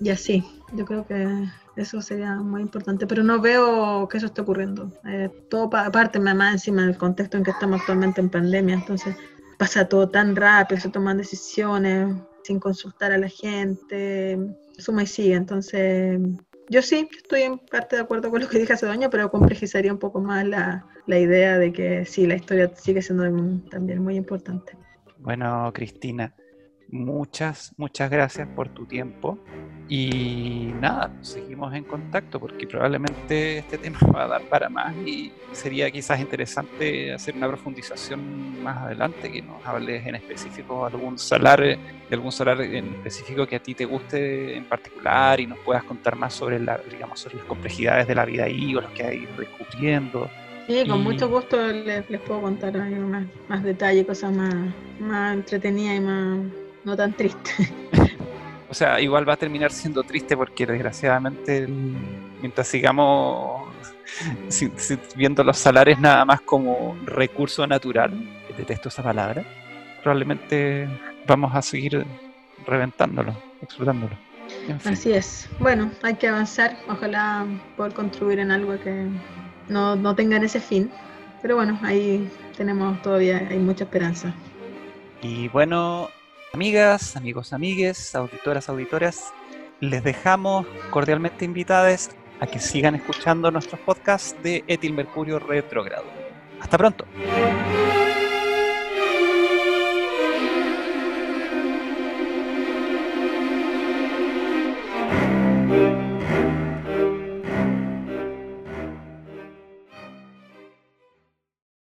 Y 0.00 0.10
así, 0.10 0.44
yo 0.74 0.84
creo 0.84 1.06
que 1.06 1.48
eso 1.76 2.02
sería 2.02 2.36
muy 2.36 2.62
importante, 2.62 3.06
pero 3.06 3.22
no 3.22 3.40
veo 3.40 4.06
que 4.08 4.18
eso 4.18 4.26
esté 4.26 4.42
ocurriendo. 4.42 4.92
Eh, 5.06 5.30
todo 5.48 5.70
parte 5.70 6.18
más 6.20 6.52
encima 6.52 6.82
del 6.82 6.96
contexto 6.96 7.36
en 7.36 7.44
que 7.44 7.52
estamos 7.52 7.80
actualmente 7.80 8.20
en 8.20 8.28
pandemia, 8.28 8.74
entonces 8.74 9.16
pasa 9.58 9.88
todo 9.88 10.08
tan 10.08 10.34
rápido, 10.36 10.80
se 10.80 10.88
toman 10.88 11.18
decisiones 11.18 12.16
sin 12.44 12.58
consultar 12.58 13.12
a 13.12 13.18
la 13.18 13.28
gente, 13.28 14.38
suma 14.78 15.02
y 15.02 15.06
sigue. 15.06 15.34
Entonces, 15.34 16.18
yo 16.70 16.80
sí 16.80 17.08
estoy 17.14 17.42
en 17.42 17.58
parte 17.58 17.96
de 17.96 18.02
acuerdo 18.02 18.30
con 18.30 18.40
lo 18.40 18.48
que 18.48 18.58
dije 18.58 18.72
hace 18.72 18.86
dos 18.86 18.96
pero 19.10 19.30
complejizaría 19.30 19.92
un 19.92 19.98
poco 19.98 20.20
más 20.20 20.46
la, 20.46 20.86
la 21.06 21.18
idea 21.18 21.58
de 21.58 21.72
que 21.72 22.06
sí, 22.06 22.26
la 22.26 22.36
historia 22.36 22.70
sigue 22.74 23.02
siendo 23.02 23.24
también 23.70 24.02
muy 24.02 24.16
importante. 24.16 24.78
Bueno, 25.18 25.70
Cristina, 25.74 26.34
muchas, 26.90 27.72
muchas 27.76 28.10
gracias 28.10 28.48
por 28.48 28.68
tu 28.68 28.86
tiempo. 28.86 29.38
Y 29.90 30.70
nada, 30.80 31.10
seguimos 31.22 31.74
en 31.74 31.84
contacto 31.84 32.38
porque 32.38 32.66
probablemente 32.66 33.58
este 33.58 33.78
tema 33.78 33.98
va 34.14 34.24
a 34.24 34.28
dar 34.28 34.42
para 34.42 34.68
más 34.68 34.94
y 35.06 35.32
sería 35.52 35.90
quizás 35.90 36.20
interesante 36.20 37.14
hacer 37.14 37.34
una 37.34 37.48
profundización 37.48 38.62
más 38.62 38.76
adelante, 38.76 39.32
que 39.32 39.40
nos 39.40 39.64
hables 39.64 40.06
en 40.06 40.16
específico 40.16 40.84
algún 40.84 41.18
solar, 41.18 41.60
de 41.60 41.78
algún 42.10 42.32
solar 42.32 42.60
en 42.60 42.96
específico 42.96 43.46
que 43.46 43.56
a 43.56 43.62
ti 43.62 43.74
te 43.74 43.86
guste 43.86 44.56
en 44.56 44.64
particular 44.66 45.40
y 45.40 45.46
nos 45.46 45.58
puedas 45.60 45.84
contar 45.84 46.16
más 46.16 46.34
sobre, 46.34 46.58
la, 46.58 46.78
digamos, 46.90 47.20
sobre 47.20 47.36
las 47.36 47.46
complejidades 47.46 48.06
de 48.06 48.14
la 48.14 48.26
vida 48.26 48.44
ahí 48.44 48.76
o 48.76 48.82
los 48.82 48.90
que 48.90 49.04
hay 49.04 49.26
descubriendo. 49.38 50.28
Sí, 50.66 50.86
con 50.86 51.02
mucho 51.02 51.30
gusto 51.30 51.56
les, 51.66 52.04
puedo 52.26 52.42
contar 52.42 52.76
más, 52.76 53.24
más 53.48 53.64
detalle, 53.64 54.04
cosas 54.04 54.32
más, 54.36 54.54
más 55.00 55.34
entretenidas 55.34 55.96
y 55.96 56.00
más 56.00 56.38
no 56.88 56.96
tan 56.96 57.12
triste. 57.12 57.50
o 58.70 58.74
sea, 58.74 59.00
igual 59.00 59.28
va 59.28 59.34
a 59.34 59.36
terminar 59.36 59.70
siendo 59.70 60.02
triste 60.02 60.36
porque 60.36 60.66
desgraciadamente 60.66 61.66
mientras 62.40 62.66
sigamos 62.66 63.68
viendo 65.16 65.44
los 65.44 65.58
salarios 65.58 66.00
nada 66.00 66.24
más 66.24 66.40
como 66.40 66.96
recurso 67.04 67.66
natural, 67.66 68.10
detesto 68.56 68.88
esa 68.88 69.02
palabra, 69.02 69.44
probablemente 70.02 70.88
vamos 71.26 71.54
a 71.54 71.62
seguir 71.62 72.04
reventándolo, 72.66 73.36
explotándolo. 73.62 74.16
Así 74.84 75.12
es. 75.12 75.48
Bueno, 75.58 75.90
hay 76.02 76.14
que 76.14 76.26
avanzar. 76.26 76.76
Ojalá 76.88 77.44
poder 77.76 77.92
construir 77.92 78.38
en 78.38 78.50
algo 78.50 78.80
que 78.80 79.06
no, 79.68 79.94
no 79.94 80.14
tengan 80.14 80.42
ese 80.42 80.58
fin. 80.58 80.90
Pero 81.42 81.56
bueno, 81.56 81.78
ahí 81.82 82.28
tenemos 82.56 83.00
todavía, 83.02 83.46
hay 83.50 83.58
mucha 83.58 83.84
esperanza. 83.84 84.32
Y 85.22 85.48
bueno, 85.48 86.08
Amigas, 86.52 87.14
amigos, 87.14 87.52
amigues, 87.52 88.14
auditoras, 88.14 88.68
auditoras, 88.68 89.34
les 89.80 90.02
dejamos 90.02 90.66
cordialmente 90.90 91.44
invitadas 91.44 92.10
a 92.40 92.46
que 92.46 92.58
sigan 92.58 92.94
escuchando 92.94 93.50
nuestros 93.50 93.80
podcasts 93.80 94.34
de 94.42 94.64
Etil 94.66 94.94
Mercurio 94.94 95.38
Retrogrado. 95.38 96.06
Hasta 96.60 96.78
pronto. 96.78 97.04